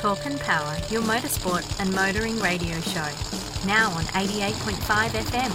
Talk 0.00 0.24
and 0.24 0.40
Power, 0.40 0.76
your 0.88 1.02
motorsport 1.02 1.62
and 1.78 1.92
motoring 1.94 2.40
radio 2.40 2.80
show. 2.80 3.06
Now 3.66 3.90
on 3.90 4.04
88.5 4.04 5.10
FM, 5.10 5.50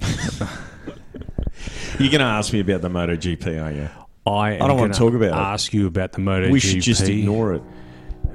You're 1.98 2.08
going 2.08 2.20
to 2.20 2.24
ask 2.24 2.54
me 2.54 2.60
about 2.60 2.80
the 2.80 2.88
MotoGP, 2.88 3.62
are 3.62 3.70
you? 3.70 3.90
I, 4.24 4.54
I 4.54 4.66
don't 4.66 4.78
want 4.78 4.94
to 4.94 4.98
talk 4.98 5.12
about 5.12 5.26
it. 5.26 5.34
Ask 5.34 5.74
you 5.74 5.86
about 5.86 6.12
the 6.12 6.22
MotoGP. 6.22 6.52
We 6.52 6.60
should 6.60 6.80
just 6.80 7.06
ignore 7.06 7.52
it. 7.52 7.62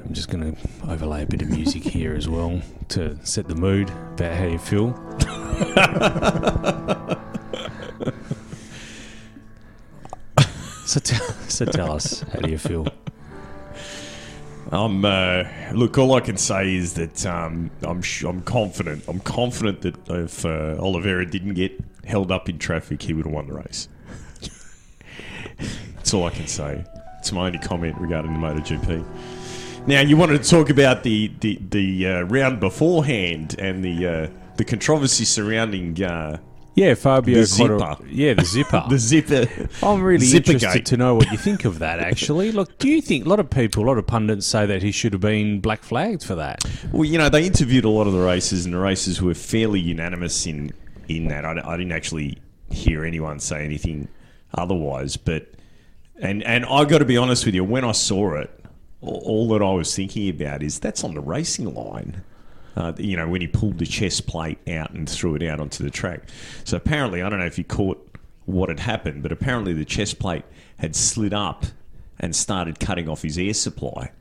I'm 0.06 0.14
just 0.14 0.30
going 0.30 0.56
to 0.56 0.62
overlay 0.92 1.24
a 1.24 1.26
bit 1.26 1.42
of 1.42 1.50
music 1.50 1.82
here 1.82 2.14
as 2.14 2.30
well 2.30 2.62
to 2.90 3.18
set 3.26 3.48
the 3.48 3.56
mood 3.56 3.90
about 3.90 4.36
how 4.36 4.46
you 4.46 4.60
feel. 4.60 4.94
so, 10.98 11.16
tell, 11.16 11.28
so 11.48 11.66
tell 11.66 11.92
us, 11.92 12.22
how 12.22 12.40
do 12.40 12.50
you 12.50 12.58
feel? 12.58 12.88
I'm 14.72 15.06
uh, 15.06 15.44
look. 15.74 15.98
All 15.98 16.14
I 16.16 16.20
can 16.20 16.36
say 16.36 16.76
is 16.76 16.96
that 16.96 17.26
um, 17.26 17.72
I'm 17.84 18.02
sh- 18.02 18.24
I'm 18.24 18.42
confident. 18.42 19.06
I'm 19.08 19.22
confident 19.22 19.82
that 19.82 19.96
if 20.10 20.46
uh, 20.46 20.76
Oliveira 20.80 21.26
didn't 21.26 21.54
get 21.54 21.80
held 22.06 22.32
up 22.32 22.50
in 22.50 22.60
traffic, 22.60 23.02
he 23.02 23.14
would 23.14 23.26
have 23.26 23.34
won 23.34 23.48
the 23.48 23.54
race. 23.54 23.88
That's 25.96 26.14
all 26.14 26.26
I 26.26 26.32
can 26.32 26.48
say. 26.48 26.84
It's 27.20 27.32
my 27.32 27.48
only 27.48 27.60
comment 27.60 27.96
regarding 27.98 28.34
the 28.34 28.40
MotoGP. 28.40 29.88
Now, 29.88 30.02
you 30.02 30.18
wanted 30.18 30.44
to 30.44 30.50
talk 30.50 30.70
about 30.70 31.04
the 31.04 31.32
the, 31.40 31.60
the 31.70 32.08
uh, 32.08 32.22
round 32.24 32.60
beforehand 32.60 33.56
and 33.58 33.86
the 33.86 34.06
uh, 34.06 34.30
the 34.58 34.66
controversy 34.66 35.24
surrounding 35.24 36.04
uh, 36.04 36.40
Yeah, 36.78 36.94
Fabio. 36.94 37.40
The 37.40 37.46
zipper. 37.48 37.98
Yeah, 38.08 38.36
the 38.36 38.46
zipper. 38.46 38.84
the 38.90 39.00
zipper. 39.00 39.48
I'm 39.82 40.00
really 40.00 40.28
Zippergate. 40.28 40.54
interested 40.54 40.86
to 40.86 40.98
know 40.98 41.16
what 41.16 41.32
you 41.32 41.38
think 41.38 41.66
of 41.66 41.80
that. 41.80 42.00
Actually, 42.00 42.52
look, 42.52 42.78
do 42.78 42.88
you 42.88 43.02
think 43.02 43.26
a 43.26 43.30
lot 43.30 43.40
of 43.40 43.50
people, 43.50 43.84
a 43.84 43.88
lot 43.88 43.98
of 43.98 44.06
pundits 44.06 44.46
say 44.46 44.68
that 44.68 44.84
he 44.84 44.92
should 44.92 45.12
have 45.14 45.22
been 45.22 45.60
black 45.60 45.82
flagged 45.82 46.24
for 46.24 46.36
that? 46.36 46.64
Well, 46.92 47.04
you 47.04 47.18
know, 47.18 47.30
they 47.30 47.48
interviewed 47.48 47.84
a 47.84 47.90
lot 47.90 48.06
of 48.06 48.14
the 48.14 48.20
races, 48.20 48.66
and 48.66 48.76
the 48.76 48.78
races 48.78 49.20
were 49.24 49.34
fairly 49.34 49.80
unanimous 49.80 50.46
in 50.46 50.72
in 51.08 51.30
that. 51.30 51.46
I, 51.46 51.60
I 51.66 51.78
didn't 51.78 51.94
actually 51.94 52.38
hear 52.70 53.04
anyone 53.04 53.40
say 53.40 53.66
anything 53.66 54.08
otherwise, 54.54 55.18
but 55.18 55.48
and 56.22 56.44
and 56.44 56.64
I 56.64 56.86
got 56.86 57.00
to 57.00 57.06
be 57.06 57.18
honest 57.18 57.44
with 57.48 57.56
you, 57.56 57.64
when 57.64 57.86
I 57.86 57.92
saw 57.92 58.36
it, 58.36 58.52
all, 59.02 59.24
all 59.26 59.48
that 59.50 59.64
I 59.66 59.72
was 59.72 59.96
thinking 59.96 60.30
about 60.30 60.62
is 60.62 60.80
that's 60.80 61.04
on 61.04 61.16
the 61.16 61.22
racing 61.22 61.74
line. 61.74 62.22
Uh, 62.78 62.94
you 62.98 63.18
know, 63.18 63.28
when 63.28 63.42
he 63.42 63.48
pulled 63.48 63.80
the 63.80 63.88
chest 63.88 64.28
plate 64.28 64.60
out 64.70 64.92
and 64.92 65.10
threw 65.10 65.34
it 65.34 65.42
out 65.42 65.60
onto 65.60 65.84
the 65.84 65.90
track. 65.90 66.22
So 66.64 66.78
apparently, 66.78 67.24
I 67.24 67.30
don't 67.30 67.40
know 67.40 67.46
if 67.46 67.58
you 67.58 67.64
caught 67.64 67.98
what 68.46 68.70
had 68.70 68.80
happened, 68.80 69.24
but 69.24 69.32
apparently 69.32 69.74
the 69.74 69.84
chest 69.84 70.20
plate 70.20 70.44
had 70.78 70.96
slid 70.96 71.34
up 71.34 71.66
and 72.20 72.36
started 72.36 72.80
cutting 72.80 73.10
off 73.10 73.24
his 73.24 73.38
air 73.38 73.56
supply 73.56 74.12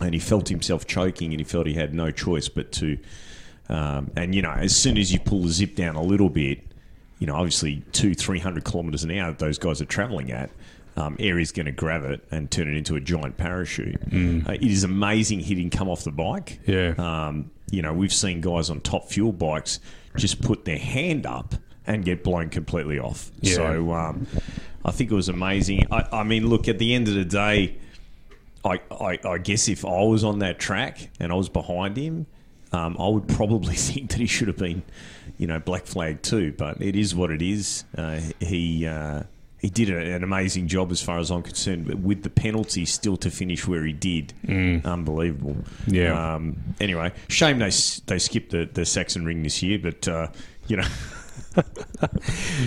and 0.00 0.14
he 0.14 0.20
felt 0.20 0.48
himself 0.48 0.86
choking 0.86 1.32
and 1.32 1.40
he 1.40 1.44
felt 1.44 1.66
he 1.66 1.74
had 1.74 1.94
no 1.94 2.10
choice 2.10 2.48
but 2.48 2.72
to 2.72 2.98
um, 3.68 4.10
and 4.16 4.34
you 4.34 4.42
know 4.42 4.50
as 4.50 4.74
soon 4.74 4.98
as 4.98 5.12
you 5.12 5.20
pull 5.20 5.42
the 5.42 5.48
zip 5.48 5.74
down 5.74 5.96
a 5.96 6.02
little 6.02 6.30
bit 6.30 6.60
you 7.18 7.26
know 7.26 7.34
obviously 7.34 7.82
two 7.92 8.14
three 8.14 8.38
hundred 8.38 8.64
kilometers 8.64 9.04
an 9.04 9.10
hour 9.10 9.30
that 9.30 9.38
those 9.38 9.58
guys 9.58 9.80
are 9.80 9.86
traveling 9.86 10.32
at 10.32 10.50
um, 11.00 11.16
air 11.18 11.38
is 11.38 11.52
going 11.52 11.66
to 11.66 11.72
grab 11.72 12.04
it 12.04 12.22
and 12.30 12.50
turn 12.50 12.68
it 12.68 12.76
into 12.76 12.94
a 12.96 13.00
giant 13.00 13.36
parachute 13.36 13.96
uh, 14.02 14.52
it 14.52 14.62
is 14.62 14.84
amazing 14.84 15.40
he 15.40 15.54
didn't 15.54 15.72
come 15.72 15.88
off 15.88 16.04
the 16.04 16.10
bike 16.12 16.60
Yeah. 16.66 16.94
um, 16.98 17.50
you 17.70 17.82
know 17.82 17.92
we've 17.92 18.12
seen 18.12 18.40
guys 18.40 18.68
on 18.70 18.80
top 18.80 19.08
fuel 19.08 19.32
bikes 19.32 19.80
just 20.16 20.42
put 20.42 20.64
their 20.64 20.78
hand 20.78 21.24
up 21.26 21.54
and 21.86 22.04
get 22.04 22.22
blown 22.24 22.48
completely 22.50 22.98
off 22.98 23.30
Yeah. 23.40 23.54
so 23.54 23.92
um, 23.92 24.26
I 24.84 24.90
think 24.90 25.10
it 25.10 25.14
was 25.14 25.28
amazing 25.28 25.86
I, 25.90 26.06
I 26.12 26.22
mean 26.24 26.46
look 26.48 26.68
at 26.68 26.78
the 26.78 26.94
end 26.94 27.08
of 27.08 27.14
the 27.14 27.24
day 27.24 27.76
I, 28.64 28.80
I, 28.90 29.18
I 29.24 29.38
guess 29.38 29.68
if 29.68 29.84
I 29.86 30.02
was 30.02 30.22
on 30.22 30.40
that 30.40 30.58
track 30.58 31.08
and 31.18 31.32
I 31.32 31.34
was 31.34 31.48
behind 31.48 31.96
him, 31.96 32.26
um, 32.72 32.94
I 33.00 33.08
would 33.08 33.26
probably 33.26 33.74
think 33.88 34.10
that 34.10 34.18
he 34.20 34.26
should 34.26 34.48
have 34.48 34.58
been, 34.58 34.82
you 35.38 35.46
know, 35.46 35.58
black 35.58 35.86
flag 35.86 36.20
too. 36.20 36.52
But 36.52 36.82
it 36.82 36.94
is 36.94 37.14
what 37.14 37.30
it 37.30 37.40
is. 37.40 37.84
Uh, 37.96 38.20
he 38.38 38.86
uh, 38.86 39.22
he 39.60 39.68
did 39.68 39.90
an 39.90 40.24
amazing 40.24 40.68
job 40.68 40.90
as 40.90 41.02
far 41.02 41.18
as 41.18 41.30
I'm 41.30 41.42
concerned. 41.42 41.86
But 41.86 41.98
with 41.98 42.22
the 42.22 42.30
penalty 42.30 42.84
still 42.86 43.16
to 43.18 43.30
finish 43.30 43.66
where 43.66 43.84
he 43.84 43.92
did, 43.92 44.32
unbelievable. 44.84 45.56
Yeah. 45.86 46.34
Um, 46.34 46.56
anyway, 46.80 47.12
shame 47.28 47.58
they 47.58 47.70
they 48.06 48.18
skipped 48.18 48.50
the 48.52 48.68
the 48.72 48.82
Sachsenring 48.82 49.42
this 49.42 49.62
year, 49.62 49.78
but 49.78 50.08
uh, 50.08 50.28
you 50.66 50.76
know. 50.76 50.86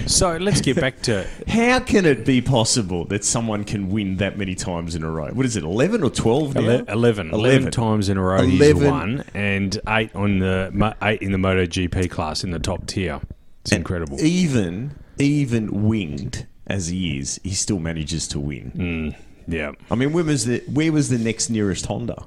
So 0.08 0.36
let's 0.38 0.62
get 0.62 0.80
back 0.80 1.02
to 1.04 1.26
How 1.48 1.80
can 1.80 2.06
it 2.06 2.26
be 2.26 2.42
possible 2.42 3.06
that 3.06 3.24
someone 3.24 3.64
can 3.64 3.90
win 3.90 4.18
that 4.18 4.38
many 4.38 4.56
times 4.56 4.94
in 4.96 5.04
a 5.04 5.10
row? 5.10 5.30
What 5.32 5.46
is 5.46 5.56
it, 5.56 5.64
11 5.64 6.04
or 6.04 6.10
12 6.10 6.56
now? 6.56 6.62
ele- 6.62 6.84
11, 6.88 6.90
11, 6.90 7.34
11. 7.34 7.72
times 7.72 8.10
in 8.10 8.18
a 8.18 8.22
row 8.22 8.44
he's 8.44 8.60
11. 8.60 8.90
won, 8.92 9.24
and 9.34 9.80
eight 9.88 10.14
on 10.16 10.40
the 10.40 10.96
eight 11.02 11.22
in 11.22 11.32
the 11.32 11.38
MotoGP 11.38 12.10
class 12.10 12.44
in 12.44 12.52
the 12.52 12.60
top 12.60 12.86
tier. 12.86 13.22
It's 13.62 13.72
incredible. 13.72 14.20
Even 14.20 14.96
even 15.18 15.88
winged 15.88 16.46
as 16.68 16.88
he 16.88 17.18
is, 17.18 17.40
he 17.44 17.52
still 17.52 17.80
manages 17.80 18.28
to 18.30 18.40
win. 18.40 19.16
Yeah. 19.48 19.74
I 19.92 19.96
mean, 19.96 20.14
where 20.14 20.24
was 20.24 20.46
the 20.46 20.64
where 20.68 20.92
was 20.92 21.10
the 21.10 21.18
next 21.18 21.50
nearest 21.50 21.86
Honda? 21.86 22.26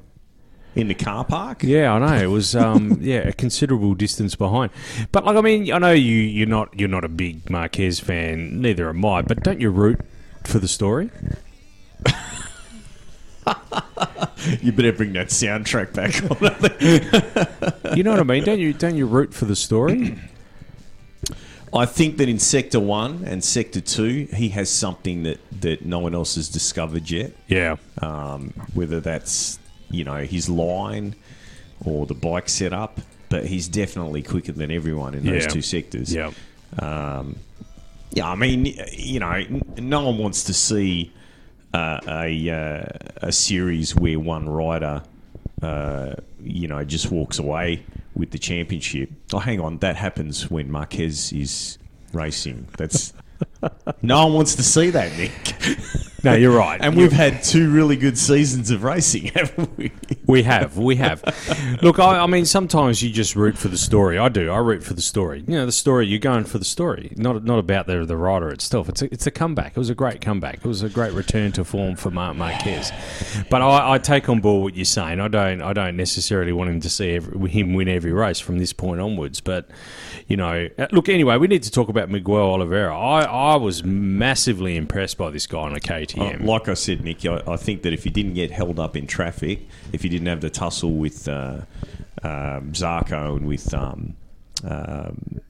In 0.75 0.89
the 0.89 0.95
car 0.95 1.25
park? 1.25 1.63
Yeah, 1.63 1.95
I 1.95 1.99
know 1.99 2.23
it 2.23 2.27
was. 2.27 2.55
Um, 2.55 2.99
yeah, 3.01 3.29
a 3.29 3.33
considerable 3.33 3.95
distance 3.95 4.35
behind. 4.35 4.71
But 5.11 5.25
like, 5.25 5.37
I 5.37 5.41
mean, 5.41 5.73
I 5.73 5.79
know 5.79 5.93
you. 5.93 6.17
You're 6.17 6.47
not. 6.47 6.79
You're 6.79 6.91
not 6.91 7.03
a 7.03 7.09
big 7.09 7.49
Marquez 7.49 7.99
fan. 7.99 8.61
Neither 8.61 8.91
am 8.91 9.03
I. 9.03 9.23
But 9.23 9.43
don't 9.43 9.59
you 9.59 9.71
root 9.71 10.01
for 10.45 10.59
the 10.59 10.69
story? 10.69 11.11
You 14.61 14.71
better 14.71 14.93
bring 14.93 15.13
that 15.15 15.29
soundtrack 15.29 15.93
back 15.93 16.23
on. 16.31 17.97
You 17.97 18.03
know 18.05 18.11
what 18.13 18.21
I 18.21 18.23
mean? 18.23 18.45
Don't 18.45 18.61
you? 18.61 18.73
Don't 18.73 18.97
you 18.97 19.07
root 19.07 19.35
for 19.35 19.45
the 19.45 19.57
story? 19.57 20.19
I 21.77 21.87
think 21.87 22.17
that 22.19 22.29
in 22.29 22.39
Sector 22.39 22.81
1 22.81 23.25
and 23.25 23.45
Sector 23.45 23.81
2, 23.83 24.29
he 24.35 24.49
has 24.51 24.71
something 24.71 25.25
that, 25.25 25.39
that 25.61 25.85
no 25.85 25.99
one 25.99 26.15
else 26.15 26.37
has 26.37 26.49
discovered 26.49 27.11
yet. 27.11 27.33
Yeah. 27.49 27.77
um, 28.03 28.53
whether 28.75 29.01
that's 29.01 29.59
you 29.91 30.03
know 30.05 30.17
his 30.25 30.49
line 30.49 31.15
or 31.85 32.07
the 32.07 32.15
bike 32.15 32.49
setup. 32.49 33.01
But 33.29 33.47
he's 33.47 33.67
definitely 33.69 34.23
quicker 34.23 34.53
than 34.53 34.71
everyone 34.71 35.15
in 35.15 35.25
those 35.27 35.43
Yeah. 35.45 35.49
two 35.49 35.63
sectors. 35.63 36.15
Yeah. 36.15 36.31
Um, 36.79 37.37
yeah, 38.13 38.31
I 38.31 38.37
mean, 38.37 38.67
you 38.93 39.19
know, 39.19 39.45
no 39.79 40.05
one 40.07 40.19
wants 40.19 40.45
to 40.45 40.55
see 40.55 41.13
uh, 41.75 41.99
a 42.07 42.51
uh, 42.51 43.27
a 43.29 43.33
series 43.33 43.95
where 43.97 44.19
one 44.21 44.49
rider, 44.49 45.03
uh, 45.61 46.15
you 46.43 46.69
know, 46.69 46.85
just 46.85 47.11
walks 47.11 47.39
away 47.41 47.83
with 48.17 48.31
the 48.31 48.39
championship. 48.39 49.11
Oh, 49.33 49.39
hang 49.39 49.61
on, 49.61 49.79
that 49.79 49.97
happens 49.97 50.51
when 50.51 50.71
Marquez 50.71 51.33
is 51.33 51.79
racing. 52.13 52.67
That's 52.79 53.13
no 54.03 54.25
one 54.25 54.35
wants 54.35 54.57
to 54.57 54.63
see 54.63 54.91
that, 54.91 55.17
Nick. 55.17 55.33
No, 56.27 56.35
you're 56.35 56.57
right. 56.57 56.81
And 56.83 56.97
we've 56.97 57.13
had 57.13 57.45
two 57.45 57.71
really 57.71 57.95
good 57.95 58.19
seasons 58.19 58.73
of 58.73 58.83
racing, 58.83 59.27
haven't 59.35 59.79
we? 59.79 59.93
We 60.27 60.43
have, 60.43 60.77
we 60.77 60.97
have. 60.97 61.23
Look, 61.83 62.01
I, 62.01 62.19
I 62.19 62.27
mean, 62.27 62.47
sometimes 62.47 63.01
you 63.01 63.11
just 63.11 63.37
root 63.37 63.57
for 63.57 63.69
the 63.69 63.79
story. 63.79 64.19
I 64.19 64.29
do. 64.29 64.51
I 64.51 64.59
root 64.59 64.83
for 64.83 64.95
the 64.95 65.03
story. 65.03 65.45
You 65.47 65.55
know, 65.55 65.67
the 65.67 65.71
story. 65.71 66.09
You're 66.09 66.19
going 66.19 66.43
for 66.43 66.59
the 66.59 66.65
story, 66.65 67.13
not 67.17 67.45
not 67.45 67.61
about 67.61 67.87
the 67.87 68.05
the 68.05 68.17
rider 68.17 68.49
itself. 68.49 68.89
It's 68.89 69.03
a, 69.03 69.13
it's 69.15 69.29
a 69.29 69.31
comeback. 69.31 69.77
It 69.77 69.79
was 69.79 69.89
a 69.89 69.95
great 69.95 70.21
comeback. 70.21 70.57
It 70.57 70.65
was 70.65 70.83
a 70.83 70.89
great 70.89 71.13
return 71.13 71.53
to 71.53 71.65
form 71.65 71.95
for 71.95 72.11
Marc 72.11 72.37
Marquez. 72.37 72.91
But 73.49 73.63
I, 73.63 73.93
I 73.93 73.99
take 73.99 74.29
on 74.29 74.41
board 74.41 74.65
what 74.65 74.75
you're 74.75 74.85
saying. 74.85 75.21
I 75.21 75.29
don't 75.29 75.63
I 75.63 75.73
don't 75.73 75.97
necessarily 75.97 76.53
want 76.53 76.71
him 76.71 76.81
to 76.81 76.91
see 76.91 77.15
every, 77.15 77.49
him 77.49 77.73
win 77.75 77.89
every 77.89 78.13
race 78.13 78.41
from 78.41 78.59
this 78.59 78.73
point 78.73 79.01
onwards. 79.01 79.41
But 79.41 79.69
you 80.27 80.37
know, 80.37 80.69
uh, 80.77 80.89
look. 80.91 81.09
Anyway, 81.09 81.37
we 81.37 81.47
need 81.47 81.63
to 81.63 81.71
talk 81.71 81.89
about 81.89 82.11
Miguel 82.11 82.37
Oliveira. 82.37 82.99
I 82.99 83.23
I 83.23 83.55
was 83.55 83.85
massively 83.85 84.75
impressed 84.77 85.17
by 85.19 85.31
this 85.31 85.47
guy 85.47 85.61
on 85.61 85.77
a 85.77 85.81
KTM. 85.81 86.16
Uh, 86.17 86.37
like 86.41 86.69
I 86.69 86.75
said, 86.75 87.03
Nick, 87.05 87.25
I, 87.27 87.43
I 87.47 87.57
think 87.57 87.83
that 87.83 87.93
if 87.93 88.05
he 88.05 88.11
didn't 88.11 88.35
get 88.35 88.51
held 88.51 88.79
up 88.79 88.97
in 88.97 89.07
traffic, 89.07 89.67
if 89.93 90.03
he 90.03 90.09
didn't 90.09 90.29
have 90.29 90.41
the 90.41 90.51
tussle 90.51 90.93
with 90.93 91.29
uh, 91.29 91.61
um, 92.23 92.73
Zarco 92.73 93.37
and 93.37 93.47
with 93.47 93.73
um, 93.75 94.17
um, 94.65 95.41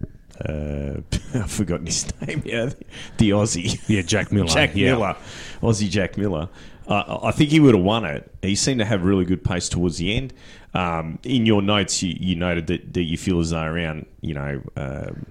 uh, 0.45 1.01
I've 1.35 1.51
forgotten 1.51 1.87
his 1.87 2.13
name. 2.27 2.43
Yeah, 2.45 2.71
the 3.19 3.31
Aussie. 3.31 3.81
Yeah, 3.89 4.03
Jack 4.03 4.33
Miller. 4.33 4.49
Jack 4.49 4.75
yeah. 4.75 4.93
Miller, 4.93 5.17
Aussie 5.63 5.89
Jack 5.89 6.17
Miller. 6.17 6.49
Uh, 6.89 7.19
I 7.23 7.33
think 7.33 7.51
he 7.51 7.59
would 7.59 7.75
have 7.75 7.83
won 7.83 8.05
it. 8.05 8.31
He 8.43 8.55
seemed 8.55 8.79
to 8.79 8.85
have 8.85 9.03
really 9.03 9.25
good 9.25 9.43
pace 9.43 9.69
towards 9.69 9.99
the 9.99 10.15
end. 10.15 10.33
Um, 10.73 11.19
in 11.25 11.47
your 11.47 11.63
notes, 11.63 12.03
you, 12.03 12.17
you 12.19 12.37
noted 12.37 12.69
that, 12.69 12.95
that 12.95 13.03
you 13.03 13.17
feel 13.17 13.41
as 13.41 13.51
though 13.51 13.63
around 13.63 14.07
you 14.21 14.35
know 14.35 14.63
um, 14.77 15.27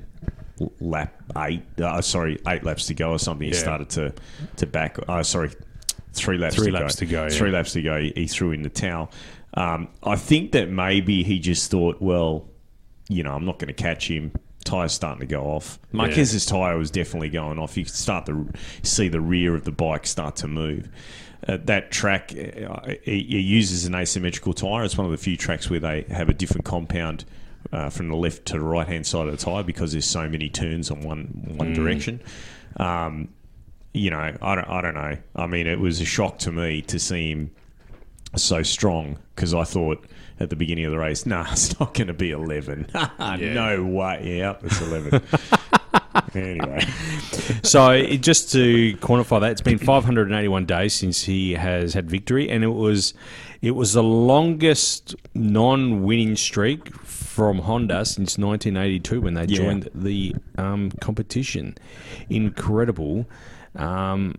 lap 0.80 1.14
eight, 1.38 1.64
uh, 1.82 2.02
sorry, 2.02 2.40
eight 2.48 2.64
laps 2.64 2.88
to 2.88 2.94
go 2.94 3.12
or 3.12 3.20
something, 3.20 3.48
he 3.48 3.54
Yeah. 3.54 3.60
started 3.60 3.90
to 3.92 4.14
to 4.58 4.66
back. 4.66 4.98
Uh, 5.08 5.24
sorry, 5.24 5.52
three 6.14 6.38
laps. 6.38 6.56
Three 6.56 6.68
to 6.68 6.72
laps 6.72 6.96
go. 6.96 7.00
to 7.00 7.06
go, 7.12 7.24
yeah. 7.24 7.30
Three 7.30 7.52
laps 7.52 7.74
to 7.74 7.82
go. 7.82 8.00
He, 8.00 8.14
he 8.16 8.28
threw 8.28 8.52
in 8.52 8.62
the 8.62 8.70
towel. 8.70 9.12
Um, 9.54 9.88
I 10.04 10.16
think 10.16 10.52
that 10.52 10.70
maybe 10.70 11.24
he 11.24 11.40
just 11.40 11.72
thought, 11.72 12.02
well, 12.02 12.46
you 13.08 13.24
know, 13.24 13.34
I'm 13.34 13.46
not 13.46 13.60
going 13.60 13.68
to 13.68 13.74
catch 13.74 14.10
him. 14.10 14.32
Tire's 14.66 14.94
starting 14.94 15.20
to 15.20 15.28
go 15.28 15.44
off. 15.44 15.78
Marquez's 15.92 16.46
tyre 16.46 16.78
was 16.78 16.90
definitely 16.90 17.30
going 17.30 17.60
off. 17.60 17.78
You 17.78 17.86
could 17.86 17.94
start 17.94 18.26
to 18.26 18.50
see 18.82 19.08
the 19.10 19.22
rear 19.22 19.56
of 19.56 19.64
the 19.64 19.72
bike 19.72 20.08
start 20.08 20.36
to 20.38 20.48
move. 20.48 20.90
Uh, 21.48 21.58
that 21.66 21.92
track, 21.92 22.32
uh, 22.34 22.80
it, 22.88 23.02
it 23.06 23.20
uses 23.44 23.86
an 23.86 23.94
asymmetrical 23.94 24.54
tyre. 24.54 24.84
It's 24.84 24.98
one 24.98 25.06
of 25.06 25.12
the 25.12 25.20
few 25.20 25.38
tracks 25.38 25.70
where 25.70 25.80
they 25.80 26.02
have 26.10 26.30
a 26.30 26.34
different 26.34 26.66
compound 26.66 27.26
uh, 27.76 27.90
from 27.90 28.08
the 28.08 28.16
left 28.16 28.46
to 28.46 28.54
the 28.54 28.62
right 28.62 28.88
hand 28.88 29.06
side 29.06 29.28
of 29.28 29.38
the 29.38 29.44
tyre 29.44 29.64
because 29.64 29.92
there's 29.92 30.06
so 30.06 30.30
many 30.30 30.48
turns 30.50 30.90
on 30.90 31.02
one 31.02 31.56
one 31.58 31.74
direction. 31.74 32.22
Um, 32.78 33.30
you 33.94 34.10
know, 34.10 34.36
I 34.42 34.56
don't, 34.56 34.68
I 34.70 34.82
don't 34.82 34.96
know. 34.96 35.18
I 35.36 35.48
mean, 35.48 35.68
it 35.68 35.80
was 35.80 36.00
a 36.02 36.06
shock 36.06 36.40
to 36.40 36.52
me 36.52 36.82
to 36.84 37.00
see 37.00 37.32
him 37.32 37.52
so 38.36 38.64
strong 38.64 39.18
because 39.36 39.54
I 39.54 39.64
thought 39.64 40.06
at 40.40 40.50
the 40.50 40.56
beginning 40.56 40.86
of 40.86 40.92
the 40.92 40.98
race, 40.98 41.26
nah, 41.26 41.46
it's 41.52 41.78
not 41.80 41.94
going 41.94 42.08
to 42.08 42.14
be 42.14 42.32
11. 42.32 42.88
No 43.20 43.84
way. 43.84 44.38
Yeah, 44.40 44.56
it's 44.64 44.82
11. 44.82 45.22
anyway, 46.34 46.82
So 47.64 48.06
just 48.18 48.52
to 48.54 48.96
quantify 48.98 49.42
that, 49.42 49.52
it's 49.52 49.62
been 49.62 49.78
581 49.78 50.66
days 50.66 50.94
since 50.94 51.24
he 51.24 51.54
has 51.54 51.94
had 51.94 52.10
victory, 52.10 52.50
and 52.50 52.64
it 52.64 52.70
was 52.70 53.14
it 53.62 53.72
was 53.72 53.94
the 53.94 54.04
longest 54.04 55.16
non-winning 55.34 56.36
streak 56.36 56.96
from 57.04 57.60
Honda 57.60 58.06
since 58.06 58.38
1982 58.38 59.22
when 59.22 59.34
they 59.34 59.46
Yeah. 59.46 59.58
joined 59.58 59.90
the 59.94 60.36
um, 60.58 60.92
competition. 61.02 61.76
Incredible. 62.30 63.28
Um, 63.76 64.36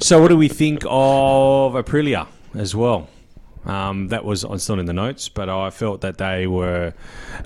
so 0.00 0.20
what 0.20 0.28
do 0.28 0.36
we 0.36 0.48
think 0.48 0.82
of 0.88 1.72
Aprilia 1.74 2.26
as 2.54 2.74
well? 2.74 3.08
Um, 3.66 4.08
that 4.08 4.24
was 4.24 4.44
it's 4.44 4.68
not 4.68 4.78
in 4.78 4.86
the 4.86 4.92
notes, 4.92 5.28
but 5.28 5.48
I 5.48 5.70
felt 5.70 6.02
that 6.02 6.18
they 6.18 6.46
were 6.46 6.92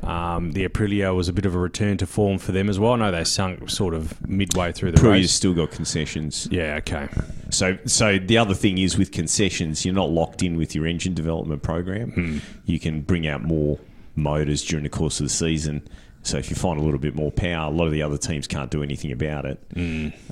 um, 0.03 0.53
the 0.53 0.69
Aprilia 0.69 1.15
was 1.15 1.29
a 1.29 1.33
bit 1.33 1.47
of 1.47 1.55
a 1.55 1.59
return 1.59 1.97
to 1.99 2.07
form 2.07 2.39
for 2.39 2.53
them 2.53 2.69
as 2.69 2.79
well. 2.79 2.93
I 2.93 2.97
know 2.97 3.11
they 3.13 3.25
sunk 3.25 3.71
sort 3.71 3.95
of 3.95 4.27
midway 4.29 4.73
through 4.73 4.93
the 4.93 4.99
Pruia's 4.99 5.23
race. 5.25 5.33
still 5.33 5.55
got 5.55 5.71
concessions. 5.71 6.49
Yeah, 6.51 6.77
okay. 6.77 7.09
So, 7.51 7.79
so 7.87 8.19
the 8.19 8.37
other 8.39 8.55
thing 8.55 8.79
is 8.79 8.99
with 8.99 9.13
concessions, 9.13 9.85
you're 9.85 9.95
not 9.95 10.11
locked 10.11 10.43
in 10.43 10.57
with 10.57 10.75
your 10.75 10.87
engine 10.87 11.15
development 11.15 11.63
program. 11.63 12.43
You 12.65 12.79
can 12.79 13.01
bring 13.03 13.27
out 13.27 13.43
more 13.43 13.79
motors 14.17 14.65
during 14.65 14.83
the 14.83 14.91
course 14.91 15.21
of 15.21 15.25
the 15.27 15.31
season. 15.31 15.89
So 16.23 16.37
if 16.37 16.51
you 16.51 16.57
find 16.57 16.79
a 16.79 16.83
little 16.83 16.99
bit 16.99 17.15
more 17.15 17.31
power, 17.31 17.71
a 17.71 17.75
lot 17.75 17.87
of 17.87 17.93
the 17.93 18.03
other 18.03 18.19
teams 18.19 18.47
can't 18.47 18.71
do 18.71 18.83
anything 18.83 19.13
about 19.13 19.47
it. 19.47 19.59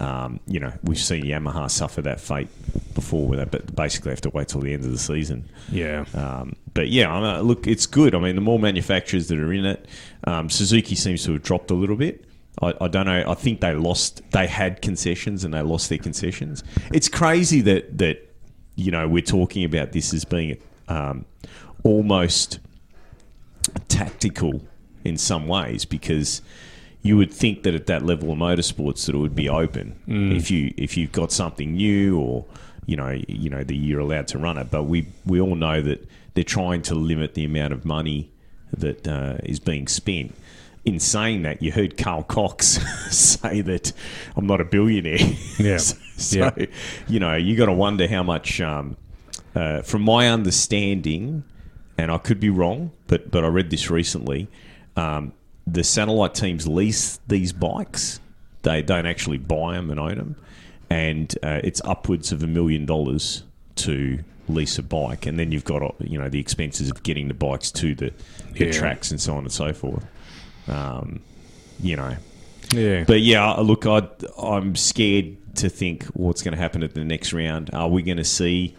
Um, 0.01 0.41
you 0.47 0.61
know, 0.61 0.73
we've 0.83 0.99
seen 0.99 1.25
Yamaha 1.25 1.71
suffer 1.71 2.03
that 2.03 2.21
fate 2.21 2.49
before, 2.95 3.27
with 3.27 3.39
that, 3.39 3.51
but 3.51 3.75
basically 3.75 4.11
have 4.11 4.21
to 4.23 4.31
wait 4.31 4.49
till 4.49 4.61
the 4.61 4.75
end 4.75 4.85
of 4.85 4.91
the 4.91 4.99
season. 4.99 5.49
Yeah. 5.71 6.05
Um, 6.15 6.57
but 6.75 6.89
yeah, 6.89 7.11
I 7.11 7.21
mean, 7.21 7.47
look, 7.47 7.67
it's 7.67 7.87
good. 7.87 8.15
I 8.15 8.19
mean, 8.19 8.35
the 8.35 8.43
more 8.43 8.59
manufacturers 8.59 9.29
that 9.29 9.39
are 9.39 9.53
in 9.53 9.65
it, 9.65 9.87
um, 10.25 10.51
Suzuki 10.51 10.95
seems 10.95 11.25
to 11.25 11.33
have 11.33 11.43
dropped 11.43 11.71
a 11.71 11.75
little 11.75 11.97
bit. 11.97 12.25
I, 12.61 12.75
I 12.81 12.89
don't 12.89 13.07
know. 13.07 13.25
I 13.27 13.35
think 13.35 13.61
they 13.61 13.75
lost. 13.75 14.23
They 14.33 14.47
had 14.47 14.83
concessions 14.83 15.45
and 15.45 15.55
they 15.55 15.63
lost 15.63 15.89
their 15.89 15.99
concessions. 15.99 16.65
It's 16.93 17.09
crazy 17.09 17.61
that 17.63 17.99
that 17.99 18.35
you 18.75 18.91
know 18.91 19.09
we're 19.09 19.23
talking 19.23 19.65
about 19.65 19.93
this 19.93 20.13
as 20.15 20.25
being 20.25 20.59
um, 20.89 21.27
almost 21.85 22.61
tactical 23.89 24.63
in 25.07 25.17
some 25.17 25.47
ways 25.49 25.85
because 25.85 26.43
you 27.03 27.17
would 27.17 27.33
think 27.33 27.63
that 27.63 27.75
at 27.75 27.87
that 27.87 28.05
level 28.05 28.33
of 28.33 28.39
motorsports 28.39 29.07
that 29.07 29.15
it 29.15 29.19
would 29.19 29.35
be 29.37 29.49
open 29.49 29.95
if 30.37 30.51
you 30.51 30.75
if 30.77 30.97
you've 30.97 31.13
got 31.13 31.31
something 31.33 31.75
new 31.75 32.19
or 32.19 32.45
you 32.87 32.97
know 32.97 33.11
you 33.29 33.49
know 33.49 33.63
that 33.63 33.75
you're 33.75 34.01
allowed 34.01 34.27
to 34.27 34.39
run 34.39 34.59
it 34.59 34.71
but 34.71 34.85
we 34.85 35.07
we 35.25 35.41
all 35.41 35.55
know 35.55 35.81
that 35.81 36.07
they're 36.35 36.45
trying 36.45 36.83
to 36.83 36.95
limit 36.95 37.35
the 37.35 37.45
amount 37.45 37.73
of 37.73 37.85
money 37.85 38.31
that 38.77 39.07
uh, 39.07 39.37
is 39.45 39.61
being 39.61 39.87
spent 39.87 40.35
in 40.85 40.99
saying 41.01 41.43
that 41.43 41.63
you 41.63 41.73
heard 41.73 41.97
Carl 41.97 42.23
Cox 42.25 42.65
say 43.15 43.61
that 43.61 43.93
I'm 44.37 44.47
not 44.47 44.61
a 44.61 44.65
billionaire 44.65 45.19
Yeah. 45.59 45.77
so, 45.79 45.97
so, 46.17 46.39
Yeah. 46.39 46.67
you 47.09 47.21
know 47.21 47.37
you 47.37 47.57
got 47.57 47.67
to 47.67 47.73
wonder 47.73 48.09
how 48.09 48.23
much 48.25 48.61
um, 48.61 48.97
uh, 49.55 49.83
from 49.83 50.03
my 50.03 50.29
understanding 50.29 51.45
and 51.99 52.11
I 52.11 52.19
could 52.19 52.39
be 52.41 52.51
wrong, 52.51 52.91
but 53.07 53.31
but 53.31 53.43
I 53.45 53.49
read 53.49 53.71
this 53.71 53.91
recently. 53.91 54.49
Um, 54.97 55.33
the 55.67 55.85
satellite 55.85 56.35
teams 56.35 56.67
lease 56.67 57.19
these 57.29 57.53
bikes; 57.53 58.21
they 58.63 58.83
don't 58.83 59.07
actually 59.07 59.39
buy 59.39 59.75
them 59.75 59.91
and 59.91 59.99
own 60.01 60.17
them, 60.17 60.37
and 60.91 61.35
uh, 61.43 61.61
it's 61.65 61.81
upwards 61.85 62.33
of 62.33 62.43
a 62.43 62.47
million 62.47 62.87
dollars 62.87 63.43
to 63.77 64.21
lease 64.49 64.79
a 64.79 64.83
bike, 64.83 65.27
and 65.27 65.39
then 65.39 65.51
you've 65.53 65.65
got 65.65 65.83
uh, 65.83 65.91
you 66.01 66.19
know 66.19 66.29
the 66.29 66.39
expenses 66.41 66.89
of 66.91 67.03
getting 67.03 67.29
the 67.29 67.35
bikes 67.35 67.71
to 67.73 67.95
the, 67.95 68.13
the 68.53 68.67
Yeah. 68.67 68.73
tracks 68.73 69.11
and 69.11 69.21
so 69.21 69.35
on 69.35 69.43
and 69.45 69.53
so 69.53 69.73
forth. 69.73 70.05
Um, 70.69 71.21
you 71.81 71.97
know, 71.97 72.17
Yeah. 72.73 73.05
but 73.07 73.21
yeah, 73.21 73.53
look, 73.55 73.87
I, 73.87 74.07
I'm 74.41 74.77
scared 74.77 75.37
to 75.57 75.69
think 75.69 76.05
what's 76.15 76.43
going 76.43 76.53
to 76.53 76.59
happen 76.59 76.83
at 76.83 76.95
the 76.95 77.05
next 77.05 77.33
round. 77.33 77.71
Are 77.73 77.89
we 77.89 78.03
going 78.03 78.17
to 78.19 78.25
see 78.25 78.77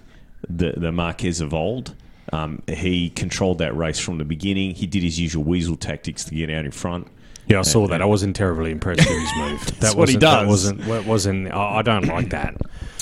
the 0.50 0.72
the 0.78 0.92
Marquez 0.92 1.42
of 1.42 1.54
old? 1.54 1.94
Um, 2.34 2.62
he 2.68 3.10
controlled 3.10 3.60
that 3.60 3.76
race 3.76 4.00
from 4.00 4.18
the 4.18 4.26
beginning. 4.26 4.76
He 4.76 4.86
did 4.88 5.04
his 5.04 5.20
usual 5.20 5.44
weasel 5.44 5.76
tactics 5.78 6.26
to 6.26 6.36
get 6.36 6.50
out 6.50 6.66
in 6.66 6.72
front. 6.72 7.08
yeah, 7.48 7.60
I 7.60 7.62
saw 7.62 7.88
that. 7.88 8.02
I 8.02 8.06
wasn't 8.06 8.36
terribly 8.36 8.72
impressed 8.72 9.00
with 9.08 9.18
his 9.20 9.32
move. 9.38 9.80
That 9.80 9.96
what 9.96 10.10
he 10.10 10.18
does. 10.18 10.42
That 10.42 10.48
wasn't. 10.48 10.82
That 10.86 11.06
wasn't. 11.06 11.54
I 11.54 11.82
don't 11.82 12.06
like 12.08 12.30
that. 12.32 12.56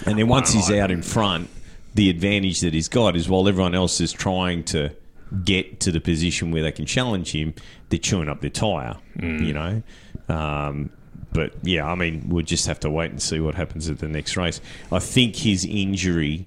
And 0.06 0.19
then 0.19 0.27
once 0.27 0.51
he's 0.54 0.69
like 0.69 0.80
out 0.80 0.92
in 0.92 1.01
front, 1.01 1.50
the 1.95 2.10
advantage 2.10 2.60
that 2.60 2.74
he's 2.74 2.88
got 2.89 3.16
is 3.16 3.27
while 3.27 3.48
everyone 3.48 3.74
else 3.74 4.00
is 4.01 4.12
trying 4.13 4.63
to 4.66 4.92
get 5.44 5.80
to 5.80 5.92
the 5.92 6.00
position 6.00 6.51
where 6.51 6.62
they 6.62 6.72
can 6.72 6.86
challenge 6.86 7.31
him, 7.31 7.56
they're 7.89 7.98
chewing 7.98 8.30
up 8.30 8.42
their 8.42 8.50
tyre, 8.51 8.98
you 9.19 9.54
know. 9.54 9.81
Um, 10.30 10.92
but 11.33 11.54
yeah, 11.63 11.86
I 11.89 11.95
mean, 11.95 12.25
we'll 12.30 12.45
just 12.45 12.68
have 12.68 12.80
to 12.81 12.89
wait 12.89 13.10
and 13.12 13.22
see 13.22 13.39
what 13.39 13.56
happens 13.56 13.89
at 13.89 14.00
the 14.00 14.07
next 14.07 14.38
race. 14.38 14.62
I 14.92 15.00
think 15.00 15.36
his 15.38 15.66
injury. 15.66 16.45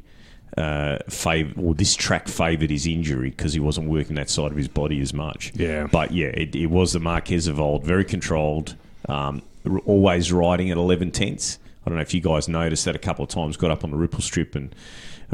Uh, 0.58 0.98
fav- 1.08 1.76
this 1.76 1.94
track 1.94 2.26
favoured 2.26 2.68
his 2.70 2.84
injury 2.84 3.30
because 3.30 3.52
he 3.52 3.60
wasn't 3.60 3.88
working 3.88 4.16
that 4.16 4.28
side 4.28 4.50
of 4.50 4.56
his 4.56 4.66
body 4.66 5.00
as 5.00 5.14
much. 5.14 5.52
Yeah. 5.54 5.86
but 5.86 6.10
yeah, 6.10 6.26
it, 6.28 6.56
it 6.56 6.66
was 6.66 6.92
the 6.94 6.98
Marquez 7.00 7.46
of 7.46 7.60
old, 7.60 7.84
very 7.84 8.04
controlled, 8.04 8.74
um, 9.08 9.42
r- 9.64 9.78
always 9.86 10.32
riding 10.32 10.70
at 10.72 10.76
11 10.76 11.12
tenths. 11.12 11.60
I 11.86 11.90
don't 11.90 11.96
know 11.96 12.02
if 12.02 12.12
you 12.12 12.20
guys 12.20 12.48
noticed 12.48 12.84
that 12.86 12.96
a 12.96 12.98
couple 12.98 13.22
of 13.22 13.30
times, 13.30 13.56
got 13.56 13.70
up 13.70 13.84
on 13.84 13.92
the 13.92 13.96
ripple 13.96 14.20
strip 14.20 14.56
and 14.56 14.74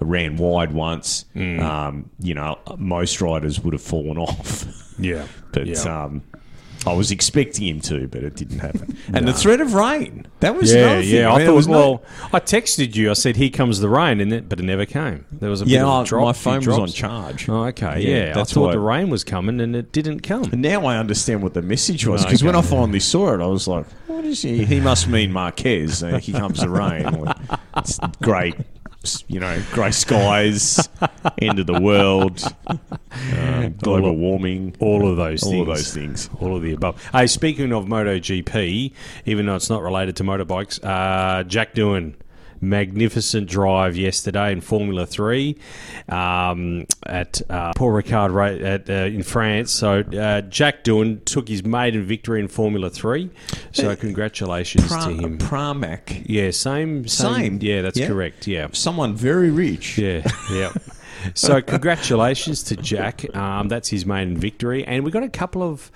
uh, 0.00 0.04
ran 0.04 0.36
wide 0.36 0.72
once. 0.72 1.24
Mm. 1.34 1.60
Um, 1.62 2.10
you 2.20 2.34
know, 2.34 2.58
most 2.76 3.20
riders 3.22 3.58
would 3.60 3.72
have 3.72 3.82
fallen 3.82 4.18
off. 4.28 4.66
Yeah. 4.98 5.26
but 5.52 5.66
yeah. 5.66 5.78
um, 6.04 6.22
I 6.86 6.92
was 6.92 7.10
expecting 7.10 7.66
him 7.66 7.80
to, 7.82 8.06
but 8.08 8.22
it 8.22 8.36
didn't 8.36 8.58
happen. 8.58 8.96
And 9.12 9.26
the 9.26 9.32
threat 9.32 9.60
of 9.60 9.74
rain. 9.74 10.26
That 10.40 10.54
was 10.56 10.74
yeah, 10.74 10.98
yeah. 10.98 11.30
I 11.30 11.34
I 11.34 11.38
mean, 11.38 11.46
thought. 11.46 11.54
was 11.54 11.68
no- 11.68 11.72
well, 11.78 12.02
I 12.32 12.40
texted 12.40 12.94
you. 12.94 13.10
I 13.10 13.14
said, 13.14 13.36
"Here 13.36 13.48
comes 13.50 13.80
the 13.80 13.88
rain," 13.88 14.20
and 14.20 14.32
it, 14.32 14.48
but 14.48 14.60
it 14.60 14.64
never 14.64 14.84
came. 14.84 15.24
There 15.32 15.48
was 15.48 15.62
a 15.62 15.64
yeah, 15.66 15.88
I- 15.88 16.04
drop, 16.04 16.24
my 16.24 16.32
phone 16.32 16.58
was 16.64 16.78
on 16.78 16.88
charge. 16.88 17.48
Oh, 17.48 17.64
okay. 17.66 18.00
Yeah, 18.00 18.08
Yeah, 18.26 18.32
that's 18.34 18.52
I 18.52 18.54
thought 18.54 18.72
the 18.72 18.80
rain 18.80 19.08
was 19.08 19.24
coming, 19.24 19.60
and 19.60 19.74
it 19.74 19.92
didn't 19.92 20.20
come. 20.20 20.44
And 20.52 20.60
now 20.60 20.84
I 20.84 20.98
understand 20.98 21.42
what 21.42 21.54
the 21.54 21.62
message 21.62 22.06
was 22.06 22.24
because 22.24 22.44
when 22.44 22.54
I 22.56 22.60
finally 22.62 23.00
saw 23.00 23.34
it, 23.34 23.40
I 23.40 23.46
was 23.46 23.66
like, 23.66 23.86
"What 24.06 24.24
is 24.24 24.42
he? 24.42 24.64
He 24.66 24.80
must 24.80 25.08
mean 25.08 25.32
Marquez. 25.32 26.00
Here 26.00 26.20
comes 26.38 26.60
the 26.60 26.68
rain. 26.68 27.24
It's 27.76 27.98
great, 28.22 28.54
you 29.28 29.40
know, 29.40 29.62
grey 29.72 29.90
skies, 29.90 30.88
end 31.40 31.58
of 31.58 31.66
the 31.66 31.80
world, 31.80 32.42
uh, 32.66 33.68
global 33.82 34.16
warming, 34.16 34.74
All 34.80 35.08
of 35.10 35.16
those 35.16 35.42
all 35.42 35.50
things. 35.50 35.60
of 35.62 35.66
those 35.66 35.94
things." 35.94 36.30
All 36.40 36.56
of 36.56 36.62
the 36.62 36.72
above. 36.72 37.02
Hey, 37.12 37.26
speaking 37.26 37.72
of 37.72 37.84
MotoGP, 37.86 38.92
even 39.26 39.46
though 39.46 39.56
it's 39.56 39.70
not 39.70 39.82
related 39.82 40.16
to 40.16 40.24
motorbikes, 40.24 40.82
uh, 40.84 41.44
Jack 41.44 41.74
Doohan, 41.74 42.14
magnificent 42.60 43.48
drive 43.48 43.96
yesterday 43.96 44.52
in 44.52 44.60
Formula 44.60 45.06
Three 45.06 45.56
um, 46.08 46.86
at 47.06 47.42
uh, 47.50 47.72
Paul 47.74 47.90
Ricard 47.90 48.62
at, 48.64 48.88
uh, 48.90 48.92
in 48.92 49.22
France. 49.22 49.70
So 49.72 50.00
uh, 50.00 50.40
Jack 50.42 50.84
Doohan 50.84 51.24
took 51.24 51.48
his 51.48 51.64
maiden 51.64 52.04
victory 52.04 52.40
in 52.40 52.48
Formula 52.48 52.90
Three. 52.90 53.30
So 53.72 53.94
congratulations 53.96 54.86
Pra- 54.88 55.04
to 55.04 55.10
him. 55.10 55.38
Pramac, 55.38 56.24
Yeah, 56.26 56.50
same, 56.50 57.06
same. 57.08 57.34
Same. 57.34 57.58
Yeah, 57.62 57.82
that's 57.82 57.98
Yeah. 57.98 58.06
correct. 58.08 58.46
Yeah, 58.46 58.68
someone 58.72 59.14
very 59.14 59.50
rich. 59.50 59.98
yeah, 59.98 60.22
yeah. 60.52 60.72
so 61.32 61.62
congratulations 61.62 62.62
to 62.64 62.76
Jack. 62.76 63.34
Um, 63.34 63.68
that's 63.68 63.88
his 63.88 64.04
main 64.04 64.36
victory, 64.36 64.84
and 64.84 65.04
we 65.04 65.10
got 65.10 65.22
a 65.22 65.28
couple 65.28 65.62
of, 65.62 65.90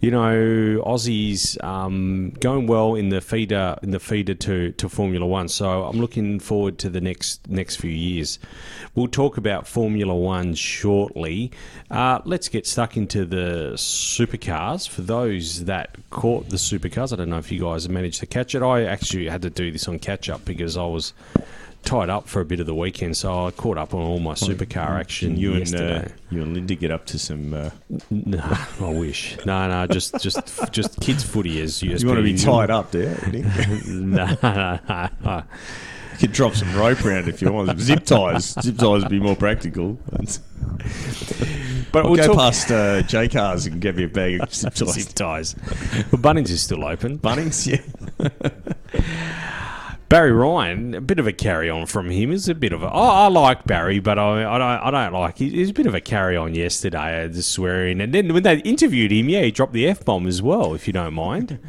you 0.00 0.10
know, 0.10 0.82
Aussies 0.84 1.62
um, 1.62 2.30
going 2.40 2.66
well 2.66 2.94
in 2.94 3.10
the 3.10 3.20
feeder 3.20 3.78
in 3.82 3.90
the 3.90 4.00
feeder 4.00 4.34
to, 4.34 4.72
to 4.72 4.88
Formula 4.88 5.24
One. 5.24 5.48
So 5.48 5.84
I'm 5.84 6.00
looking 6.00 6.40
forward 6.40 6.78
to 6.78 6.90
the 6.90 7.00
next 7.00 7.48
next 7.48 7.76
few 7.76 7.90
years. 7.90 8.38
We'll 8.94 9.08
talk 9.08 9.36
about 9.36 9.66
Formula 9.66 10.14
One 10.14 10.54
shortly. 10.54 11.52
Uh, 11.90 12.20
let's 12.24 12.48
get 12.48 12.66
stuck 12.66 12.96
into 12.96 13.24
the 13.24 13.72
supercars. 13.74 14.88
For 14.88 15.02
those 15.02 15.64
that 15.66 15.96
caught 16.10 16.48
the 16.48 16.56
supercars, 16.56 17.12
I 17.12 17.16
don't 17.16 17.30
know 17.30 17.38
if 17.38 17.52
you 17.52 17.60
guys 17.60 17.88
managed 17.88 18.20
to 18.20 18.26
catch 18.26 18.54
it. 18.54 18.62
I 18.62 18.84
actually 18.84 19.28
had 19.28 19.42
to 19.42 19.50
do 19.50 19.70
this 19.70 19.88
on 19.88 19.98
catch 19.98 20.28
up 20.28 20.44
because 20.44 20.76
I 20.76 20.86
was 20.86 21.12
tied 21.82 22.08
up 22.10 22.28
for 22.28 22.40
a 22.40 22.44
bit 22.44 22.60
of 22.60 22.66
the 22.66 22.74
weekend, 22.74 23.16
so 23.16 23.46
I 23.46 23.50
caught 23.50 23.76
up 23.78 23.92
on 23.94 24.00
all 24.02 24.18
my 24.20 24.34
supercar 24.34 24.98
action. 25.00 25.36
You 25.36 25.50
and 25.52 25.60
yesterday. 25.60 26.06
uh, 26.06 26.08
you 26.30 26.42
and 26.42 26.54
Linda 26.54 26.74
get 26.74 26.90
up 26.90 27.06
to 27.06 27.18
some. 27.18 27.52
Uh, 27.54 27.70
No, 28.10 28.38
I 28.80 28.88
wish. 28.92 29.36
No, 29.44 29.68
no, 29.68 29.86
just 29.86 30.18
just 30.20 30.38
just 30.72 31.00
kids 31.00 31.22
footy 31.24 31.60
as 31.60 31.82
you. 31.82 31.96
you 31.96 32.06
want 32.06 32.18
to 32.18 32.22
be 32.22 32.36
tied 32.38 32.70
up 32.70 32.90
there? 32.92 33.16
No, 33.86 34.36
no, 34.42 34.78
no, 34.88 35.08
no. 35.24 35.42
You 36.12 36.18
could 36.28 36.32
drop 36.32 36.54
some 36.54 36.72
rope 36.76 37.04
around 37.04 37.28
if 37.28 37.42
you 37.42 37.50
want. 37.52 37.78
Zip 37.80 38.04
ties. 38.04 38.54
Zip 38.60 38.76
ties 38.76 39.02
would 39.02 39.08
be 39.08 39.18
more 39.18 39.34
practical. 39.36 39.98
But 41.90 42.06
I'll 42.06 42.12
we'll 42.12 42.26
go 42.26 42.34
past 42.34 42.70
uh, 42.70 43.02
Jaycar's 43.02 43.66
and 43.66 43.80
get 43.80 43.96
me 43.96 44.04
a 44.04 44.08
bag 44.08 44.40
of 44.40 44.54
zip 44.54 44.72
ties. 44.76 44.92
zip 44.94 45.08
ties. 45.14 45.54
But 46.10 46.20
Bunnings 46.22 46.48
is 46.50 46.62
still 46.62 46.84
open. 46.84 47.18
Bunnings, 47.18 47.66
yeah. 47.66 47.82
Barry 50.12 50.30
Ryan, 50.30 50.94
a 50.94 51.00
bit 51.00 51.18
of 51.18 51.26
a 51.26 51.32
carry 51.32 51.70
on 51.70 51.86
from 51.86 52.10
him. 52.10 52.32
Is 52.32 52.46
a 52.46 52.54
bit 52.54 52.74
of 52.74 52.82
a. 52.82 52.86
I 52.86 53.24
I 53.24 53.26
like 53.28 53.64
Barry, 53.64 53.98
but 53.98 54.18
I, 54.18 54.44
I 54.44 54.58
don't. 54.58 54.94
I 54.94 55.08
don't 55.08 55.18
like. 55.18 55.38
he- 55.38 55.48
He's 55.48 55.70
a 55.70 55.72
bit 55.72 55.86
of 55.86 55.94
a 55.94 56.02
carry 56.02 56.36
on 56.36 56.54
yesterday, 56.54 57.26
the 57.28 57.42
swearing, 57.42 57.98
and 57.98 58.12
then 58.12 58.34
when 58.34 58.42
they 58.42 58.58
interviewed 58.58 59.10
him, 59.10 59.30
yeah, 59.30 59.40
he 59.40 59.50
dropped 59.50 59.72
the 59.72 59.88
f 59.88 60.04
bomb 60.04 60.26
as 60.26 60.42
well, 60.42 60.74
if 60.74 60.86
you 60.86 60.92
don't 60.92 61.14
mind. 61.14 61.58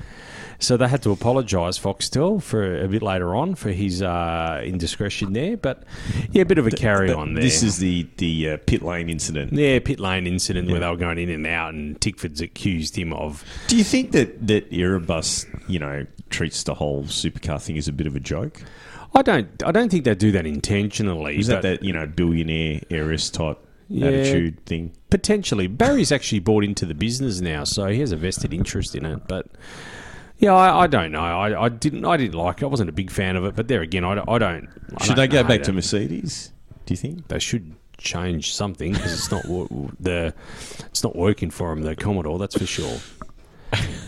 So 0.64 0.78
they 0.78 0.88
had 0.88 1.04
to 1.04 1.12
apologise, 1.12 1.78
Foxtel, 1.78 2.42
for 2.42 2.82
a 2.82 2.88
bit 2.88 3.02
later 3.02 3.36
on 3.36 3.56
for 3.56 3.72
his 3.72 4.02
uh, 4.02 4.62
indiscretion 4.64 5.34
there. 5.34 5.58
But 5.58 5.84
yeah, 6.32 6.44
a 6.44 6.46
bit 6.46 6.58
of 6.58 6.66
a 6.66 6.72
carry 6.72 7.12
on 7.12 7.34
there. 7.34 7.44
This 7.44 7.64
is 7.64 7.80
the 7.80 8.08
the 8.18 8.52
uh, 8.52 8.58
pit 8.66 8.82
lane 8.82 9.10
incident. 9.10 9.52
yeah, 9.52 9.80
pit 9.80 10.00
lane 10.00 10.26
incident 10.26 10.72
where 10.72 10.80
they 10.80 10.88
were 10.88 10.96
going 10.96 11.20
in 11.20 11.30
and 11.30 11.46
out, 11.46 11.74
and 11.74 12.00
Tickford's 12.00 12.40
accused 12.40 12.96
him 12.98 13.12
of. 13.12 13.44
Do 13.68 13.76
you 13.76 13.84
think 13.84 14.12
that 14.14 14.48
that 14.48 14.72
Erebus, 14.72 15.46
you 15.68 15.80
know, 15.80 16.06
treats 16.30 16.64
the 16.64 16.74
whole 16.76 17.04
supercar 17.04 17.62
thing 17.62 17.78
as 17.78 17.90
a 17.90 17.94
bit 17.94 18.08
of 18.08 18.16
a 18.16 18.22
joke? 18.22 18.62
I 19.14 19.22
don't. 19.22 19.62
I 19.66 19.72
don't 19.74 19.90
think 19.90 20.06
they 20.06 20.16
do 20.16 20.32
that 20.32 20.46
intentionally. 20.46 21.40
Is 21.40 21.48
that 21.48 21.62
that 21.64 21.84
you 21.84 21.92
know 21.92 22.08
billionaire 22.08 22.80
heiress 22.90 23.30
type 23.30 23.60
Yeah. 23.90 24.08
attitude 24.08 24.66
thing? 24.66 24.94
Potentially. 25.10 25.68
Barry's 25.68 26.12
actually 26.12 26.40
bought 26.40 26.64
into 26.64 26.86
the 26.86 26.96
business 26.96 27.42
now, 27.42 27.66
so 27.66 27.88
he 27.88 28.00
has 28.00 28.12
a 28.14 28.18
vested 28.18 28.54
interest 28.54 28.96
in 28.96 29.06
it. 29.06 29.28
But 29.28 29.48
yeah, 30.40 30.54
I, 30.54 30.82
I 30.84 30.88
don't 30.88 31.12
know. 31.12 31.20
I, 31.22 31.66
I 31.66 31.70
didn't. 31.70 32.06
I 32.06 32.18
didn't 32.18 32.36
like 32.38 32.62
it. 32.62 32.66
I 32.66 32.68
wasn't 32.68 32.90
a 32.90 32.94
big 32.94 33.12
fan 33.12 33.36
of 33.36 33.46
it. 33.46 33.56
But 33.56 33.68
there 33.68 33.82
again, 33.82 34.04
I, 34.04 34.16
don't- 34.16 34.30
I 34.30 34.38
don't. 34.38 34.68
I 34.98 35.04
Should 35.04 35.16
don't 35.16 35.18
they 35.18 35.28
go 35.28 35.42
know 35.42 35.48
back 35.48 35.64
to 35.64 35.74
Mercedes? 35.74 36.52
Do 36.86 36.94
you 36.94 36.98
think? 36.98 37.28
They 37.30 37.40
should 37.40 37.76
change 37.98 38.54
something 38.54 38.94
because 38.94 39.14
it's 39.14 39.32
not 39.32 39.46
wo- 39.46 39.92
the. 40.00 40.34
It's 40.86 41.04
not 41.04 41.16
working 41.16 41.50
for 41.50 41.70
them. 41.74 41.84
The 41.84 41.96
Commodore, 41.96 42.38
that's 42.40 42.58
for 42.58 42.66
sure. 42.66 42.98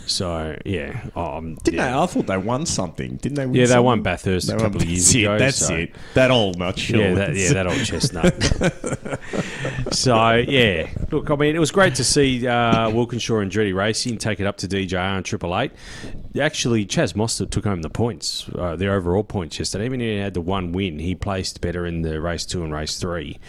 So 0.08 0.58
yeah, 0.66 1.02
um, 1.16 1.56
Didn't 1.64 1.78
yeah. 1.80 1.92
they? 1.92 1.98
I 1.98 2.06
thought 2.06 2.28
they 2.28 2.38
won 2.38 2.66
something. 2.66 3.16
Didn't 3.18 3.36
they? 3.36 3.46
Win 3.46 3.56
Yeah, 3.56 3.62
they 3.64 3.68
something? 3.70 3.86
won 3.86 4.02
Bathurst 4.04 4.50
a 4.50 4.52
They 4.54 4.58
couple 4.58 4.80
won- 4.80 4.82
of 4.84 4.90
years 4.90 5.06
that's 5.06 5.16
it, 5.16 5.20
ago, 5.24 5.38
That's 5.40 5.58
so- 5.58 5.76
it. 5.76 5.96
That 6.14 6.32
old 6.32 6.58
nutshell. 6.60 7.00
Yeah, 7.00 7.14
that, 7.16 7.36
yeah, 7.36 7.54
that 7.54 7.68
old 7.68 7.84
chestnut. 7.86 8.34
so 9.94 10.34
yeah, 10.36 10.90
look, 11.12 11.30
I 11.30 11.36
mean, 11.36 11.56
it 11.56 11.60
was 11.60 11.72
great 11.72 11.96
to 11.96 12.04
see 12.04 12.48
uh, 12.48 12.90
Walkinshaw 12.90 13.40
and 13.40 13.52
Andretti 13.52 13.74
Racing 13.76 14.18
take 14.18 14.40
it 14.40 14.46
up 14.48 14.58
to 14.58 14.68
DJR 14.68 15.18
and 15.18 15.26
Triple 15.26 15.58
Eight. 15.58 15.72
Actually, 16.40 16.86
Chaz 16.86 17.14
Mostert 17.14 17.50
took 17.50 17.64
home 17.64 17.82
the 17.82 17.90
points, 17.90 18.50
uh, 18.56 18.76
the 18.76 18.88
overall 18.92 19.24
points 19.24 19.58
yesterday. 19.58 19.86
Even 19.86 20.02
if 20.02 20.06
he 20.06 20.18
had 20.18 20.34
the 20.34 20.42
one 20.42 20.72
win, 20.74 21.00
he 21.00 21.16
placed 21.16 21.62
better 21.62 21.86
in 21.86 22.02
the 22.02 22.20
race 22.20 22.46
two 22.46 22.64
and 22.64 22.74
race 22.74 22.98
three 23.00 23.40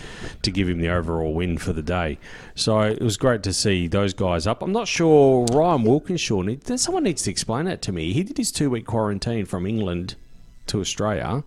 to 0.42 0.50
give 0.52 0.68
him 0.68 0.80
the 0.80 0.88
overall 0.88 1.34
win 1.34 1.58
for 1.58 1.72
the 1.72 1.82
day. 1.82 2.18
So 2.54 2.80
it 2.80 3.02
was 3.02 3.16
great 3.16 3.42
to 3.44 3.52
see 3.52 3.88
those 3.88 4.14
guys 4.14 4.46
up. 4.46 4.62
I'm 4.62 4.72
not 4.72 4.86
sure 4.88 5.44
Ryan 5.52 5.82
Walkinshaw. 5.82 6.42
Someone 6.76 7.04
needs 7.04 7.22
to 7.22 7.30
explain 7.30 7.66
that 7.66 7.82
to 7.82 7.92
me. 7.92 8.12
He 8.12 8.22
did 8.22 8.36
his 8.36 8.52
two 8.52 8.70
week 8.70 8.86
quarantine 8.86 9.44
from 9.46 9.66
England 9.66 10.14
to 10.66 10.80
Australia 10.80 11.44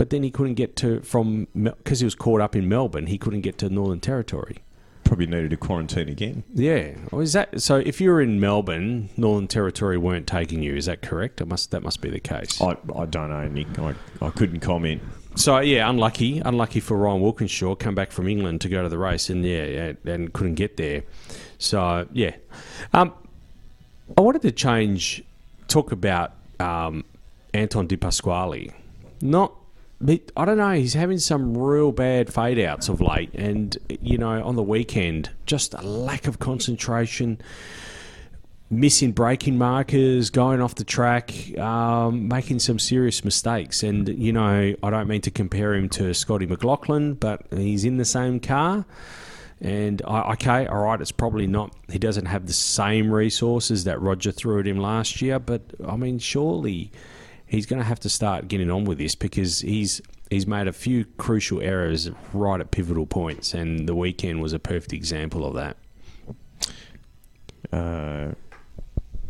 but 0.00 0.08
then 0.08 0.22
he 0.22 0.30
couldn't 0.30 0.54
get 0.54 0.76
to 0.76 1.02
from 1.02 1.46
because 1.54 2.00
he 2.00 2.06
was 2.06 2.14
caught 2.14 2.40
up 2.40 2.56
in 2.56 2.66
Melbourne. 2.66 3.06
He 3.06 3.18
couldn't 3.18 3.42
get 3.42 3.58
to 3.58 3.68
Northern 3.68 4.00
Territory. 4.00 4.56
Probably 5.04 5.26
needed 5.26 5.52
a 5.52 5.58
quarantine 5.58 6.08
again. 6.08 6.42
Yeah, 6.54 6.94
is 7.12 7.34
that 7.34 7.60
so? 7.60 7.76
If 7.76 8.00
you 8.00 8.08
were 8.08 8.22
in 8.22 8.40
Melbourne, 8.40 9.10
Northern 9.18 9.46
Territory 9.46 9.98
weren't 9.98 10.26
taking 10.26 10.62
you. 10.62 10.74
Is 10.74 10.86
that 10.86 11.02
correct? 11.02 11.42
It 11.42 11.48
must 11.48 11.70
that 11.72 11.82
must 11.82 12.00
be 12.00 12.08
the 12.08 12.18
case. 12.18 12.62
I, 12.62 12.78
I 12.96 13.04
don't 13.04 13.28
know, 13.28 13.46
Nick. 13.48 13.78
I, 13.78 13.94
I 14.22 14.30
couldn't 14.30 14.60
comment. 14.60 15.02
So 15.34 15.58
yeah, 15.58 15.86
unlucky, 15.90 16.38
unlucky 16.38 16.80
for 16.80 16.96
Ryan 16.96 17.20
Walkinshaw. 17.20 17.74
Come 17.74 17.94
back 17.94 18.10
from 18.10 18.26
England 18.26 18.62
to 18.62 18.70
go 18.70 18.82
to 18.82 18.88
the 18.88 18.96
race, 18.96 19.28
and 19.28 19.44
yeah, 19.44 19.64
yeah 19.66 20.12
and 20.14 20.32
couldn't 20.32 20.54
get 20.54 20.78
there. 20.78 21.02
So 21.58 22.08
yeah, 22.14 22.36
um, 22.94 23.12
I 24.16 24.20
wanted 24.20 24.42
to 24.42 24.52
change, 24.52 25.22
talk 25.68 25.92
about 25.92 26.32
um, 26.58 27.04
Anton 27.54 27.86
De 27.86 27.96
Pasquale. 27.96 28.72
Not, 29.22 29.54
I 30.36 30.44
don't 30.44 30.58
know. 30.58 30.72
He's 30.72 30.94
having 30.94 31.18
some 31.18 31.56
real 31.56 31.92
bad 31.92 32.32
fade 32.32 32.58
outs 32.58 32.88
of 32.88 33.00
late, 33.00 33.32
and 33.34 33.76
you 34.00 34.18
know, 34.18 34.44
on 34.44 34.56
the 34.56 34.62
weekend, 34.62 35.30
just 35.46 35.74
a 35.74 35.82
lack 35.82 36.26
of 36.26 36.38
concentration 36.38 37.40
missing 38.70 39.10
braking 39.10 39.58
markers, 39.58 40.30
going 40.30 40.60
off 40.62 40.76
the 40.76 40.84
track, 40.84 41.58
um, 41.58 42.28
making 42.28 42.60
some 42.60 42.78
serious 42.78 43.24
mistakes. 43.24 43.82
And, 43.82 44.08
you 44.08 44.32
know, 44.32 44.74
I 44.82 44.90
don't 44.90 45.08
mean 45.08 45.20
to 45.22 45.30
compare 45.30 45.74
him 45.74 45.88
to 45.90 46.14
Scotty 46.14 46.46
McLaughlin, 46.46 47.14
but 47.14 47.42
he's 47.50 47.84
in 47.84 47.96
the 47.96 48.04
same 48.04 48.38
car. 48.38 48.86
And, 49.60 50.00
I, 50.06 50.32
okay, 50.32 50.66
all 50.66 50.84
right, 50.84 51.00
it's 51.00 51.12
probably 51.12 51.46
not, 51.46 51.74
he 51.90 51.98
doesn't 51.98 52.26
have 52.26 52.46
the 52.46 52.52
same 52.52 53.10
resources 53.12 53.84
that 53.84 54.00
Roger 54.00 54.32
threw 54.32 54.58
at 54.58 54.66
him 54.66 54.78
last 54.78 55.20
year, 55.20 55.38
but, 55.38 55.62
I 55.86 55.96
mean, 55.96 56.18
surely 56.18 56.90
he's 57.46 57.66
going 57.66 57.78
to 57.78 57.84
have 57.84 58.00
to 58.00 58.08
start 58.08 58.48
getting 58.48 58.70
on 58.70 58.84
with 58.84 58.98
this 58.98 59.14
because 59.14 59.60
he's. 59.60 60.00
He's 60.30 60.46
made 60.46 60.68
a 60.68 60.72
few 60.72 61.06
crucial 61.16 61.60
errors 61.60 62.08
right 62.32 62.60
at 62.60 62.70
pivotal 62.70 63.04
points, 63.04 63.52
and 63.52 63.88
the 63.88 63.96
weekend 63.96 64.40
was 64.40 64.52
a 64.52 64.60
perfect 64.60 64.92
example 64.92 65.44
of 65.44 65.54
that. 65.54 65.76
Uh, 67.72 68.34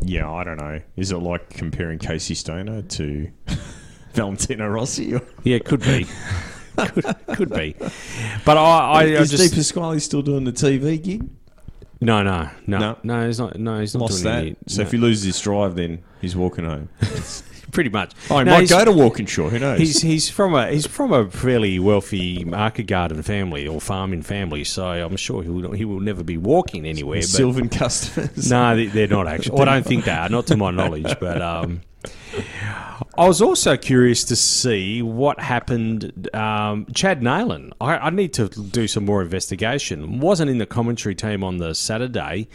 yeah, 0.01 0.31
I 0.31 0.43
don't 0.43 0.57
know. 0.57 0.79
Is 0.95 1.11
it 1.11 1.17
like 1.17 1.49
comparing 1.49 1.97
Casey 1.97 2.35
Stoner 2.35 2.83
to 2.83 3.31
Valentino 4.13 4.67
Rossi? 4.67 5.19
Yeah, 5.43 5.55
it 5.55 5.65
could 5.65 5.81
be. 5.81 6.05
could, 6.77 7.15
could 7.35 7.49
be. 7.53 7.75
But 8.45 8.57
I, 8.57 8.61
I, 8.61 8.99
I 9.01 9.03
is 9.05 9.31
just 9.31 9.49
De 9.51 9.55
Pasquale 9.55 9.99
still 9.99 10.21
doing 10.21 10.43
the 10.43 10.51
TV 10.53 11.01
gig? 11.01 11.29
no, 11.99 12.23
no, 12.23 12.49
no, 12.67 12.79
No. 12.79 12.97
no, 13.03 13.27
He's 13.27 13.39
not. 13.39 13.59
No, 13.59 13.79
he's 13.79 13.93
not 13.93 14.01
Lost 14.01 14.23
doing 14.23 14.33
that. 14.35 14.41
any- 14.41 14.55
So 14.67 14.81
no. 14.81 14.85
if 14.87 14.91
he 14.91 14.97
loses 14.97 15.23
his 15.25 15.39
drive, 15.39 15.75
then 15.75 16.03
he's 16.21 16.35
walking 16.35 16.65
home. 16.65 16.89
pretty 17.71 17.89
much. 17.89 18.11
Oh, 18.29 18.39
he 18.39 18.43
No, 18.43 18.51
might 18.51 18.67
go 18.67 18.83
to 18.83 18.91
Walkinshaw. 18.91 19.49
Who 19.49 19.59
knows? 19.59 19.79
He's 19.79 20.01
he's 20.01 20.29
from 20.29 20.53
a 20.55 20.69
he's 20.71 20.85
from 20.87 21.13
a 21.13 21.29
fairly 21.29 21.77
wealthy 21.79 22.43
market 22.43 22.83
garden 22.83 23.21
family 23.21 23.67
or 23.67 23.79
farming 23.79 24.23
family, 24.23 24.63
so 24.63 24.83
I'm 24.87 25.15
sure 25.15 25.41
he 25.43 25.49
will 25.49 25.71
he 25.73 25.85
will 25.85 25.99
never 26.01 26.23
be 26.23 26.37
walking 26.37 26.85
anywhere. 26.85 27.19
But 27.21 27.27
Sylvan 27.29 27.69
customers. 27.69 28.49
No, 28.49 28.75
they- 28.75 28.87
they're 28.87 29.07
not 29.07 29.27
actually. 29.27 29.59
I 29.61 29.65
don't 29.65 29.85
think 29.85 30.05
they 30.05 30.11
are, 30.11 30.27
not 30.29 30.47
to 30.47 30.57
my 30.57 30.71
knowledge. 30.71 31.15
But 31.19 31.41
um, 31.41 31.81
I 33.17 33.27
was 33.27 33.41
also 33.41 33.77
curious 33.77 34.23
to 34.25 34.35
see 34.35 35.01
what 35.01 35.39
happened. 35.39 36.29
Um, 36.33 36.87
Chad 36.93 37.21
Neylon, 37.21 37.71
I, 37.81 37.97
I 37.97 38.09
need 38.09 38.33
to 38.33 38.47
do 38.47 38.87
some 38.87 39.05
more 39.05 39.21
investigation. 39.21 40.19
Wasn't 40.19 40.49
in 40.49 40.57
the 40.57 40.65
commentary 40.65 41.15
team 41.15 41.43
on 41.43 41.57
the 41.57 41.75
Saturday, 41.75 42.47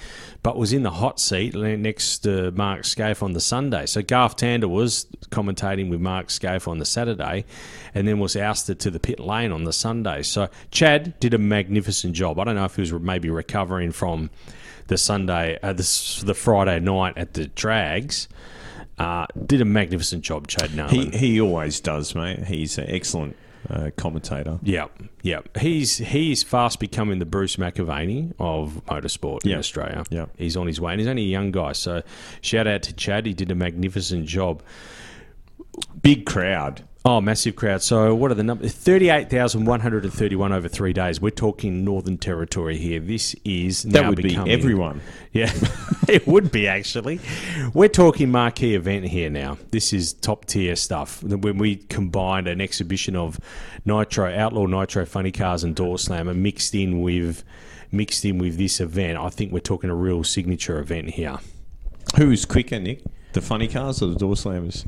but 0.42 0.56
was 0.56 0.72
in 0.72 0.82
the 0.82 0.90
hot 0.90 1.20
seat 1.20 1.54
next 1.54 2.18
to 2.20 2.50
Mark 2.52 2.82
Skaife 2.82 3.22
on 3.22 3.32
the 3.32 3.40
Sunday. 3.40 3.86
So 3.86 4.02
Garth 4.02 4.36
Tander 4.36 4.68
was 4.68 5.06
commentating 5.30 5.90
with 5.90 6.00
Mark 6.00 6.28
Skaife 6.28 6.66
on 6.66 6.78
the 6.78 6.84
Saturday, 6.84 7.44
and 7.94 8.08
then 8.08 8.18
was 8.18 8.36
ousted 8.36 8.80
to 8.80 8.90
the 8.90 9.00
pit 9.00 9.20
lane 9.20 9.52
on 9.52 9.64
the 9.64 9.72
Sunday. 9.72 10.22
So 10.22 10.48
Chad 10.70 11.18
did 11.20 11.34
a 11.34 11.38
magnificent 11.38 12.14
job. 12.14 12.38
I 12.38 12.44
don't 12.44 12.56
know 12.56 12.64
if 12.64 12.76
he 12.76 12.80
was 12.82 12.92
maybe 12.92 13.30
recovering 13.30 13.92
from 13.92 14.30
the 14.86 14.96
Sunday, 14.96 15.58
uh, 15.62 15.72
the, 15.72 16.22
the 16.24 16.34
Friday 16.34 16.80
night 16.80 17.18
at 17.18 17.34
the 17.34 17.48
drags. 17.48 18.28
Uh, 18.98 19.26
did 19.44 19.60
a 19.60 19.64
magnificent 19.64 20.22
job, 20.24 20.48
Chad 20.48 20.70
He 20.70 20.76
Neylon. 20.76 21.14
he 21.14 21.40
always 21.40 21.80
does, 21.80 22.14
mate. 22.14 22.44
He's 22.44 22.78
an 22.78 22.86
excellent 22.88 23.36
uh, 23.68 23.90
commentator. 23.96 24.58
yeah, 24.62 24.86
yeah. 25.22 25.40
He's 25.60 25.98
he's 25.98 26.42
fast 26.42 26.80
becoming 26.80 27.18
the 27.18 27.26
Bruce 27.26 27.56
McAvaney 27.56 28.32
of 28.38 28.80
motorsport 28.86 29.44
in. 29.44 29.58
Australia. 29.58 30.04
Yeah. 30.08 30.26
he's 30.38 30.56
on 30.56 30.66
his 30.66 30.80
way, 30.80 30.92
and 30.92 31.00
he's 31.00 31.08
only 31.08 31.22
a 31.24 31.26
young 31.26 31.50
guy. 31.50 31.72
So 31.72 32.02
shout 32.40 32.66
out 32.66 32.82
to 32.84 32.92
Chad. 32.94 33.26
He 33.26 33.34
did 33.34 33.50
a 33.50 33.54
magnificent 33.54 34.24
job. 34.26 34.62
Big 36.00 36.24
crowd. 36.24 36.84
Oh, 37.08 37.20
massive 37.20 37.54
crowd. 37.54 37.82
So, 37.82 38.16
what 38.16 38.32
are 38.32 38.34
the 38.34 38.42
numbers? 38.42 38.72
38,131 38.72 40.52
over 40.52 40.66
three 40.66 40.92
days. 40.92 41.20
We're 41.20 41.30
talking 41.30 41.84
Northern 41.84 42.18
Territory 42.18 42.76
here. 42.78 42.98
This 42.98 43.36
is 43.44 43.84
That 43.84 44.08
would 44.08 44.20
be 44.20 44.34
everyone. 44.36 45.00
Yeah, 45.32 45.52
it 46.08 46.26
would 46.26 46.50
be 46.50 46.66
actually. 46.66 47.20
We're 47.74 47.90
talking 47.90 48.30
marquee 48.30 48.74
event 48.74 49.04
here 49.04 49.28
now. 49.28 49.58
This 49.70 49.92
is 49.92 50.14
top 50.14 50.46
tier 50.46 50.74
stuff. 50.76 51.22
When 51.22 51.58
we 51.58 51.76
combined 51.76 52.48
an 52.48 52.62
exhibition 52.62 53.14
of 53.14 53.38
Nitro, 53.84 54.34
Outlaw 54.34 54.64
Nitro 54.64 55.04
Funny 55.04 55.30
Cars 55.30 55.62
and 55.62 55.76
Door 55.76 55.98
Slammer 55.98 56.32
mixed 56.32 56.74
in 56.74 57.02
with 57.02 57.44
mixed 57.92 58.24
in 58.24 58.38
with 58.38 58.56
this 58.56 58.80
event, 58.80 59.18
I 59.18 59.28
think 59.28 59.52
we're 59.52 59.60
talking 59.60 59.90
a 59.90 59.94
real 59.94 60.24
signature 60.24 60.78
event 60.80 61.10
here. 61.10 61.36
Who's 62.16 62.46
quicker, 62.46 62.80
Nick? 62.80 63.02
The 63.34 63.42
funny 63.42 63.68
cars 63.68 64.02
or 64.02 64.06
the 64.06 64.18
door 64.18 64.34
slammers? 64.34 64.86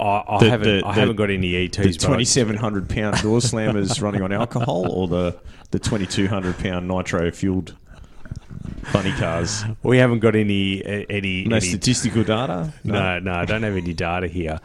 I, 0.00 0.22
I 0.28 0.38
The- 0.40 0.50
haven't 0.50 0.80
the- 0.80 0.86
I 0.86 0.94
the- 0.94 1.00
haven't 1.00 1.16
got 1.16 1.30
any 1.30 1.52
The 1.52 1.64
ETs, 1.66 2.02
I- 2.04 2.06
twenty 2.06 2.24
seven 2.24 2.56
hundred 2.56 2.88
pound 2.88 3.20
door 3.22 3.38
slammers 3.38 4.00
running 4.02 4.22
on 4.22 4.32
alcohol, 4.32 4.90
or 4.90 5.08
the 5.08 5.36
the 5.70 5.78
twenty 5.78 6.06
two 6.06 6.26
hundred 6.28 6.58
pound 6.58 6.88
nitro 6.88 7.30
fueled 7.30 7.74
funny 8.84 9.12
cars? 9.12 9.64
we 9.82 9.98
haven't 9.98 10.20
got 10.20 10.34
any 10.34 10.84
any 11.08 11.44
No 11.44 11.56
any 11.56 11.66
statistical 11.66 12.24
data. 12.24 12.72
No, 12.84 13.18
no, 13.18 13.32
I 13.32 13.44
don't 13.44 13.62
have 13.62 13.76
any 13.76 13.92
data 13.94 14.26
here. 14.28 14.58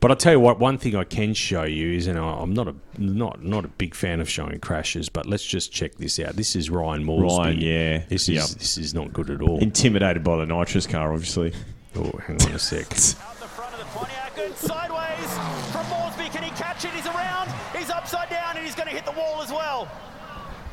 But 0.00 0.10
I'll 0.10 0.16
tell 0.16 0.32
you 0.32 0.40
what. 0.40 0.58
One 0.58 0.76
thing 0.78 0.94
I 0.96 1.04
can 1.04 1.32
show 1.34 1.62
you 1.64 1.92
is, 1.92 2.06
and 2.06 2.18
I'm 2.18 2.52
not 2.54 2.68
a 2.68 2.74
not 2.98 3.42
not 3.42 3.64
a 3.64 3.68
big 3.68 3.94
fan 3.94 4.20
of 4.20 4.28
showing 4.28 4.58
crashes, 4.60 5.08
but 5.08 5.26
let's 5.26 5.44
just 5.44 5.72
check 5.72 5.94
this 5.96 6.18
out. 6.20 6.36
This 6.36 6.54
is 6.56 6.68
Ryan 6.70 7.04
Morsby. 7.04 7.38
Ryan, 7.38 7.60
yeah. 7.60 7.98
This 8.08 8.28
is 8.28 8.34
Yep. 8.36 8.46
this 8.60 8.78
is 8.78 8.94
not 8.94 9.12
good 9.12 9.30
at 9.30 9.40
all. 9.40 9.58
Intimidated 9.60 10.22
by 10.24 10.36
the 10.36 10.46
nitrous 10.46 10.86
car, 10.86 11.12
obviously. 11.12 11.52
Oh, 11.96 12.10
hang 12.26 12.40
on 12.42 12.52
a 12.52 12.58
sec. 12.58 12.86
He's 16.92 17.06
around. 17.06 17.50
He's 17.76 17.90
upside 17.90 18.30
down 18.30 18.56
and 18.56 18.64
he's 18.64 18.74
going 18.74 18.88
to 18.88 18.94
hit 18.94 19.04
the 19.04 19.12
wall 19.12 19.40
as 19.42 19.50
well. 19.50 19.88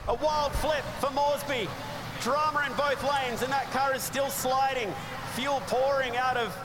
A 0.08 0.16
wild 0.16 0.52
flip 0.54 0.84
for 1.00 1.10
Moresby. 1.12 1.70
Drama 2.22 2.66
in 2.70 2.76
both 2.76 3.04
lanes 3.04 3.42
and 3.42 3.52
that 3.52 3.70
car 3.72 3.96
is 3.96 4.04
still 4.04 4.30
sliding. 4.30 4.94
Fuel 5.36 5.62
pouring 5.68 6.18
out 6.18 6.38
of 6.38 6.56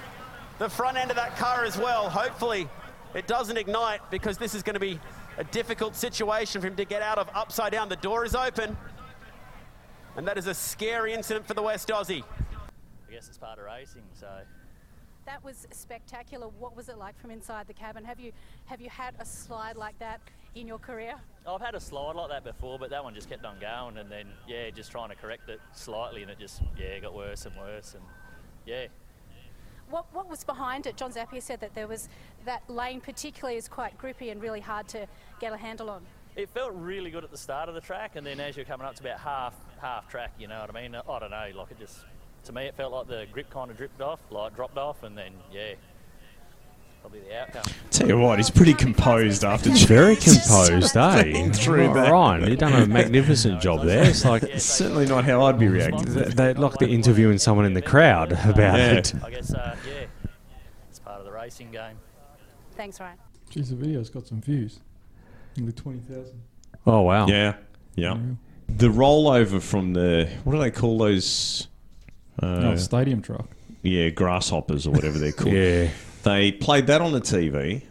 the 0.59 0.69
front 0.69 0.97
end 0.97 1.11
of 1.11 1.17
that 1.17 1.37
car 1.37 1.65
as 1.65 1.79
well. 1.79 2.09
Hopefully 2.09 2.69
it 3.15 3.27
doesn't 3.27 3.57
ignite 3.57 4.01
because 4.11 4.39
this 4.39 4.55
is 4.55 4.63
going 4.63 4.75
to 4.75 4.81
be 4.81 4.99
a 5.39 5.45
difficult 5.45 5.95
situation 5.95 6.61
for 6.61 6.67
him 6.67 6.77
to 6.77 6.85
get 6.85 7.03
out 7.03 7.19
of 7.19 7.29
upside 7.35 7.73
down. 7.73 7.89
The 7.89 7.97
door 7.97 8.25
is 8.25 8.35
open. 8.35 8.77
And 10.17 10.27
that 10.27 10.39
is 10.39 10.47
a 10.47 10.55
scary 10.55 11.13
incident 11.13 11.47
for 11.47 11.55
the 11.55 11.63
West 11.63 11.89
Aussie. 11.89 12.25
I 13.09 13.13
guess 13.13 13.29
it's 13.29 13.39
part 13.39 13.59
of 13.59 13.67
racing, 13.67 14.03
so 14.15 14.27
That 15.27 15.43
was 15.43 15.67
spectacular. 15.73 16.47
What 16.49 16.77
was 16.77 16.89
it 16.89 16.99
like 16.99 17.19
from 17.19 17.31
inside 17.33 17.67
the 17.67 17.75
cabin? 17.75 18.05
Have 18.05 18.21
you 18.21 18.33
have 18.67 18.81
you 18.81 18.89
had 18.89 19.15
a 19.19 19.25
slide 19.25 19.77
like 19.77 19.99
that 19.99 20.21
in 20.55 20.69
your 20.69 20.79
career? 20.79 21.15
I've 21.47 21.61
had 21.61 21.75
a 21.75 21.81
slide 21.81 22.15
like 22.15 22.31
that 22.31 22.45
before, 22.45 22.79
but 22.79 22.91
that 22.91 23.03
one 23.03 23.13
just 23.15 23.29
kept 23.29 23.45
on 23.45 23.59
going, 23.59 23.99
and 23.99 24.11
then 24.11 24.29
yeah, 24.47 24.71
just 24.71 24.91
trying 24.93 25.09
to 25.09 25.17
correct 25.17 25.49
it 25.49 25.61
slightly, 25.73 26.23
and 26.23 26.31
it 26.31 26.39
just 26.39 26.63
yeah 26.79 26.99
got 27.01 27.15
worse 27.15 27.45
and 27.45 27.57
worse, 27.57 27.95
and 27.95 28.05
yeah, 28.67 28.87
What 29.91 30.07
what 30.13 30.29
was 30.29 30.45
behind 30.45 30.87
it? 30.87 30.97
John 30.97 31.13
Zappia 31.13 31.43
said 31.43 31.61
that 31.61 31.75
there 31.75 31.89
was 31.89 32.09
that 32.45 32.69
lane 32.71 33.01
particularly 33.01 33.57
is 33.59 33.69
quite 33.69 33.99
grippy 33.99 34.31
and 34.31 34.41
really 34.41 34.61
hard 34.61 34.87
to 34.89 35.07
get 35.41 35.53
a 35.53 35.57
handle 35.57 35.91
on. 35.91 36.03
it 36.37 36.49
felt 36.51 36.73
really 36.75 37.11
good 37.11 37.25
at 37.25 37.31
the 37.33 37.37
start 37.37 37.69
of 37.69 37.75
the 37.75 37.81
track, 37.81 38.15
and 38.15 38.25
then 38.25 38.39
as 38.39 38.57
you're 38.57 38.65
coming 38.65 38.87
up 38.87 38.95
to 38.95 39.03
about 39.03 39.19
half 39.19 39.55
half 39.81 40.09
track, 40.09 40.33
you 40.39 40.47
know 40.47 40.61
what 40.61 40.71
I 40.75 40.83
mean? 40.83 40.95
I 40.95 41.19
don't 41.19 41.31
know, 41.31 41.51
like 41.57 41.73
it 41.73 41.79
just 41.81 41.99
to 42.47 42.53
me 42.53 42.65
it 42.65 42.75
felt 42.77 42.93
like 42.93 43.07
the 43.09 43.27
grip 43.33 43.51
kind 43.51 43.71
of 43.71 43.77
dripped 43.77 44.01
off, 44.01 44.21
like 44.31 44.55
dropped 44.57 44.79
off, 44.79 45.03
and 45.03 45.17
then 45.17 45.33
yeah, 45.53 45.75
probably 47.01 47.21
the 47.21 47.39
outcome. 47.41 47.63
Tell 47.91 48.09
you 48.09 48.19
what, 48.19 48.39
he's 48.39 48.51
pretty 48.51 48.75
composed 48.75 49.45
after. 49.45 49.71
Very 49.71 50.17
composed, 50.17 50.97
eh? 50.97 51.51
through 51.53 51.93
that. 51.95 52.11
Ryan, 52.11 52.49
you've 52.49 52.59
done 52.59 52.73
a 52.83 52.87
magnificent 52.87 53.61
job 53.61 53.85
there. 53.85 54.05
It's 54.05 54.25
like 54.25 54.43
It's 54.43 54.65
certainly 54.65 55.07
not 55.07 55.25
how 55.25 55.45
I'd 55.45 55.59
be 55.59 55.69
reacting. 55.69 56.05
to 56.05 56.11
that. 56.13 56.37
they 56.37 56.55
like 56.55 56.75
they're 56.75 56.89
interviewing 56.89 57.39
someone 57.39 57.67
in 57.67 57.75
the 57.75 57.83
crowd 57.83 58.33
about 58.33 58.79
Yeah. 58.79 58.93
it. 58.93 59.13
I 59.25 59.31
guess 59.31 59.53
uh, 59.55 59.77
yeah, 59.87 60.07
it's 60.91 60.99
part 60.99 61.19
of 61.21 61.25
the 61.25 61.33
racing 61.33 61.71
game. 61.71 61.97
Thanks, 62.77 63.01
Ryan. 63.01 63.17
Geez, 63.51 63.71
the 63.71 63.77
video's 63.77 64.11
got 64.11 64.27
some 64.27 64.41
views. 64.41 64.81
Nearly 65.57 65.73
20,000. 65.73 66.43
Oh 66.87 67.01
wow. 67.03 67.27
Yeah, 67.27 67.55
yeah. 67.95 68.19
The 68.69 68.89
rollover 68.89 69.63
from 69.63 69.93
the 69.93 70.29
what 70.45 70.53
do 70.55 70.59
they 70.59 70.71
call 70.73 70.99
those? 70.99 71.69
Oh, 72.43 72.47
Uh, 72.73 72.77
stadium 72.77 73.23
truck. 73.23 73.49
yeah, 73.83 74.09
grasshoppers 74.11 74.87
or 74.87 74.91
whatever 74.91 75.19
they're 75.19 75.33
called. 75.33 75.55
Yeah. 75.55 75.89
They 76.23 76.51
played 76.51 76.89
that 76.89 77.01
on 77.01 77.13
the 77.13 77.21
TV, 77.21 77.83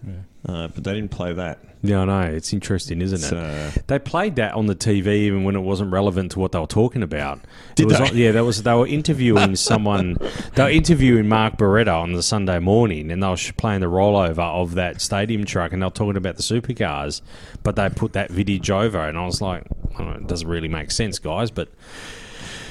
uh, 0.47 0.67
but 0.67 0.83
they 0.83 0.93
didn't 0.93 1.11
play 1.11 1.31
that. 1.31 1.59
Yeah, 1.81 2.01
I 2.01 2.05
know. 2.05 2.21
It's 2.21 2.51
interesting, 2.51 2.99
isn't 3.01 3.31
it? 3.31 3.87
They 3.87 3.97
played 3.99 4.35
that 4.37 4.55
on 4.55 4.65
the 4.65 4.75
TV 4.75 5.07
even 5.07 5.43
when 5.45 5.55
it 5.55 5.59
wasn't 5.61 5.91
relevant 5.93 6.31
to 6.33 6.39
what 6.39 6.51
they 6.51 6.59
were 6.59 6.65
talking 6.67 7.01
about. 7.03 7.39
Did 7.75 7.83
It 7.83 7.85
was 7.85 7.97
they? 7.99 8.03
on- 8.09 8.17
yeah, 8.17 8.31
that 8.33 8.43
was. 8.43 8.63
They 8.63 8.73
were 8.73 8.87
interviewing 8.87 9.55
someone. 9.69 10.17
They 10.55 10.63
were 10.63 10.69
interviewing 10.69 11.29
Mark 11.29 11.55
Beretta 11.57 11.93
on 11.97 12.11
the 12.13 12.23
Sunday 12.23 12.59
morning, 12.59 13.09
and 13.11 13.21
they 13.23 13.27
were 13.27 13.37
playing 13.55 13.79
the 13.81 13.87
rollover 13.87 14.39
of 14.39 14.73
that 14.75 14.99
stadium 14.99 15.45
truck, 15.45 15.71
and 15.71 15.81
they 15.81 15.85
were 15.85 15.91
talking 15.91 16.17
about 16.17 16.35
the 16.35 16.43
supercars. 16.43 17.21
But 17.63 17.75
they 17.77 17.87
put 17.89 18.11
that 18.13 18.31
video 18.31 18.81
over, 18.81 18.99
and 18.99 19.17
I 19.17 19.25
was 19.25 19.39
like, 19.41 19.63
I 19.97 20.03
know, 20.03 20.11
it 20.11 20.27
doesn't 20.27 20.47
really 20.47 20.67
make 20.67 20.91
sense, 20.91 21.19
guys. 21.19 21.51
But 21.51 21.69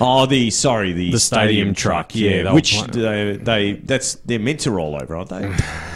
Oh, 0.00 0.26
the 0.26 0.50
sorry, 0.50 0.92
the, 0.92 1.12
The 1.12 1.20
stadium, 1.20 1.46
stadium 1.46 1.74
truck. 1.74 2.08
truck, 2.10 2.14
yeah, 2.16 2.42
Yeah, 2.42 2.52
which 2.52 2.82
they, 2.82 3.36
they 3.40 3.72
that's 3.74 4.14
they're 4.24 4.38
meant 4.38 4.60
to 4.60 4.70
roll 4.70 4.96
over, 5.00 5.16
aren't 5.16 5.30
they? 5.30 5.54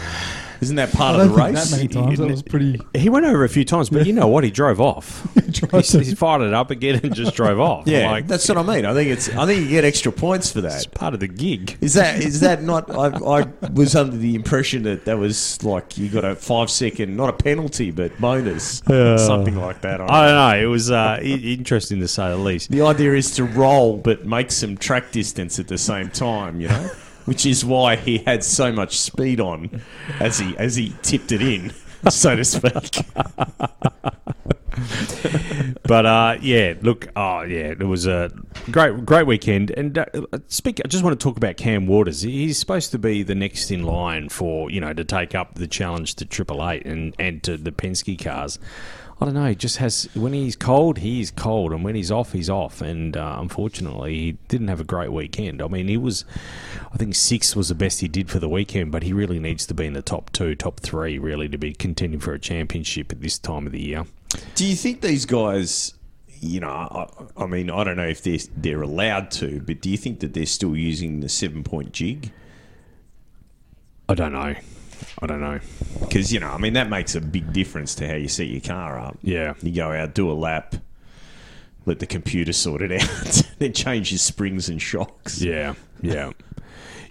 Isn't 0.61 0.75
that 0.75 0.91
part 0.91 1.15
I 1.15 1.23
of 1.23 1.29
don't 1.29 1.37
the 1.37 1.43
think 1.43 1.55
race? 1.57 1.69
that 1.71 1.77
many 1.77 1.87
times. 1.87 2.19
That 2.19 2.27
was 2.29 2.41
pretty. 2.43 2.81
he 2.95 3.09
went 3.09 3.25
over 3.25 3.43
a 3.43 3.49
few 3.49 3.63
times. 3.65 3.89
But 3.89 4.05
you 4.07 4.13
know 4.13 4.27
what? 4.27 4.43
He 4.43 4.51
drove 4.51 4.79
off. 4.81 5.27
Drove 5.49 5.83
he, 5.85 5.99
he 6.03 6.15
fired 6.15 6.43
it 6.43 6.53
up 6.53 6.69
again 6.69 6.99
and 7.03 7.15
just 7.15 7.33
drove 7.33 7.59
off. 7.59 7.87
yeah, 7.87 8.11
like 8.11 8.27
that's 8.27 8.47
what 8.47 8.57
I 8.57 8.61
mean. 8.63 8.85
I 8.85 8.93
think 8.93 9.09
it's. 9.09 9.29
I 9.35 9.45
think 9.47 9.61
you 9.63 9.69
get 9.69 9.83
extra 9.83 10.11
points 10.11 10.51
for 10.51 10.59
it's 10.65 10.85
that. 10.85 10.93
part 10.93 11.13
of 11.15 11.19
the 11.19 11.27
gig. 11.27 11.75
Is 11.81 11.95
that 11.95 12.19
is 12.23 12.41
that 12.41 12.61
not? 12.61 12.89
I, 12.91 13.07
I 13.41 13.47
was 13.73 13.95
under 13.95 14.15
the 14.15 14.35
impression 14.35 14.83
that 14.83 15.05
that 15.05 15.17
was 15.17 15.63
like 15.63 15.97
you 15.97 16.07
got 16.09 16.23
a 16.23 16.35
five 16.35 16.69
second, 16.69 17.15
not 17.17 17.29
a 17.29 17.33
penalty, 17.33 17.89
but 17.89 18.15
bonus, 18.19 18.83
something 18.85 19.55
like 19.55 19.81
that. 19.81 20.01
I 20.01 20.03
I 20.03 20.07
know. 20.07 20.27
don't 20.27 20.35
know. 20.59 20.65
It 20.67 20.69
was 20.71 20.91
uh, 20.91 21.17
i- 21.19 21.21
interesting 21.23 21.99
to 22.01 22.07
say 22.07 22.29
the 22.29 22.37
least. 22.37 22.69
The 22.69 22.81
idea 22.81 23.13
is 23.15 23.31
to 23.35 23.43
roll, 23.43 23.97
but 23.97 24.25
make 24.25 24.51
some 24.51 24.77
track 24.77 25.11
distance 25.11 25.57
at 25.59 25.67
the 25.67 25.77
same 25.79 26.09
time. 26.09 26.61
You 26.61 26.67
know, 26.67 26.91
which 27.29 27.45
is 27.45 27.63
why 27.63 27.95
he 27.95 28.17
had 28.17 28.43
so 28.43 28.71
much 28.71 28.99
speed 28.99 29.39
on 29.39 29.83
as 30.19 30.39
he 30.39 30.57
as 30.57 30.75
he 30.75 30.95
tipped 31.03 31.31
it 31.31 31.43
in, 31.43 31.71
so 32.09 32.35
to 32.35 32.43
speak. 32.43 33.05
But 35.83 36.05
uh, 36.07 36.37
yeah, 36.41 36.73
look, 36.81 37.07
oh 37.15 37.41
yeah, 37.41 37.67
it 37.67 37.83
was 37.83 38.07
a 38.07 38.31
great, 38.71 39.05
great 39.05 39.27
weekend. 39.27 39.69
And 39.71 39.97
uh, 39.97 40.05
speak, 40.47 40.81
I 40.83 40.87
just 40.87 41.03
want 41.03 41.19
to 41.19 41.23
talk 41.23 41.37
about 41.37 41.57
Cam 41.57 41.85
Waters. 41.85 42.21
He's 42.21 42.57
supposed 42.57 42.89
to 42.91 42.97
be 42.97 43.21
the 43.21 43.35
next 43.35 43.69
in 43.69 43.83
line 43.83 44.29
for 44.29 44.71
you 44.71 44.81
know 44.81 44.93
to 44.93 45.03
take 45.03 45.35
up 45.35 45.55
the 45.55 45.67
challenge 45.67 46.15
to 46.15 46.25
Triple 46.25 46.67
Eight 46.67 46.83
and 46.85 47.15
and 47.19 47.43
to 47.43 47.57
the 47.57 47.71
Penske 47.71 48.23
cars. 48.23 48.57
I 49.21 49.25
don't 49.25 49.33
know. 49.33 49.47
He 49.47 49.55
just 49.55 49.77
has 49.77 50.07
when 50.15 50.31
he's 50.31 50.55
cold, 50.55 50.99
he's 50.99 51.29
cold, 51.29 51.73
and 51.73 51.83
when 51.83 51.95
he's 51.95 52.09
off, 52.09 52.31
he's 52.31 52.49
off. 52.49 52.81
And 52.81 53.17
uh, 53.17 53.37
unfortunately, 53.39 54.15
he 54.15 54.31
didn't 54.47 54.69
have 54.69 54.79
a 54.79 54.85
great 54.85 55.11
weekend. 55.11 55.61
I 55.61 55.67
mean, 55.67 55.89
he 55.89 55.97
was, 55.97 56.23
I 56.93 56.97
think 56.97 57.15
six 57.15 57.53
was 57.53 57.67
the 57.67 57.75
best 57.75 57.99
he 57.99 58.07
did 58.07 58.29
for 58.29 58.39
the 58.39 58.47
weekend, 58.47 58.93
but 58.93 59.03
he 59.03 59.11
really 59.11 59.39
needs 59.39 59.65
to 59.67 59.73
be 59.73 59.85
in 59.85 59.93
the 59.93 60.01
top 60.01 60.31
two, 60.31 60.55
top 60.55 60.79
three, 60.79 61.19
really, 61.19 61.49
to 61.49 61.57
be 61.57 61.73
contending 61.73 62.21
for 62.21 62.33
a 62.33 62.39
championship 62.39 63.11
at 63.11 63.21
this 63.21 63.37
time 63.37 63.65
of 63.65 63.73
the 63.73 63.81
year. 63.81 64.05
Do 64.55 64.65
you 64.65 64.75
think 64.75 65.01
these 65.01 65.25
guys? 65.25 65.95
You 66.41 66.61
know, 66.61 66.69
I, 66.69 67.07
I 67.43 67.45
mean, 67.47 67.69
I 67.69 67.83
don't 67.83 67.97
know 67.97 68.07
if 68.07 68.23
they're 68.23 68.39
they're 68.55 68.81
allowed 68.81 69.31
to, 69.31 69.59
but 69.59 69.81
do 69.81 69.89
you 69.89 69.97
think 69.97 70.21
that 70.21 70.33
they're 70.33 70.45
still 70.45 70.77
using 70.77 71.19
the 71.19 71.27
seven 71.27 71.65
post 71.65 71.99
rig? 71.99 72.31
I 74.07 74.15
don't 74.15 74.31
know. 74.31 74.55
I 75.21 75.27
don't 75.27 75.41
know. 75.41 75.59
Because 76.01 76.33
you 76.33 76.39
know, 76.39 76.49
I 76.49 76.57
mean, 76.57 76.73
that 76.73 76.89
makes 76.89 77.15
a 77.15 77.21
big 77.21 77.53
difference 77.53 77.95
to 77.95 78.07
how 78.07 78.15
you 78.15 78.27
set 78.27 78.47
your 78.47 78.61
car 78.61 78.99
up. 78.99 79.17
Yeah. 79.21 79.53
you 79.61 79.73
go 79.73 79.91
out, 79.91 80.13
do 80.13 80.29
a 80.29 80.33
lap, 80.33 80.75
let 81.85 81.99
the 81.99 82.07
computer 82.07 82.53
sort 82.53 82.81
it 82.81 82.91
out, 83.01 83.43
then 83.59 83.73
change 83.73 84.11
your 84.11 84.19
springs 84.19 84.69
and 84.69 84.81
shocks. 84.81 85.41
Yeah, 85.41 85.75
yeah, 86.01 86.31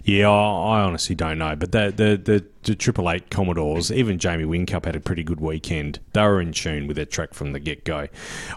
yeah. 0.03 0.29
I, 0.29 0.79
I 0.79 0.81
honestly 0.81 1.15
don't 1.15 1.37
know, 1.37 1.55
but 1.55 1.71
the 1.71 1.93
the 1.95 2.17
the, 2.17 2.45
the 2.63 2.75
Triple 2.75 3.09
Eight 3.09 3.29
Commodores, 3.29 3.91
even 3.91 4.19
Jamie 4.19 4.45
Whincup 4.45 4.85
had 4.85 4.95
a 4.95 4.99
pretty 4.99 5.23
good 5.23 5.39
weekend. 5.39 5.99
They 6.13 6.21
were 6.21 6.41
in 6.41 6.51
tune 6.51 6.87
with 6.87 6.95
their 6.95 7.05
track 7.05 7.33
from 7.33 7.53
the 7.53 7.59
get 7.59 7.85
go. 7.85 8.07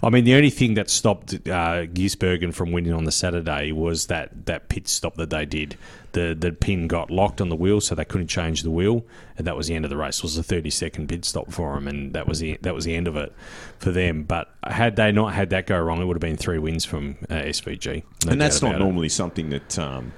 I 0.02 0.10
mean, 0.10 0.24
the 0.24 0.34
only 0.34 0.50
thing 0.50 0.74
that 0.74 0.90
stopped 0.90 1.34
uh, 1.34 1.86
Gisbergen 1.86 2.54
from 2.54 2.72
winning 2.72 2.92
on 2.92 3.04
the 3.04 3.12
Saturday 3.12 3.72
was 3.72 4.06
that 4.06 4.46
that 4.46 4.68
pit 4.68 4.88
stop 4.88 5.16
that 5.16 5.30
they 5.30 5.46
did. 5.46 5.76
The 6.12 6.36
the 6.38 6.52
pin 6.52 6.88
got 6.88 7.10
locked 7.10 7.40
on 7.40 7.48
the 7.48 7.56
wheel, 7.56 7.80
so 7.80 7.94
they 7.94 8.04
couldn't 8.04 8.28
change 8.28 8.62
the 8.62 8.70
wheel, 8.70 9.04
and 9.38 9.46
that 9.46 9.56
was 9.56 9.68
the 9.68 9.74
end 9.74 9.84
of 9.84 9.90
the 9.90 9.96
race. 9.96 10.18
It 10.18 10.24
was 10.24 10.36
a 10.36 10.42
thirty 10.42 10.70
second 10.70 11.08
pit 11.08 11.24
stop 11.24 11.50
for 11.50 11.74
them, 11.74 11.88
and 11.88 12.12
that 12.12 12.28
was 12.28 12.40
the 12.40 12.58
that 12.62 12.74
was 12.74 12.84
the 12.84 12.94
end 12.94 13.08
of 13.08 13.16
it 13.16 13.32
for 13.78 13.90
them. 13.90 14.24
But 14.24 14.52
had 14.64 14.96
they 14.96 15.10
not 15.10 15.32
had 15.32 15.50
that 15.50 15.66
go 15.66 15.80
wrong, 15.80 16.02
it 16.02 16.04
would 16.04 16.16
have 16.16 16.20
been 16.20 16.36
three 16.36 16.58
wins 16.58 16.84
from 16.84 17.16
uh, 17.30 17.34
SVG. 17.34 18.02
No 18.26 18.32
and 18.32 18.40
that's 18.40 18.60
not 18.60 18.72
about 18.72 18.80
it. 18.80 18.84
normally 18.84 19.08
something 19.08 19.50
that 19.50 19.78
um, 19.78 20.12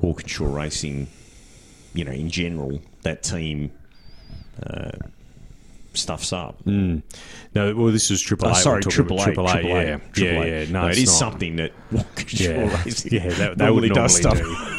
Walkinshaw 0.00 0.46
Racing, 0.54 1.08
you 1.94 2.04
know, 2.04 2.12
in 2.12 2.28
general, 2.30 2.80
that 3.02 3.22
team 3.22 3.70
uh, 4.62 4.90
stuffs 5.94 6.32
up. 6.32 6.64
No, 6.66 7.02
well, 7.54 7.86
this 7.92 8.10
is 8.10 8.20
Triple 8.20 8.48
Oh, 8.48 8.52
A. 8.52 8.54
sorry, 8.54 8.82
Triple 8.82 9.20
A, 9.20 9.24
Triple 9.24 9.48
A, 9.48 9.62
yeah, 9.62 9.96
Triple 10.12 10.44
yeah, 10.46 10.60
yeah. 10.62 10.70
No, 10.70 10.86
it 10.86 10.90
it's 10.90 10.98
is 11.00 11.06
not. 11.08 11.14
something 11.18 11.56
that 11.56 11.72
Walkinshaw 11.92 12.44
Yeah, 12.50 12.84
Racing 12.84 13.12
yeah, 13.12 13.28
that, 13.30 13.58
they 13.58 13.64
normally 13.66 13.88
would 13.90 13.94
does 13.94 14.22
normally 14.22 14.44
stuff. 14.54 14.72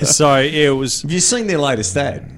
do. 0.00 0.06
so 0.06 0.36
yeah, 0.38 0.68
it 0.68 0.70
was 0.70 1.02
Have 1.02 1.10
you 1.12 1.20
seen 1.20 1.46
their 1.46 1.58
latest 1.58 1.96
ad? 1.96 2.30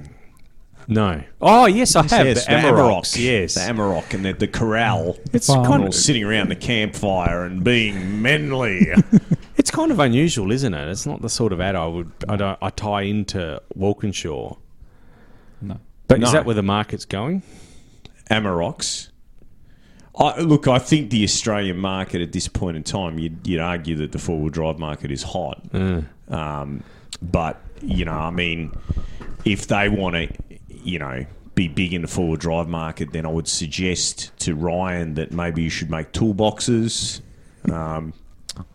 no. 0.88 1.22
Oh 1.40 1.66
yes, 1.66 1.96
I 1.96 2.02
have 2.02 2.26
Yes, 2.26 2.44
the 2.46 2.52
Amarok. 2.52 3.16
Yes, 3.18 3.54
the 3.54 3.60
Amarok 3.60 4.12
and 4.14 4.24
the, 4.24 4.32
the 4.34 4.48
corral. 4.48 5.16
it's 5.32 5.46
Farm. 5.46 5.64
kind 5.66 5.84
of 5.84 5.94
sitting 5.94 6.24
around 6.24 6.48
the 6.48 6.56
campfire 6.56 7.44
and 7.44 7.62
being 7.64 8.20
manly. 8.22 8.88
it's 9.66 9.74
kind 9.74 9.90
of 9.90 9.98
unusual, 9.98 10.52
isn't 10.52 10.74
it? 10.74 10.88
It's 10.88 11.06
not 11.06 11.22
the 11.22 11.28
sort 11.28 11.52
of 11.52 11.60
ad 11.60 11.74
I 11.74 11.88
would 11.88 12.12
I 12.28 12.36
don't 12.36 12.56
I 12.62 12.70
tie 12.70 13.02
into 13.02 13.60
Walkinshaw. 13.74 14.54
No. 15.60 15.80
But 16.06 16.20
No. 16.20 16.26
is 16.26 16.32
that 16.32 16.46
where 16.46 16.54
the 16.54 16.62
market's 16.62 17.04
going? 17.04 17.42
Amaroks. 18.30 19.08
I, 20.16 20.40
look, 20.40 20.68
I 20.68 20.78
think 20.78 21.10
the 21.10 21.24
Australian 21.24 21.78
market 21.78 22.20
at 22.20 22.30
this 22.30 22.46
point 22.46 22.76
in 22.76 22.84
time, 22.84 23.18
you'd, 23.18 23.44
you'd 23.44 23.58
argue 23.58 23.96
that 23.96 24.12
the 24.12 24.20
four 24.20 24.38
wheel 24.38 24.50
drive 24.50 24.78
market 24.78 25.10
is 25.10 25.24
hot. 25.24 25.60
Um, 26.28 26.84
but, 27.20 27.60
you 27.82 28.04
know, 28.04 28.12
I 28.12 28.30
mean, 28.30 28.70
if 29.44 29.66
they 29.66 29.88
want 29.88 30.14
to, 30.14 30.28
you 30.68 31.00
know, 31.00 31.26
be 31.56 31.66
big 31.66 31.92
in 31.92 32.02
the 32.02 32.08
four 32.08 32.28
wheel 32.28 32.36
drive 32.36 32.68
market, 32.68 33.12
then 33.12 33.26
I 33.26 33.30
would 33.30 33.48
suggest 33.48 34.30
to 34.40 34.54
Ryan 34.54 35.14
that 35.14 35.32
maybe 35.32 35.64
you 35.64 35.70
should 35.70 35.90
make 35.90 36.12
toolboxes, 36.12 37.20
um, 37.70 38.12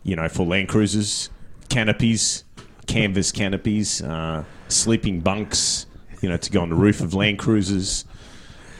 you 0.02 0.16
know, 0.16 0.28
for 0.28 0.46
Land 0.46 0.68
Cruisers, 0.68 1.30
canopies, 1.68 2.44
canvas 2.86 3.32
canopies, 3.32 4.02
uh, 4.02 4.44
sleeping 4.68 5.20
bunks, 5.20 5.86
you 6.20 6.28
know, 6.28 6.36
to 6.36 6.50
go 6.50 6.62
on 6.62 6.68
the 6.68 6.74
roof 6.74 7.00
of 7.00 7.14
Land 7.14 7.38
Cruisers 7.38 8.04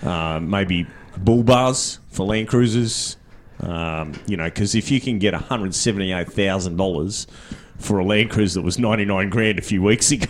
uh, 0.03 0.41
maybe 0.41 0.87
bull 1.17 1.43
bars 1.43 1.99
for 2.11 2.27
Land 2.27 2.49
Cruisers. 2.49 3.17
Um, 3.61 4.15
you 4.27 4.37
know, 4.37 4.45
because 4.45 4.75
if 4.75 4.91
you 4.91 5.01
can 5.01 5.19
get 5.19 5.35
one 5.35 5.43
hundred 5.43 5.75
seventy-eight 5.75 6.33
thousand 6.33 6.77
dollars 6.77 7.27
for 7.79 7.99
a 7.99 8.05
Land 8.05 8.31
Cruiser 8.31 8.61
that 8.61 8.65
was 8.65 8.79
ninety-nine 8.79 9.31
grand 9.31 9.59
a 9.59 9.63
few 9.63 9.83
weeks 9.83 10.11
ago, 10.11 10.27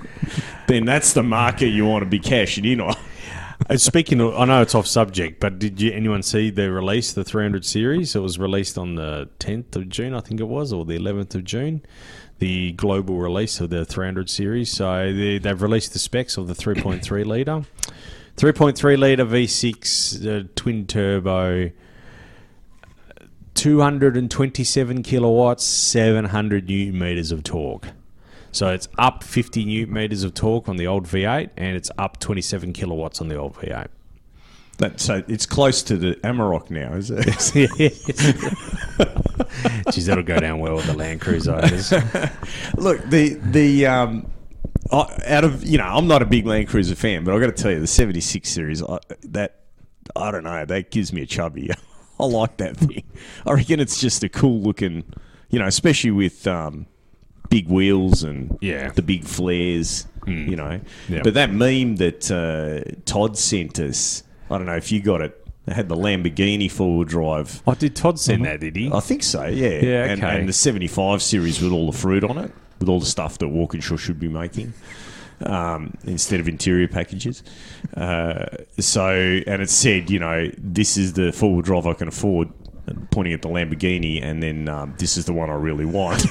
then 0.66 0.84
that's 0.84 1.14
the 1.14 1.22
market 1.22 1.68
you 1.68 1.86
want 1.86 2.02
to 2.02 2.08
be 2.08 2.18
cashing 2.18 2.64
in 2.64 2.80
on. 2.80 2.94
Uh, 3.66 3.76
Speaking 3.76 4.20
of, 4.20 4.34
I 4.36 4.44
know 4.44 4.62
it's 4.62 4.74
off 4.74 4.86
subject, 4.86 5.40
but 5.40 5.58
did 5.58 5.80
you 5.80 5.92
anyone 5.92 6.22
see 6.22 6.50
the 6.50 6.70
release, 6.70 7.12
the 7.12 7.24
300 7.24 7.64
series? 7.64 8.14
It 8.14 8.20
was 8.20 8.38
released 8.38 8.78
on 8.78 8.94
the 8.94 9.28
10th 9.40 9.74
of 9.76 9.88
June, 9.88 10.14
I 10.14 10.20
think 10.20 10.40
it 10.40 10.48
was, 10.48 10.72
or 10.72 10.84
the 10.84 10.96
11th 10.96 11.34
of 11.34 11.44
June. 11.44 11.82
The 12.38 12.72
global 12.72 13.16
release 13.16 13.60
of 13.60 13.70
the 13.70 13.84
300 13.84 14.30
series. 14.30 14.70
So 14.70 15.12
they, 15.12 15.38
they've 15.38 15.60
released 15.60 15.92
the 15.92 15.98
specs 15.98 16.36
of 16.36 16.46
the 16.46 16.54
3.3 16.54 17.26
litre, 17.26 17.64
3.3 18.36 18.98
litre 18.98 19.24
V6 19.24 20.44
uh, 20.44 20.48
twin 20.54 20.86
turbo, 20.86 21.72
227 23.54 25.02
kilowatts, 25.02 25.64
700 25.64 26.68
newton 26.68 26.98
meters 26.98 27.32
of 27.32 27.42
torque. 27.42 27.88
So 28.58 28.70
it's 28.70 28.88
up 28.98 29.22
50 29.22 29.64
newton 29.66 29.94
meters 29.94 30.24
of 30.24 30.34
torque 30.34 30.68
on 30.68 30.78
the 30.78 30.88
old 30.88 31.04
V8, 31.04 31.50
and 31.56 31.76
it's 31.76 31.92
up 31.96 32.18
27 32.18 32.72
kilowatts 32.72 33.20
on 33.20 33.28
the 33.28 33.36
old 33.36 33.54
V8. 33.54 33.86
That, 34.78 34.98
so 34.98 35.22
it's 35.28 35.46
close 35.46 35.80
to 35.84 35.96
the 35.96 36.14
Amarok 36.24 36.68
now, 36.68 36.94
is 36.94 37.12
it? 37.14 37.24
Geez, 39.92 40.06
that'll 40.06 40.24
go 40.24 40.40
down 40.40 40.58
well 40.58 40.74
with 40.74 40.86
the 40.86 40.94
Land 40.94 41.20
Cruiser 41.20 41.54
owners. 41.54 41.92
Look, 42.76 43.00
the 43.04 43.34
the 43.34 43.86
um, 43.86 44.28
out 44.90 45.44
of 45.44 45.64
you 45.64 45.78
know, 45.78 45.84
I'm 45.84 46.08
not 46.08 46.22
a 46.22 46.26
big 46.26 46.44
Land 46.44 46.66
Cruiser 46.66 46.96
fan, 46.96 47.22
but 47.22 47.34
I've 47.34 47.40
got 47.40 47.56
to 47.56 47.62
tell 47.62 47.70
you, 47.70 47.78
the 47.78 47.86
'76 47.86 48.48
series, 48.48 48.82
I, 48.82 48.98
that 49.22 49.60
I 50.16 50.32
don't 50.32 50.42
know, 50.42 50.64
that 50.64 50.90
gives 50.90 51.12
me 51.12 51.22
a 51.22 51.26
chubby. 51.26 51.70
I 52.18 52.24
like 52.24 52.56
that 52.56 52.76
thing. 52.76 53.04
I 53.46 53.52
reckon 53.52 53.78
it's 53.78 54.00
just 54.00 54.24
a 54.24 54.28
cool 54.28 54.58
looking, 54.58 55.04
you 55.48 55.60
know, 55.60 55.66
especially 55.66 56.10
with 56.10 56.44
um, 56.48 56.86
big 57.48 57.68
wheels 57.68 58.22
and 58.22 58.56
Yeah. 58.60 58.90
the 58.90 59.02
big 59.02 59.24
flares, 59.24 60.06
you 60.26 60.56
know. 60.56 60.80
Yeah. 61.08 61.20
But 61.24 61.34
that 61.34 61.52
meme 61.52 61.96
that 61.96 62.30
uh, 62.30 62.98
Todd 63.06 63.38
sent 63.38 63.78
us, 63.78 64.22
I 64.50 64.58
don't 64.58 64.66
know 64.66 64.76
if 64.76 64.92
you 64.92 65.00
got 65.00 65.20
it. 65.22 65.34
They 65.66 65.74
had 65.74 65.88
the 65.88 65.96
Lamborghini 65.96 66.70
four 66.70 66.96
wheel 66.98 67.04
drive. 67.04 67.62
Oh, 67.66 67.74
did 67.74 67.94
Todd 67.94 68.18
send 68.18 68.44
that, 68.46 68.60
did 68.60 68.74
he? 68.76 68.90
I 68.92 69.00
think 69.00 69.22
so, 69.22 69.44
yeah. 69.46 69.80
Yeah, 69.82 70.04
and, 70.04 70.22
and 70.24 70.48
the 70.48 70.52
75 70.52 71.20
series 71.22 71.60
with 71.60 71.72
all 71.72 71.90
the 71.90 71.96
fruit 71.96 72.24
on 72.24 72.38
it, 72.38 72.50
with 72.80 72.88
all 72.88 73.00
the 73.00 73.06
stuff 73.06 73.38
that 73.38 73.48
Walkinshaw 73.48 73.96
should 73.98 74.18
be 74.18 74.28
making 74.28 74.72
um, 75.44 75.92
instead 76.04 76.40
of 76.40 76.48
interior 76.48 76.88
packages. 76.88 77.42
Uh, 77.96 78.46
so, 78.78 79.10
and 79.46 79.60
it 79.62 79.70
said, 79.70 80.10
you 80.10 80.18
know, 80.18 80.50
this 80.56 80.96
is 80.96 81.12
the 81.14 81.32
four 81.32 81.52
wheel 81.52 81.62
drive 81.62 81.86
I 81.86 81.92
can 81.94 82.08
afford. 82.08 82.48
Pointing 83.10 83.34
at 83.34 83.42
the 83.42 83.48
Lamborghini, 83.48 84.22
and 84.22 84.42
then 84.42 84.68
um, 84.68 84.94
this 84.98 85.16
is 85.16 85.24
the 85.26 85.32
one 85.32 85.50
I 85.50 85.54
really 85.54 85.84
want. 85.84 86.22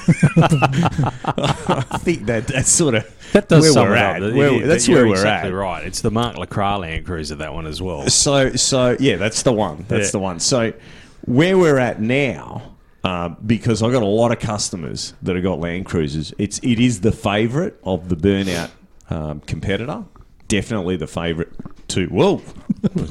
I 0.62 1.98
think 2.00 2.26
that 2.26 2.46
that's 2.46 2.70
sort 2.70 2.94
of 2.94 3.30
That 3.32 3.48
does 3.48 3.74
where 3.74 3.84
we're 3.84 3.94
at. 3.96 4.20
Where- 4.20 4.62
is, 4.62 4.68
that's 4.68 4.88
where 4.88 5.06
we're 5.06 5.12
exactly 5.12 5.50
at. 5.50 5.54
right. 5.56 5.86
It's 5.86 6.00
the 6.00 6.10
Mark 6.10 6.36
LaCroix 6.38 6.76
Land 6.78 7.06
Cruiser, 7.06 7.34
that 7.36 7.52
one 7.54 7.66
as 7.66 7.80
well. 7.82 8.08
So, 8.08 8.54
so 8.54 8.96
yeah, 8.98 9.16
that's 9.16 9.42
the 9.42 9.52
one. 9.52 9.84
That's 9.88 10.06
Yeah. 10.08 10.12
the 10.12 10.18
one. 10.20 10.40
So, 10.40 10.72
where 11.26 11.58
we're 11.58 11.78
at 11.78 12.00
now, 12.00 12.76
uh, 13.04 13.28
because 13.28 13.82
I've 13.82 13.92
got 13.92 14.02
a 14.02 14.06
lot 14.06 14.32
of 14.32 14.38
customers 14.38 15.14
that 15.22 15.34
have 15.36 15.42
got 15.44 15.60
Land 15.60 15.86
Cruisers. 15.86 16.32
It's 16.38 16.58
it 16.60 16.80
is 16.80 17.00
the 17.00 17.12
favourite 17.12 17.74
of 17.84 18.08
the 18.08 18.16
burnout 18.16 18.70
um, 19.10 19.40
competitor. 19.40 20.04
Definitely 20.48 20.96
the 20.96 21.06
favourite 21.06 21.50
to 21.88 22.06
whoa. 22.06 22.42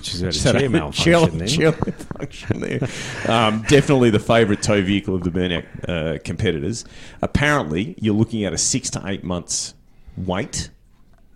She's 0.02 0.22
had 0.22 0.30
a 0.56 0.60
chair 0.60 0.66
a 0.66 0.70
malfunction 0.70 1.04
chair- 1.04 1.28
then. 1.30 1.48
chair 1.48 1.72
malfunction 1.72 2.60
there. 2.62 2.80
Um, 3.28 3.62
definitely 3.68 4.10
the 4.10 4.20
favourite 4.20 4.62
tow 4.62 4.82
vehicle 4.82 5.16
of 5.16 5.24
the 5.24 5.30
burnout 5.32 5.66
uh, 5.88 6.20
competitors. 6.24 6.86
Apparently, 7.22 7.96
you're 8.00 8.14
looking 8.16 8.44
at 8.44 8.54
a 8.54 8.58
six 8.58 8.90
to 8.92 9.02
eight 9.06 9.24
months 9.24 9.74
wait, 10.16 10.70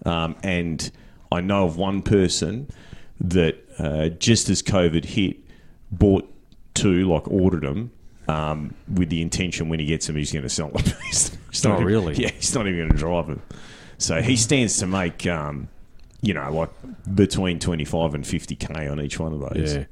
um, 0.05 0.35
and 0.43 0.91
I 1.31 1.41
know 1.41 1.65
of 1.65 1.77
one 1.77 2.01
person 2.01 2.69
that 3.19 3.57
uh, 3.77 4.09
just 4.09 4.49
as 4.49 4.63
COVID 4.63 5.05
hit, 5.05 5.37
bought 5.91 6.27
two, 6.73 7.07
like 7.11 7.27
ordered 7.27 7.63
them. 7.63 7.91
Um, 8.27 8.73
with 8.91 9.09
the 9.09 9.21
intention 9.21 9.67
when 9.67 9.79
he 9.79 9.85
gets 9.85 10.07
them, 10.07 10.15
he's 10.15 10.31
going 10.31 10.43
to 10.43 10.49
sell 10.49 10.69
them. 10.69 10.83
he's, 11.07 11.35
he's 11.51 11.63
not 11.63 11.73
Oh, 11.73 11.75
even- 11.81 11.85
really? 11.87 12.15
Yeah, 12.15 12.29
he's 12.31 12.55
not 12.55 12.65
even 12.67 12.79
going 12.79 12.91
to 12.91 12.97
drive 12.97 13.27
them. 13.27 13.41
So 13.97 14.21
he 14.21 14.35
stands 14.35 14.77
to 14.77 14.87
make, 14.87 15.27
um, 15.27 15.67
you 16.21 16.33
know, 16.33 16.51
like 16.53 16.69
between 17.15 17.59
25 17.59 18.13
and 18.13 18.23
50k 18.23 18.91
on 18.91 19.01
each 19.01 19.19
one 19.19 19.33
of 19.33 19.39
those. 19.39 19.75
Yeah. 19.75 19.85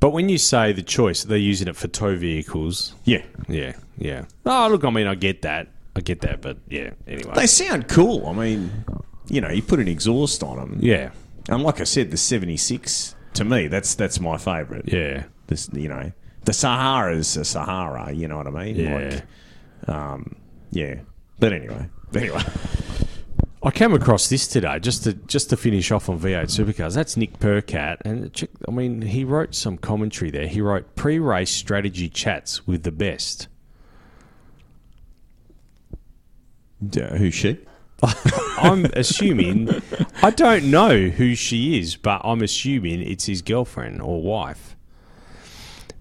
But 0.00 0.10
when 0.10 0.28
you 0.28 0.36
say 0.38 0.72
the 0.72 0.82
choice, 0.82 1.24
they're 1.24 1.38
using 1.38 1.68
it 1.68 1.76
for 1.76 1.88
tow 1.88 2.16
vehicles. 2.16 2.94
Yeah. 3.04 3.22
Yeah, 3.48 3.74
yeah. 3.96 4.26
Oh, 4.44 4.68
look, 4.68 4.84
I 4.84 4.90
mean, 4.90 5.06
I 5.06 5.14
get 5.14 5.42
that. 5.42 5.68
I 5.96 6.00
get 6.00 6.20
that, 6.22 6.40
but 6.42 6.58
yeah, 6.68 6.90
anyway. 7.06 7.32
They 7.34 7.46
sound 7.46 7.88
cool. 7.88 8.26
I 8.26 8.32
mean, 8.32 8.84
you 9.28 9.40
know, 9.40 9.48
you 9.50 9.62
put 9.62 9.78
an 9.78 9.86
exhaust 9.88 10.42
on 10.42 10.56
them. 10.56 10.78
yeah, 10.82 11.10
And 11.48 11.62
like 11.62 11.80
I 11.80 11.84
said, 11.84 12.10
the 12.10 12.16
76, 12.16 13.14
to 13.34 13.44
me, 13.44 13.68
that's 13.68 13.94
that's 13.94 14.18
my 14.20 14.36
favourite. 14.36 14.92
yeah. 14.92 15.24
This, 15.46 15.68
you 15.72 15.88
know, 15.88 16.10
the 16.44 16.52
Sahara's 16.52 17.36
a 17.36 17.44
Sahara, 17.44 18.12
you 18.12 18.26
know 18.28 18.36
what 18.38 18.46
I 18.48 18.50
mean? 18.50 18.76
Yeah. 18.76 19.22
Like, 19.86 19.94
um, 19.94 20.34
yeah. 20.72 20.96
But 21.38 21.52
anyway, 21.52 21.86
anyway. 22.14 22.42
I 23.64 23.70
came 23.70 23.94
across 23.94 24.28
this 24.28 24.46
today 24.46 24.78
just 24.78 25.04
to 25.04 25.14
just 25.14 25.48
to 25.48 25.56
finish 25.56 25.90
off 25.90 26.10
on 26.10 26.20
V8 26.20 26.44
supercars. 26.44 26.94
That's 26.94 27.16
Nick 27.16 27.38
Percat, 27.38 28.02
and 28.04 28.30
check, 28.34 28.50
I 28.68 28.70
mean 28.70 29.00
he 29.00 29.24
wrote 29.24 29.54
some 29.54 29.78
commentary 29.78 30.30
there. 30.30 30.46
He 30.46 30.60
wrote 30.60 30.94
pre-race 30.96 31.50
strategy 31.50 32.10
chats 32.10 32.66
with 32.66 32.82
the 32.82 32.92
best. 32.92 33.48
Yeah, 36.92 37.16
who's 37.16 37.34
she? 37.34 37.58
I'm 38.58 38.84
assuming 38.92 39.70
I 40.22 40.30
don't 40.30 40.70
know 40.70 41.08
who 41.08 41.34
she 41.34 41.78
is, 41.78 41.96
but 41.96 42.20
I'm 42.22 42.42
assuming 42.42 43.00
it's 43.00 43.24
his 43.24 43.40
girlfriend 43.40 44.02
or 44.02 44.20
wife. 44.20 44.76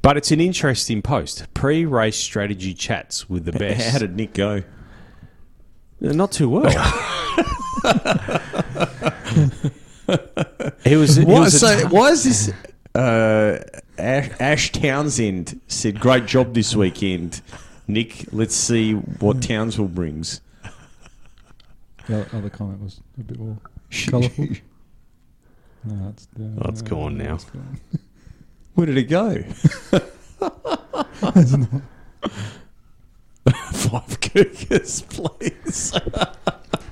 But 0.02 0.18
it's 0.18 0.32
an 0.32 0.42
interesting 0.42 1.02
post. 1.02 1.46
Pre-race 1.54 2.18
strategy 2.18 2.74
chats 2.74 3.30
with 3.30 3.46
the 3.46 3.52
best. 3.58 3.90
How 3.92 4.00
did 4.00 4.18
Nick 4.18 4.34
go? 4.34 4.64
Not 6.04 6.32
too 6.34 6.50
well. 6.50 6.70
he 10.84 10.96
was. 10.98 11.16
He 11.16 11.24
Why, 11.26 11.40
was 11.40 11.54
a- 11.56 11.60
so 11.60 11.88
why 11.88 12.10
is 12.10 12.24
this? 12.24 12.52
Uh, 12.94 13.60
Ash, 13.98 14.30
Ash 14.40 14.72
Townsend 14.74 15.60
said, 15.68 16.00
"Great 16.02 16.26
job 16.26 16.54
this 16.54 16.76
weekend, 16.76 17.42
Nick. 17.88 18.26
Let's 18.34 18.56
see 18.56 18.94
what 18.94 19.42
Townsville 19.42 19.88
brings." 19.88 20.42
The 22.08 22.22
other- 22.22 22.38
other 22.38 22.50
comment 22.50 22.82
was 22.82 23.00
a 23.18 23.24
bit 23.24 23.40
more 23.40 23.58
colourful. 24.08 24.48
No, 25.86 26.10
it's, 26.10 26.28
uh, 26.38 26.44
Oh, 26.62 26.70
it's 26.70 26.82
gone 26.82 27.18
now. 27.18 27.36
it's 27.36 27.46
gone. 27.46 27.80
Where 28.76 28.88
did 28.88 28.98
it 28.98 29.04
go? 29.04 29.44
Five 33.74 34.20
cougars, 34.22 35.02
please. 35.10 35.94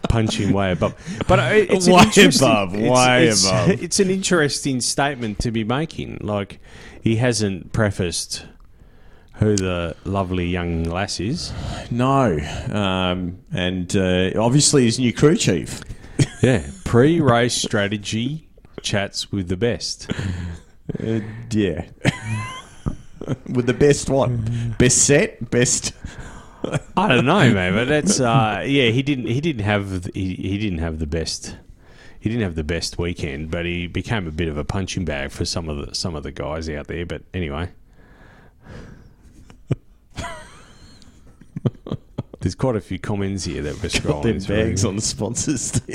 punching 0.09 0.51
way 0.51 0.73
above. 0.73 0.93
But 1.27 1.39
it's 1.55 1.87
Way 1.87 1.93
above, 1.93 2.75
it's- 2.75 2.89
way 2.89 3.23
it's- 3.23 3.45
above. 3.47 3.69
It's 3.81 3.99
an 3.99 4.09
interesting 4.09 4.81
statement 4.81 5.39
to 5.39 5.51
be 5.51 5.63
making. 5.63 6.17
Like 6.21 6.59
he 7.01 7.15
hasn't 7.17 7.71
prefaced 7.71 8.45
who 9.35 9.55
the 9.55 9.95
lovely 10.03 10.47
young 10.47 10.83
lass 10.83 11.19
is. 11.19 11.53
No, 11.89 12.37
um, 12.71 13.39
and 13.53 13.95
uh, 13.95 14.31
obviously 14.39 14.83
his 14.85 14.99
new 14.99 15.13
crew 15.13 15.35
chief. 15.37 15.81
Yeah, 16.43 16.65
pre-race 16.85 17.53
strategy 17.53 18.49
chats 18.81 19.31
with 19.31 19.47
the 19.47 19.57
best. 19.57 20.11
Uh, 20.99 21.19
yeah. 21.51 21.85
With 23.47 23.67
the 23.67 23.73
best 23.75 24.09
what? 24.09 24.29
Best 24.79 25.05
set? 25.05 25.51
Best. 25.51 25.93
I 26.97 27.07
don't 27.07 27.25
know, 27.25 27.51
man, 27.53 27.73
but 27.73 27.87
that's 27.87 28.19
uh, 28.19 28.63
yeah. 28.65 28.89
He 28.89 29.01
didn't. 29.03 29.25
He 29.27 29.41
didn't 29.41 29.63
have. 29.63 30.03
the- 30.03 30.11
He, 30.13 30.35
he 30.35 30.57
didn't 30.57 30.79
have 30.79 30.99
the 30.99 31.07
best. 31.07 31.57
He 32.19 32.29
didn't 32.29 32.43
have 32.43 32.55
the 32.55 32.63
best 32.63 32.97
weekend, 32.99 33.49
but 33.49 33.65
he 33.65 33.87
became 33.87 34.27
a 34.27 34.31
bit 34.31 34.47
of 34.47 34.57
a 34.57 34.63
punching 34.63 35.05
bag 35.05 35.31
for 35.31 35.43
some 35.45 35.67
of 35.69 35.85
the 35.87 35.95
some 35.95 36.15
of 36.15 36.21
the 36.23 36.31
guys 36.31 36.69
out 36.69 36.87
there. 36.87 37.05
But 37.05 37.23
anyway, 37.33 37.69
there's 42.39 42.55
quite 42.55 42.75
a 42.75 42.81
few 42.81 42.97
comments 42.99 43.45
here 43.45 43.61
that 43.63 43.75
we're 43.81 43.89
scrolling 43.89 44.23
them 44.23 44.39
through. 44.39 44.63
bags 44.65 44.83
on 44.85 44.95
the 44.95 45.01
sponsors. 45.01 45.79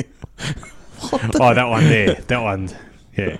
Oh, 1.38 1.52
that 1.54 1.68
one 1.68 1.84
there. 1.84 2.14
That 2.14 2.42
one. 2.42 2.70
Yeah. 3.16 3.36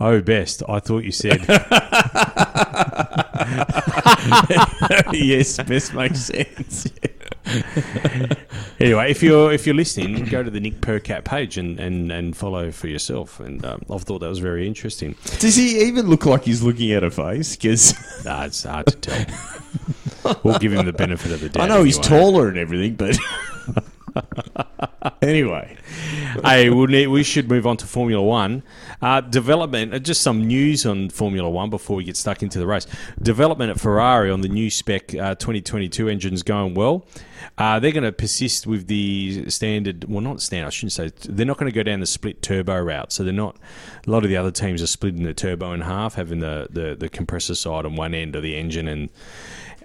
Oh, 0.00 0.20
best. 0.20 0.64
I 0.68 0.80
thought 0.80 1.04
you 1.04 1.12
said. 1.12 1.38
yes, 5.12 5.56
best 5.58 5.94
makes 5.94 6.20
sense. 6.20 6.86
Anyway, 8.80 9.10
if 9.10 9.22
you're 9.22 9.52
if 9.52 9.66
you're 9.66 9.74
listening, 9.74 10.24
go 10.24 10.42
to 10.42 10.50
the 10.50 10.58
Nick 10.58 10.80
Percat 10.80 11.22
page 11.24 11.58
and, 11.58 11.78
and, 11.78 12.10
and 12.10 12.34
follow 12.34 12.70
for 12.70 12.88
yourself. 12.88 13.38
And 13.38 13.62
um, 13.62 13.82
I 13.90 13.98
thought 13.98 14.20
that 14.20 14.28
was 14.28 14.38
very 14.38 14.66
interesting. 14.66 15.16
Does 15.38 15.54
he 15.54 15.82
even 15.82 16.08
look 16.08 16.24
like 16.24 16.44
he's 16.44 16.62
looking 16.62 16.90
at 16.92 17.04
a 17.04 17.10
face? 17.10 17.56
Because 17.56 17.94
Nah, 18.24 18.44
it's 18.44 18.64
hard 18.64 18.86
to 18.86 18.96
tell. 18.96 20.36
we'll 20.42 20.58
give 20.58 20.72
him 20.72 20.86
the 20.86 20.94
benefit 20.94 21.30
of 21.32 21.40
the 21.40 21.50
doubt. 21.50 21.64
I 21.64 21.66
know 21.68 21.84
he's 21.84 21.98
taller 21.98 22.48
and 22.48 22.56
everything, 22.56 22.94
but 22.94 23.18
anyway, 25.22 25.76
hey, 26.44 26.70
we'll 26.70 27.10
we 27.10 27.22
should 27.22 27.48
move 27.48 27.66
on 27.66 27.76
to 27.78 27.86
Formula 27.86 28.22
One. 28.22 28.62
Uh, 29.02 29.20
development, 29.20 29.94
uh, 29.94 29.98
just 29.98 30.22
some 30.22 30.46
news 30.46 30.84
on 30.86 31.10
Formula 31.10 31.48
One 31.48 31.70
before 31.70 31.96
we 31.96 32.04
get 32.04 32.16
stuck 32.16 32.42
into 32.42 32.58
the 32.58 32.66
race. 32.66 32.86
Development 33.20 33.70
at 33.70 33.80
Ferrari 33.80 34.30
on 34.30 34.40
the 34.40 34.48
new 34.48 34.70
spec 34.70 35.14
uh, 35.14 35.34
2022 35.34 36.08
engines 36.08 36.42
going 36.42 36.74
well. 36.74 37.06
Uh, 37.58 37.78
they're 37.78 37.92
going 37.92 38.04
to 38.04 38.12
persist 38.12 38.66
with 38.66 38.86
the 38.86 39.48
standard, 39.50 40.04
well, 40.04 40.20
not 40.20 40.40
standard, 40.40 40.68
I 40.68 40.70
shouldn't 40.70 40.92
say, 40.92 41.10
they're 41.28 41.46
not 41.46 41.58
going 41.58 41.70
to 41.70 41.74
go 41.74 41.82
down 41.82 42.00
the 42.00 42.06
split 42.06 42.42
turbo 42.42 42.78
route. 42.80 43.12
So 43.12 43.24
they're 43.24 43.32
not, 43.32 43.56
a 44.06 44.10
lot 44.10 44.24
of 44.24 44.30
the 44.30 44.36
other 44.36 44.50
teams 44.50 44.82
are 44.82 44.86
splitting 44.86 45.24
the 45.24 45.34
turbo 45.34 45.72
in 45.72 45.82
half, 45.82 46.14
having 46.14 46.40
the, 46.40 46.68
the, 46.70 46.96
the 46.98 47.08
compressor 47.08 47.54
side 47.54 47.84
on 47.84 47.96
one 47.96 48.14
end 48.14 48.36
of 48.36 48.42
the 48.42 48.56
engine 48.56 48.88
and 48.88 49.10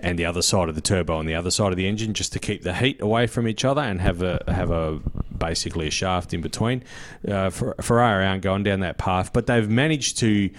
and 0.01 0.19
the 0.19 0.25
other 0.25 0.41
side 0.41 0.69
of 0.69 0.75
the 0.75 0.81
turbo 0.81 1.15
on 1.17 1.25
the 1.25 1.35
other 1.35 1.51
side 1.51 1.71
of 1.71 1.77
the 1.77 1.87
engine 1.87 2.13
just 2.13 2.33
to 2.33 2.39
keep 2.39 2.63
the 2.63 2.73
heat 2.73 3.01
away 3.01 3.27
from 3.27 3.47
each 3.47 3.63
other 3.65 3.81
and 3.81 4.01
have 4.01 4.21
a 4.21 4.43
have 4.47 4.71
a 4.71 4.99
basically 5.37 5.87
a 5.87 5.91
shaft 5.91 6.33
in 6.33 6.41
between. 6.41 6.83
Uh, 7.27 7.49
Fer- 7.49 7.75
Ferrari 7.81 8.25
aren't 8.25 8.43
going 8.43 8.63
down 8.63 8.79
that 8.81 8.97
path, 8.97 9.33
but 9.33 9.47
they've 9.47 9.69
managed 9.69 10.17
to 10.19 10.49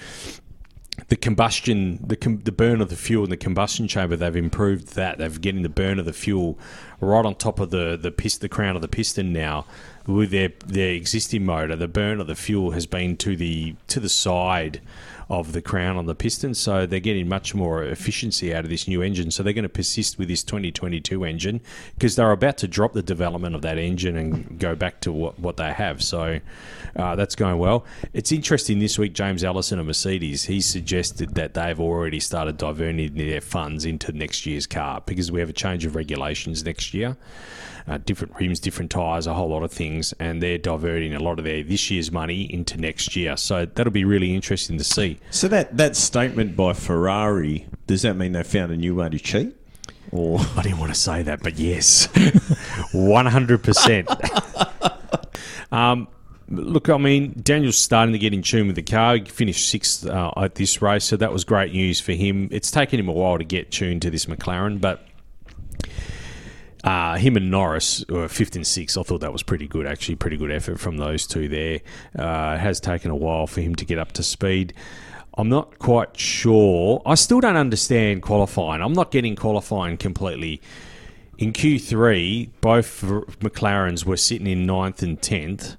the 1.08 1.16
combustion, 1.16 1.98
the 2.06 2.16
com- 2.16 2.40
the 2.40 2.52
burn 2.52 2.80
of 2.80 2.88
the 2.88 2.96
fuel 2.96 3.24
in 3.24 3.30
the 3.30 3.36
combustion 3.36 3.86
chamber, 3.86 4.16
they've 4.16 4.34
improved 4.34 4.94
that. 4.94 5.18
They've 5.18 5.40
getting 5.40 5.62
the 5.62 5.68
burn 5.68 5.98
of 5.98 6.06
the 6.06 6.12
fuel 6.12 6.58
right 7.00 7.24
on 7.24 7.34
top 7.34 7.60
of 7.60 7.70
the 7.70 7.98
the 8.00 8.10
pist- 8.10 8.40
the 8.40 8.48
crown 8.48 8.76
of 8.76 8.82
the 8.82 8.88
piston 8.88 9.32
now. 9.32 9.66
With 10.06 10.30
their 10.30 10.52
their 10.64 10.92
existing 10.92 11.44
motor, 11.44 11.76
the 11.76 11.88
burn 11.88 12.20
of 12.20 12.26
the 12.26 12.34
fuel 12.34 12.70
has 12.70 12.86
been 12.86 13.16
to 13.18 13.36
the 13.36 13.76
to 13.88 14.00
the 14.00 14.08
side 14.08 14.80
of 15.28 15.52
the 15.52 15.60
crown 15.60 15.96
on 15.96 16.06
the 16.06 16.14
piston, 16.14 16.54
so 16.54 16.86
they're 16.86 17.00
getting 17.00 17.28
much 17.28 17.54
more 17.54 17.82
efficiency 17.82 18.54
out 18.54 18.64
of 18.64 18.70
this 18.70 18.86
new 18.86 19.02
engine. 19.02 19.30
So 19.30 19.42
they're 19.42 19.52
going 19.52 19.64
to 19.64 19.68
persist 19.68 20.18
with 20.18 20.28
this 20.28 20.44
2022 20.44 21.24
engine 21.24 21.60
because 21.94 22.14
they're 22.14 22.30
about 22.30 22.58
to 22.58 22.68
drop 22.68 22.92
the 22.92 23.02
development 23.02 23.54
of 23.56 23.62
that 23.62 23.76
engine 23.76 24.16
and 24.16 24.58
go 24.58 24.76
back 24.76 25.00
to 25.00 25.12
what, 25.12 25.38
what 25.40 25.56
they 25.56 25.72
have. 25.72 26.02
So 26.02 26.38
uh, 26.94 27.16
that's 27.16 27.34
going 27.34 27.58
well. 27.58 27.84
It's 28.12 28.30
interesting 28.30 28.78
this 28.78 28.98
week, 28.98 29.14
James 29.14 29.42
Allison 29.42 29.80
of 29.80 29.86
Mercedes, 29.86 30.44
he 30.44 30.60
suggested 30.60 31.34
that 31.34 31.54
they've 31.54 31.80
already 31.80 32.20
started 32.20 32.56
diverting 32.56 33.14
their 33.14 33.40
funds 33.40 33.84
into 33.84 34.12
next 34.12 34.46
year's 34.46 34.66
car 34.66 35.02
because 35.06 35.32
we 35.32 35.40
have 35.40 35.50
a 35.50 35.54
change 35.54 35.84
of 35.84 35.96
regulations 35.96 36.64
next 36.64 36.94
year. 36.94 37.16
Uh, 37.88 37.98
different 37.98 38.34
rims, 38.40 38.58
different 38.58 38.90
tyres, 38.90 39.28
a 39.28 39.34
whole 39.34 39.48
lot 39.48 39.62
of 39.62 39.70
things, 39.70 40.12
and 40.18 40.42
they're 40.42 40.58
diverting 40.58 41.14
a 41.14 41.20
lot 41.20 41.38
of 41.38 41.44
their 41.44 41.62
this 41.62 41.88
year's 41.88 42.10
money 42.10 42.52
into 42.52 42.76
next 42.76 43.14
year. 43.14 43.36
So 43.36 43.64
that'll 43.64 43.92
be 43.92 44.04
really 44.04 44.34
interesting 44.34 44.76
to 44.78 44.84
see. 44.84 45.20
so 45.30 45.46
that 45.48 45.76
that 45.76 45.94
statement 45.94 46.56
by 46.56 46.72
Ferrari 46.72 47.68
does 47.86 48.02
that 48.02 48.14
mean 48.14 48.32
they 48.32 48.42
found 48.42 48.72
a 48.72 48.76
new 48.76 48.96
way 48.96 49.08
to 49.08 49.18
cheat? 49.18 49.54
Or 50.10 50.40
I 50.56 50.62
didn't 50.62 50.78
want 50.78 50.92
to 50.92 50.98
say 50.98 51.22
that, 51.22 51.42
but 51.42 51.58
yes, 51.58 52.08
one 52.92 53.26
hundred 53.26 53.62
percent. 53.62 54.08
Um, 55.72 56.06
look, 56.48 56.88
I 56.88 56.96
mean, 56.96 57.34
Daniel's 57.42 57.76
starting 57.76 58.12
to 58.12 58.20
get 58.20 58.32
in 58.32 58.40
tune 58.42 58.68
with 58.68 58.76
the 58.76 58.82
car. 58.82 59.16
He 59.16 59.24
finished 59.24 59.68
sixth 59.68 60.06
uh, 60.06 60.30
at 60.36 60.54
this 60.54 60.80
race, 60.80 61.04
so 61.04 61.16
that 61.16 61.32
was 61.32 61.42
great 61.44 61.72
news 61.72 62.00
for 62.00 62.12
him. 62.12 62.48
It's 62.52 62.70
taken 62.70 63.00
him 63.00 63.08
a 63.08 63.12
while 63.12 63.36
to 63.36 63.44
get 63.44 63.72
tuned 63.72 64.02
to 64.02 64.10
this 64.10 64.26
McLaren, 64.26 64.80
but. 64.80 65.04
Uh, 66.86 67.16
him 67.16 67.36
and 67.36 67.50
Norris 67.50 68.04
were 68.08 68.28
fifth 68.28 68.54
and 68.54 68.64
sixth. 68.64 68.96
I 68.96 69.02
thought 69.02 69.20
that 69.20 69.32
was 69.32 69.42
pretty 69.42 69.66
good, 69.66 69.86
actually. 69.86 70.14
Pretty 70.14 70.36
good 70.36 70.52
effort 70.52 70.78
from 70.78 70.98
those 70.98 71.26
two 71.26 71.48
there. 71.48 71.80
Uh, 72.16 72.54
it 72.54 72.60
has 72.60 72.78
taken 72.78 73.10
a 73.10 73.16
while 73.16 73.48
for 73.48 73.60
him 73.60 73.74
to 73.74 73.84
get 73.84 73.98
up 73.98 74.12
to 74.12 74.22
speed. 74.22 74.72
I'm 75.36 75.48
not 75.48 75.80
quite 75.80 76.16
sure. 76.16 77.02
I 77.04 77.16
still 77.16 77.40
don't 77.40 77.56
understand 77.56 78.22
qualifying. 78.22 78.82
I'm 78.82 78.92
not 78.92 79.10
getting 79.10 79.34
qualifying 79.34 79.96
completely. 79.96 80.62
In 81.38 81.52
Q3, 81.52 82.50
both 82.60 83.02
McLarens 83.02 84.06
were 84.06 84.16
sitting 84.16 84.46
in 84.46 84.64
ninth 84.64 85.02
and 85.02 85.20
tenth. 85.20 85.76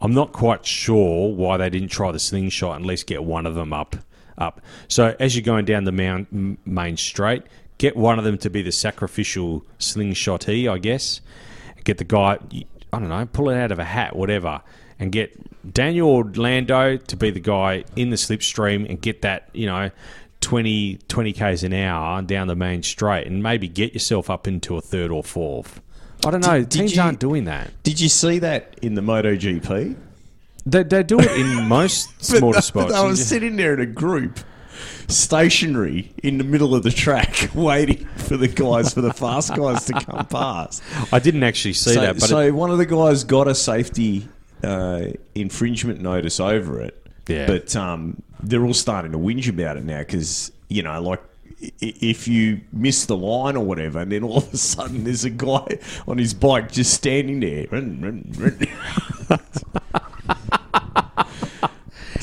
I'm 0.00 0.14
not 0.14 0.32
quite 0.32 0.64
sure 0.64 1.32
why 1.34 1.58
they 1.58 1.68
didn't 1.68 1.88
try 1.88 2.10
the 2.12 2.18
slingshot 2.18 2.76
and 2.76 2.84
at 2.84 2.88
least 2.88 3.06
get 3.06 3.22
one 3.22 3.44
of 3.44 3.54
them 3.54 3.72
up. 3.74 3.96
Up. 4.38 4.60
So 4.88 5.16
as 5.18 5.34
you're 5.34 5.42
going 5.42 5.64
down 5.64 5.84
the 5.84 5.92
mount, 5.92 6.28
m- 6.30 6.58
main 6.66 6.96
straight, 6.98 7.42
get 7.78 7.96
one 7.96 8.18
of 8.18 8.24
them 8.24 8.38
to 8.38 8.50
be 8.50 8.62
the 8.62 8.72
sacrificial 8.72 9.64
slingshotee, 9.78 10.70
I 10.70 10.78
guess. 10.78 11.20
Get 11.84 11.98
the 11.98 12.04
guy, 12.04 12.38
I 12.92 12.98
don't 12.98 13.08
know, 13.08 13.26
pull 13.32 13.50
it 13.50 13.56
out 13.58 13.70
of 13.72 13.78
a 13.78 13.84
hat, 13.84 14.16
whatever, 14.16 14.60
and 14.98 15.12
get 15.12 15.72
Daniel 15.72 16.22
Lando 16.22 16.96
to 16.96 17.16
be 17.16 17.30
the 17.30 17.40
guy 17.40 17.84
in 17.96 18.10
the 18.10 18.16
slipstream 18.16 18.88
and 18.88 19.00
get 19.00 19.22
that, 19.22 19.48
you 19.52 19.66
know, 19.66 19.90
20, 20.40 20.98
20 21.08 21.32
k's 21.32 21.64
an 21.64 21.72
hour 21.72 22.22
down 22.22 22.46
the 22.46 22.54
main 22.56 22.82
straight 22.82 23.26
and 23.26 23.42
maybe 23.42 23.68
get 23.68 23.92
yourself 23.94 24.30
up 24.30 24.46
into 24.46 24.76
a 24.76 24.80
third 24.80 25.10
or 25.10 25.22
fourth. 25.24 25.80
I 26.24 26.30
don't 26.30 26.40
know. 26.44 26.60
Did- 26.60 26.68
did 26.68 26.78
Teams 26.78 26.96
you- 26.96 27.02
aren't 27.02 27.20
doing 27.20 27.44
that. 27.44 27.70
did 27.82 28.00
you 28.00 28.08
see 28.08 28.38
that 28.40 28.78
in 28.82 28.94
the 28.94 29.02
MotoGP? 29.02 29.96
They, 30.68 30.82
they 30.82 31.02
do 31.04 31.20
it 31.20 31.30
in 31.30 31.68
most 31.68 32.08
motorsports. 32.20 32.90
I 32.92 33.04
was 33.06 33.24
sitting 33.24 33.56
there 33.56 33.74
in 33.74 33.80
a 33.80 33.86
group, 33.86 34.40
stationary 35.08 36.12
in 36.22 36.38
the 36.38 36.44
middle 36.44 36.74
of 36.74 36.82
the 36.82 36.90
track, 36.90 37.48
waiting 37.54 38.06
for 38.16 38.36
the 38.36 38.48
guys, 38.48 38.92
for 38.92 39.00
the 39.00 39.12
fast 39.12 39.54
guys 39.54 39.84
to 39.86 39.92
come 39.94 40.26
past. 40.30 40.82
I 41.12 41.18
didn't 41.18 41.42
actually 41.42 41.74
see 41.74 41.94
so, 41.94 42.00
that, 42.00 42.14
but 42.14 42.28
so 42.28 42.40
it, 42.40 42.50
one 42.54 42.70
of 42.70 42.78
the 42.78 42.86
guys 42.86 43.24
got 43.24 43.48
a 43.48 43.54
safety 43.54 44.28
uh, 44.62 45.06
infringement 45.34 46.00
notice 46.00 46.40
over 46.40 46.80
it. 46.80 47.06
Yeah. 47.28 47.46
But 47.46 47.74
um, 47.74 48.22
they're 48.42 48.64
all 48.64 48.74
starting 48.74 49.12
to 49.12 49.18
whinge 49.18 49.48
about 49.48 49.76
it 49.76 49.84
now 49.84 50.00
because 50.00 50.52
you 50.68 50.82
know, 50.82 51.00
like. 51.00 51.22
If 51.80 52.28
you 52.28 52.60
miss 52.70 53.06
the 53.06 53.16
line 53.16 53.56
or 53.56 53.64
whatever, 53.64 54.00
and 54.00 54.12
then 54.12 54.22
all 54.22 54.38
of 54.38 54.52
a 54.52 54.58
sudden 54.58 55.04
there's 55.04 55.24
a 55.24 55.30
guy 55.30 55.78
on 56.06 56.18
his 56.18 56.34
bike 56.34 56.70
just 56.70 56.92
standing 56.92 57.40
there. 57.40 57.66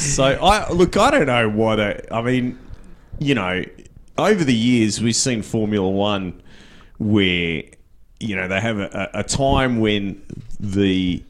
So 0.03 0.23
I 0.23 0.69
look, 0.71 0.97
I 0.97 1.11
don't 1.11 1.27
know 1.27 1.49
why 1.49 1.75
they. 1.75 2.05
I 2.11 2.21
mean, 2.21 2.57
you 3.19 3.35
know, 3.35 3.63
over 4.17 4.43
the 4.43 4.53
years 4.53 5.01
we've 5.01 5.15
seen 5.15 5.41
Formula 5.41 5.89
One 5.89 6.41
where 6.99 7.63
you 8.19 8.35
know 8.35 8.47
they 8.47 8.61
have 8.61 8.77
a, 8.79 9.09
a 9.13 9.23
time 9.23 9.79
when 9.79 10.21
the 10.59 11.23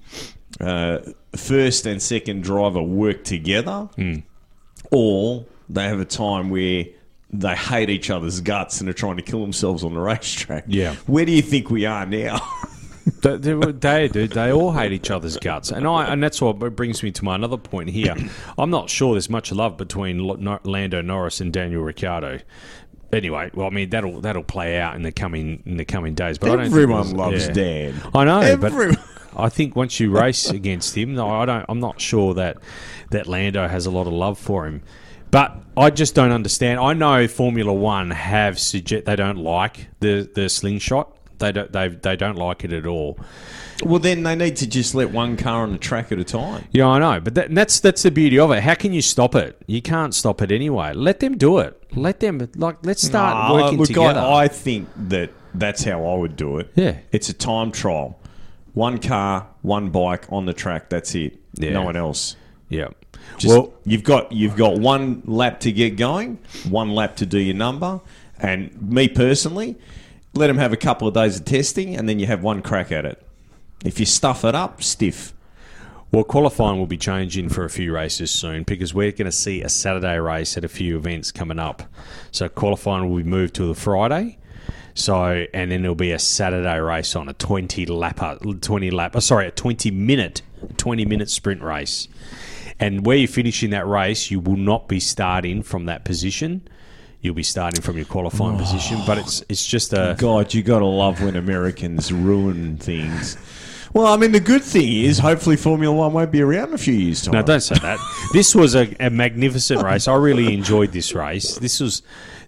uh, 0.60 1.00
first 1.36 1.86
and 1.86 2.02
second 2.02 2.44
driver 2.44 2.82
work 2.82 3.24
together, 3.24 3.90
or 4.92 5.46
they 5.70 5.84
have 5.86 6.00
a 6.00 6.06
time 6.06 6.50
where 6.50 6.86
they 7.32 7.56
hate 7.56 7.90
each 7.90 8.12
other's 8.12 8.42
guts 8.42 8.80
and 8.80 8.88
are 8.90 8.94
trying 8.94 9.16
to 9.18 9.24
kill 9.24 9.42
themselves 9.42 9.84
on 9.84 9.94
the 9.96 10.00
racetrack. 10.00 10.66
Yeah. 10.68 10.94
where 11.08 11.26
do 11.26 11.32
you 11.32 11.42
think 11.42 11.72
we 11.72 11.86
are 11.86 12.06
now? 12.06 12.40
they, 13.24 13.38
they, 13.38 13.72
they 13.72 14.08
do. 14.08 14.28
They 14.28 14.52
all 14.52 14.74
hate 14.74 14.92
each 14.92 15.10
other's 15.10 15.38
guts, 15.38 15.72
and 15.72 15.88
I 15.88 16.12
and 16.12 16.22
that's 16.22 16.42
what 16.42 16.60
brings 16.60 17.02
me 17.02 17.12
to 17.12 17.26
my 17.26 17.36
another 17.36 17.58
point 17.58 17.90
here. 17.90 18.16
I'm 18.58 18.70
not 18.70 18.90
sure 18.90 19.14
there's 19.14 19.30
much 19.30 19.52
love 19.52 19.78
between 19.78 20.20
Lando 20.20 21.02
Norris 21.02 21.40
and 21.42 21.52
Daniel 21.52 21.84
Ricciardo. 21.84 22.40
Anyway, 23.12 23.52
well, 23.54 23.68
I 23.68 23.70
mean 23.70 23.90
that'll 23.90 24.22
that'll 24.22 24.44
play 24.44 24.80
out 24.80 24.96
in 24.96 25.04
the 25.04 25.12
coming 25.12 25.64
in 25.66 25.78
the 25.78 25.86
coming 25.86 26.14
days. 26.14 26.38
But 26.38 26.50
I 26.50 26.56
don't 26.56 26.66
think 26.66 26.74
Everyone 26.74 27.12
loves 27.16 27.48
yeah. 27.48 27.54
Dan. 27.54 28.02
I 28.14 28.26
know, 28.26 28.42
Everyone. 28.42 28.96
but 28.96 29.40
I 29.40 29.50
think 29.50 29.76
once 29.76 30.00
you 30.00 30.12
race 30.12 30.50
against 30.50 30.96
him, 30.98 31.16
no, 31.16 31.30
I 31.30 31.46
don't. 31.46 31.66
I'm 31.70 31.80
not 31.80 32.02
sure 32.02 32.34
that 32.34 32.58
that 33.12 33.28
Lando 33.28 33.68
has 33.68 33.86
a 33.86 33.92
lot 33.92 34.08
of 34.08 34.14
love 34.14 34.38
for 34.38 34.68
him. 34.68 34.84
But 35.32 35.58
I 35.76 35.90
just 35.90 36.14
don't 36.14 36.32
understand. 36.32 36.80
I 36.80 36.94
know 36.94 37.28
Formula 37.28 37.74
One 37.74 38.12
have 38.12 38.60
suggest 38.60 39.06
they 39.06 39.16
don't 39.16 39.38
like 39.38 39.88
the 40.00 40.30
the 40.34 40.50
slingshot. 40.50 41.16
They 41.40 41.52
don't 41.52 41.72
they 41.72 41.88
they 41.90 42.16
don't 42.16 42.38
like 42.38 42.64
it 42.64 42.74
at 42.74 42.86
all. 42.86 43.18
Well, 43.84 44.00
then 44.00 44.24
they 44.24 44.36
need 44.36 44.56
to 44.58 44.68
just 44.68 44.96
let 44.96 45.12
one 45.12 45.36
car 45.36 45.64
on 45.64 45.72
the 45.74 45.78
track 45.78 46.12
at 46.12 46.20
a 46.20 46.24
time. 46.24 46.66
Yeah, 46.72 46.88
I 46.88 47.00
know, 47.00 47.20
but 47.20 47.36
that, 47.36 47.54
that's 47.54 47.80
that's 47.80 48.04
the 48.04 48.12
beauty 48.12 48.40
of 48.40 48.52
it. 48.52 48.62
How 48.64 48.76
can 48.76 48.94
you 48.94 49.02
stop 49.02 49.36
it? 49.36 49.62
You 49.68 49.82
can't 49.82 50.14
stop 50.16 50.42
it 50.42 50.52
anyway. 50.52 50.94
Let 50.94 51.20
them 51.20 51.38
do 51.38 51.58
it. 51.60 51.82
Let 51.96 52.20
them 52.20 52.50
like. 52.56 52.78
Let's 52.86 53.02
start 53.04 53.36
Nah, 53.36 53.54
working 53.54 53.80
look, 53.80 53.88
together. 53.88 54.20
I, 54.20 54.44
I 54.44 54.48
think 54.48 54.88
that 55.10 55.32
that's 55.54 55.84
how 55.84 56.06
I 56.06 56.16
would 56.16 56.36
do 56.36 56.58
it. 56.60 56.72
Yeah. 56.76 56.98
It's 57.12 57.30
a 57.30 57.34
time 57.34 57.72
trial. 57.72 58.20
One 58.74 58.98
car, 59.00 59.48
one 59.62 59.90
bike 59.90 60.26
on 60.32 60.46
the 60.46 60.54
track. 60.54 60.90
That's 60.90 61.14
it. 61.16 61.38
Yeah. 61.56 61.74
No 61.74 61.84
one 61.84 61.96
else. 61.96 62.36
yeah. 62.70 62.90
Just, 63.38 63.48
well, 63.56 63.74
you've 63.86 64.04
got 64.04 64.32
you've 64.32 64.56
got 64.56 64.80
one 64.80 65.24
lap 65.26 65.60
to 65.62 65.72
get 65.72 65.96
going, 65.96 66.38
one 66.70 66.90
lap 66.90 67.16
to 67.18 67.26
do 67.26 67.40
your 67.40 67.56
number, 67.56 68.02
and 68.40 68.80
me 68.82 69.08
personally, 69.08 69.76
let 70.34 70.48
them 70.48 70.58
have 70.58 70.74
a 70.74 70.78
couple 70.78 71.08
of 71.08 71.14
days 71.14 71.40
of 71.40 71.46
testing, 71.46 71.96
and 71.96 72.10
then 72.10 72.20
you 72.20 72.26
have 72.26 72.44
one 72.44 72.62
crack 72.62 72.92
at 72.92 73.06
it. 73.06 73.22
If 73.86 74.00
you 74.00 74.06
stuff 74.06 74.44
it 74.44 74.56
up, 74.56 74.82
stiff. 74.82 75.34
Well, 76.12 76.24
qualifying 76.24 76.78
will 76.78 76.86
be 76.86 76.98
changing 76.98 77.50
for 77.50 77.66
a 77.66 77.70
few 77.70 77.92
races 77.92 78.30
soon 78.30 78.64
because 78.64 78.94
we're 78.94 79.12
going 79.12 79.26
to 79.26 79.32
see 79.32 79.64
a 79.64 79.70
Saturday 79.70 80.20
race 80.20 80.56
at 80.58 80.64
a 80.64 80.68
few 80.68 80.96
events 80.96 81.32
coming 81.32 81.58
up. 81.58 81.84
So 82.32 82.48
qualifying 82.48 83.10
will 83.10 83.18
be 83.18 83.24
moved 83.24 83.56
to 83.56 83.68
the 83.68 83.74
Friday. 83.74 84.38
So 84.94 85.48
and 85.56 85.72
then 85.72 85.82
there'll 85.82 85.96
be 85.96 86.12
a 86.12 86.20
Saturday 86.20 86.80
race 86.80 87.16
on 87.16 87.30
a 87.30 87.34
twenty 87.34 87.88
lapper, 87.88 88.62
twenty 88.62 88.92
lap. 88.92 89.20
Sorry, 89.24 89.48
a 89.48 89.52
twenty 89.52 89.90
minute, 89.90 90.44
twenty 90.78 91.04
minute 91.04 91.32
sprint 91.32 91.64
race. 91.64 92.08
And 92.80 93.06
where 93.06 93.18
you 93.18 93.28
finish 93.28 93.64
in 93.64 93.72
that 93.72 93.88
race, 93.88 94.30
you 94.30 94.40
will 94.40 94.58
not 94.58 94.88
be 94.88 95.00
starting 95.00 95.64
from 95.64 95.86
that 95.86 96.06
position. 96.06 96.68
You'll 97.24 97.34
be 97.34 97.42
starting 97.42 97.82
from 97.82 97.96
your 97.96 98.06
qualifying 98.06 98.56
oh. 98.56 98.60
position. 98.60 99.00
But 99.08 99.18
it's 99.18 99.44
it's 99.48 99.66
just 99.66 99.94
a 99.94 100.16
God, 100.20 100.54
you 100.54 100.62
got 100.62 100.80
to 100.80 100.86
love 100.86 101.24
when 101.24 101.38
Americans 101.38 102.12
ruin 102.12 102.78
things. 102.78 103.38
Well, 103.94 104.08
I 104.08 104.18
mean, 104.18 104.34
the 104.34 104.40
good 104.40 104.64
thing 104.64 104.92
is, 104.92 105.20
hopefully, 105.20 105.56
Formula 105.56 105.96
One 105.96 106.14
won't 106.14 106.32
be 106.32 106.42
around 106.42 106.70
in 106.70 106.74
a 106.74 106.78
few 106.78 106.94
years' 106.94 107.22
time. 107.22 107.34
No, 107.34 107.44
don't 107.44 107.62
say 107.62 107.76
that. 107.76 108.00
this 108.34 108.54
was 108.54 108.76
a, 108.76 108.94
a 109.00 109.10
magnificent 109.10 109.84
race. 109.84 110.08
I 110.08 110.16
really 110.16 110.54
enjoyed 110.54 110.92
this 110.92 111.14
race. 111.14 111.58
This 111.58 111.80
was 111.80 112.02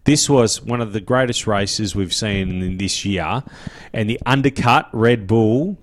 this 0.04 0.30
was 0.30 0.62
one 0.62 0.82
of 0.82 0.92
the 0.92 1.02
greatest 1.02 1.48
races 1.48 1.96
we've 1.96 2.14
seen 2.14 2.62
in 2.62 2.78
this 2.78 3.06
year, 3.06 3.44
and 3.94 4.10
the 4.10 4.20
undercut 4.26 4.90
Red 4.92 5.26
Bull 5.26 5.78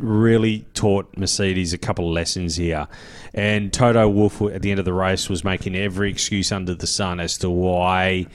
really 0.00 0.66
taught 0.74 1.16
Mercedes 1.16 1.72
a 1.72 1.78
couple 1.78 2.08
of 2.08 2.12
lessons 2.12 2.56
here. 2.56 2.88
And 3.34 3.72
Toto 3.72 4.08
Wolff 4.08 4.40
at 4.42 4.62
the 4.62 4.70
end 4.70 4.78
of 4.78 4.84
the 4.84 4.92
race 4.92 5.28
was 5.28 5.44
making 5.44 5.76
every 5.76 6.10
excuse 6.10 6.50
under 6.50 6.74
the 6.74 6.86
sun 6.86 7.20
as 7.20 7.38
to 7.38 7.50
why 7.50 8.26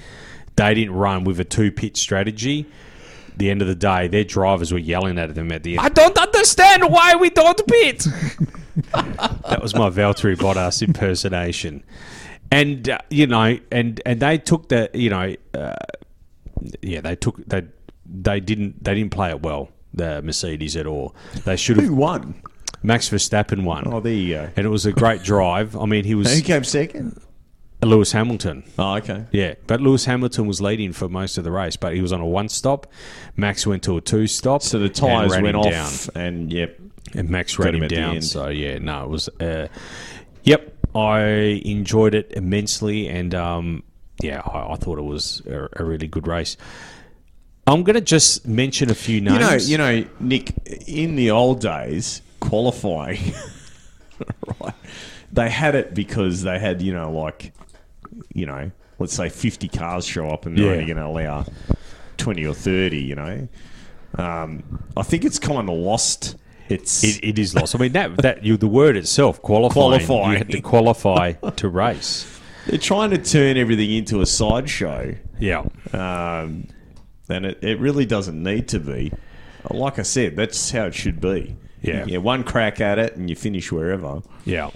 they 0.55 0.73
didn't 0.73 0.93
run 0.93 1.23
with 1.23 1.39
a 1.39 1.43
two 1.43 1.71
pit 1.71 1.97
strategy. 1.97 2.65
The 3.37 3.49
end 3.49 3.61
of 3.61 3.67
the 3.67 3.75
day, 3.75 4.07
their 4.07 4.23
drivers 4.23 4.71
were 4.71 4.79
yelling 4.79 5.19
at 5.19 5.35
them 5.35 5.51
at 5.51 5.63
the 5.63 5.77
end. 5.77 5.85
I 5.85 5.89
don't 5.89 6.17
understand 6.17 6.89
why 6.89 7.15
we 7.15 7.29
don't 7.29 7.67
pit. 7.67 8.05
That 8.83 9.61
was 9.61 9.73
my 9.73 9.89
Valtteri 9.89 10.35
Bottas 10.35 10.81
impersonation, 10.81 11.81
and 12.51 12.89
uh, 12.89 12.97
you 13.09 13.25
know, 13.25 13.57
and 13.71 14.01
and 14.05 14.19
they 14.19 14.37
took 14.37 14.67
the, 14.67 14.89
you 14.93 15.09
know, 15.09 15.33
uh, 15.53 15.75
yeah, 16.81 16.99
they 16.99 17.15
took 17.15 17.37
they 17.45 17.63
they 18.05 18.41
didn't 18.41 18.83
they 18.83 18.93
didn't 18.95 19.11
play 19.11 19.29
it 19.29 19.41
well. 19.41 19.69
The 19.95 20.21
Mercedes 20.21 20.75
at 20.75 20.85
all. 20.85 21.15
They 21.45 21.55
should 21.55 21.77
Who 21.77 21.83
have. 21.83 21.93
won? 21.93 22.35
Max 22.83 23.09
Verstappen 23.09 23.63
won. 23.63 23.87
Oh, 23.87 23.99
there 23.99 24.13
you 24.13 24.35
go. 24.35 24.49
and 24.55 24.65
it 24.65 24.69
was 24.69 24.85
a 24.85 24.91
great 24.91 25.23
drive. 25.23 25.75
I 25.75 25.85
mean, 25.85 26.03
he 26.03 26.11
Who 26.11 26.17
was 26.17 26.41
came 26.41 26.63
second? 26.63 27.19
Lewis 27.81 28.11
Hamilton. 28.11 28.63
Oh, 28.77 28.95
okay. 28.95 29.25
Yeah, 29.31 29.55
but 29.67 29.81
Lewis 29.81 30.05
Hamilton 30.05 30.47
was 30.47 30.61
leading 30.61 30.91
for 30.93 31.07
most 31.07 31.37
of 31.37 31.43
the 31.43 31.51
race, 31.51 31.75
but 31.75 31.93
he 31.93 32.01
was 32.01 32.11
on 32.11 32.21
a 32.21 32.25
one 32.25 32.49
stop. 32.49 32.87
Max 33.35 33.65
went 33.67 33.83
to 33.83 33.97
a 33.97 34.01
two 34.01 34.27
stop. 34.27 34.61
So 34.61 34.79
the 34.79 34.89
tyres 34.89 35.39
went 35.39 35.55
off, 35.55 36.09
and 36.15 36.51
yep. 36.51 36.79
and 37.13 37.29
Max 37.29 37.55
Got 37.55 37.65
ran 37.65 37.75
him 37.75 37.83
him 37.83 37.89
down. 37.89 38.21
So 38.21 38.47
yeah, 38.49 38.77
no, 38.79 39.03
it 39.03 39.09
was. 39.09 39.29
Uh, 39.39 39.67
yep, 40.43 40.73
I 40.95 41.21
enjoyed 41.65 42.15
it 42.15 42.31
immensely, 42.31 43.07
and 43.07 43.35
um, 43.35 43.83
yeah, 44.21 44.41
I, 44.41 44.73
I 44.73 44.75
thought 44.75 44.97
it 44.97 45.03
was 45.03 45.41
a, 45.45 45.67
a 45.73 45.83
really 45.83 46.07
good 46.07 46.27
race. 46.27 46.57
I'm 47.67 47.83
going 47.83 47.95
to 47.95 48.01
just 48.01 48.47
mention 48.47 48.91
a 48.91 48.95
few 48.95 49.21
names. 49.21 49.69
You 49.69 49.77
know, 49.77 49.89
you 49.89 50.01
know, 50.01 50.09
Nick. 50.19 50.53
In 50.87 51.15
the 51.15 51.31
old 51.31 51.61
days, 51.61 52.21
qualifying, 52.39 53.33
right? 54.61 54.73
They 55.31 55.49
had 55.49 55.75
it 55.75 55.93
because 55.93 56.43
they 56.43 56.59
had, 56.59 56.81
you 56.81 56.93
know, 56.93 57.11
like, 57.11 57.53
you 58.33 58.45
know, 58.45 58.71
let's 58.99 59.13
say 59.13 59.29
fifty 59.29 59.67
cars 59.67 60.05
show 60.05 60.29
up, 60.29 60.45
and 60.45 60.57
they're 60.57 60.71
only 60.73 60.85
going 60.85 60.97
to 60.97 61.05
allow 61.05 61.45
twenty 62.17 62.45
or 62.45 62.53
thirty. 62.53 63.01
You 63.01 63.15
know, 63.15 63.47
um, 64.17 64.83
I 64.95 65.01
think 65.03 65.25
it's 65.25 65.39
kind 65.39 65.67
of 65.69 65.75
lost. 65.75 66.37
It's 66.69 67.03
It, 67.03 67.23
it 67.23 67.39
is 67.39 67.53
lost. 67.55 67.75
I 67.75 67.79
mean 67.79 67.91
that 67.93 68.17
that 68.17 68.43
you 68.43 68.57
the 68.57 68.67
word 68.67 68.95
itself 68.95 69.41
qualifying. 69.41 70.05
Qualifying. 70.05 70.31
You 70.31 70.37
had 70.37 70.49
to 70.51 70.61
qualify 70.73 71.31
to 71.33 71.67
race. 71.69 72.39
they're 72.67 72.77
trying 72.79 73.09
to 73.11 73.17
turn 73.17 73.57
everything 73.57 73.91
into 73.91 74.21
a 74.21 74.25
sideshow. 74.25 75.15
Yeah. 75.39 75.65
um, 75.93 76.67
and 77.29 77.45
it, 77.45 77.63
it 77.63 77.79
really 77.79 78.05
doesn't 78.05 78.41
need 78.41 78.67
to 78.69 78.79
be. 78.79 79.11
Like 79.69 79.99
I 79.99 80.03
said, 80.03 80.35
that's 80.35 80.71
how 80.71 80.85
it 80.85 80.93
should 80.93 81.19
be. 81.19 81.55
Yeah. 81.81 82.05
yeah, 82.05 82.17
one 82.17 82.43
crack 82.43 82.81
at 82.81 82.97
it, 82.99 83.15
and 83.15 83.29
you 83.29 83.35
finish 83.35 83.71
wherever. 83.71 84.21
Yeah. 84.43 84.71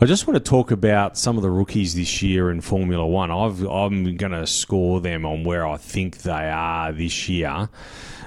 I 0.00 0.04
just 0.06 0.26
want 0.26 0.42
to 0.42 0.48
talk 0.48 0.70
about 0.70 1.18
some 1.18 1.36
of 1.36 1.42
the 1.42 1.50
rookies 1.50 1.94
this 1.94 2.22
year 2.22 2.50
in 2.50 2.60
Formula 2.60 3.04
One. 3.06 3.30
I've, 3.30 3.62
I'm 3.62 4.16
going 4.16 4.32
to 4.32 4.46
score 4.46 5.00
them 5.00 5.26
on 5.26 5.42
where 5.42 5.66
I 5.66 5.76
think 5.76 6.18
they 6.18 6.30
are 6.50 6.92
this 6.92 7.28
year. 7.28 7.68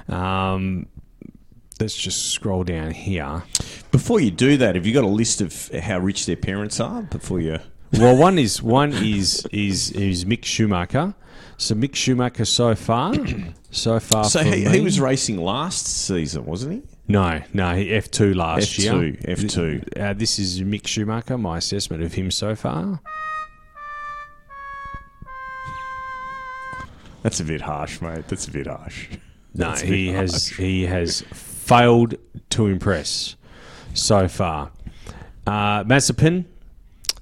Um, 0.08 0.86
let's 1.80 1.96
just 1.96 2.32
scroll 2.32 2.64
down 2.64 2.90
here. 2.90 3.42
Before 3.90 4.20
you 4.20 4.30
do 4.30 4.56
that, 4.58 4.74
have 4.74 4.86
you 4.86 4.92
got 4.92 5.04
a 5.04 5.08
list 5.08 5.40
of 5.40 5.68
how 5.82 5.98
rich 5.98 6.26
their 6.26 6.36
parents 6.36 6.78
are? 6.78 7.02
Before 7.02 7.40
you, 7.40 7.58
Well, 7.92 8.16
one 8.16 8.38
is 8.38 8.62
one 8.62 8.92
is 8.92 9.46
is 9.50 9.92
is 9.92 10.24
Mick 10.24 10.44
Schumacher. 10.44 11.14
So 11.56 11.74
Mick 11.74 11.94
Schumacher 11.94 12.44
so 12.44 12.74
far, 12.74 13.14
so 13.70 14.00
far. 14.00 14.24
so 14.24 14.42
he, 14.42 14.64
he 14.64 14.80
was 14.80 14.98
racing 15.00 15.36
last 15.36 15.86
season, 15.86 16.44
wasn't 16.44 16.72
he? 16.74 16.82
no, 17.08 17.42
no, 17.52 17.70
F 17.70 18.10
two 18.10 18.34
last 18.34 18.78
F2, 18.78 18.82
year. 19.26 19.36
F2. 19.36 20.00
Uh, 20.00 20.12
this 20.14 20.38
is 20.38 20.60
Mick 20.62 20.86
Schumacher. 20.86 21.38
My 21.38 21.58
assessment 21.58 22.02
of 22.02 22.14
him 22.14 22.30
so 22.30 22.54
far. 22.56 23.00
That's 27.22 27.38
a 27.38 27.44
bit 27.44 27.60
harsh, 27.60 28.00
mate. 28.00 28.26
That's 28.28 28.48
a 28.48 28.50
bit 28.50 28.66
harsh. 28.66 29.08
No, 29.54 29.68
That's 29.68 29.82
he 29.82 30.08
has 30.08 30.32
harsh. 30.48 30.58
he 30.58 30.86
has 30.86 31.20
failed 31.32 32.14
to 32.50 32.66
impress 32.66 33.36
so 33.94 34.26
far. 34.26 34.72
Uh, 35.46 35.84
Mazepin 35.84 36.46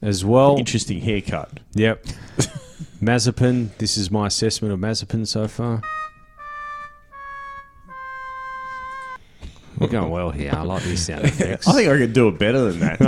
as 0.01 0.25
well. 0.25 0.57
Interesting 0.57 1.01
haircut. 1.01 1.61
Yep. 1.75 2.07
Mazepin. 3.01 3.77
This 3.79 3.97
is 3.97 4.11
my 4.11 4.27
assessment 4.27 4.75
of 4.75 4.81
Mazepin 4.81 5.27
so 5.27 5.49
far. 5.49 5.81
We're 9.79 9.89
going 9.89 10.11
well 10.11 10.31
here. 10.31 10.53
I 10.55 10.61
like 10.63 10.83
these 10.83 11.07
sound 11.07 11.25
effects. 11.25 11.67
I 11.67 11.73
think 11.73 11.89
I 11.89 11.97
could 11.97 12.13
do 12.13 12.29
it 12.29 12.39
better 12.39 12.71
than 12.71 12.81
that. 12.81 13.01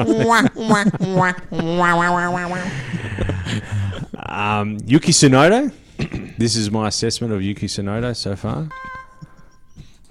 Um, 4.17 4.79
Yuki 4.87 5.13
Tsunoda. 5.13 5.71
this 6.39 6.57
is 6.57 6.71
my 6.71 6.89
assessment 6.89 7.35
of 7.35 7.43
Yuki 7.43 7.67
Tsunoda 7.67 8.17
so 8.17 8.35
far. 8.35 8.71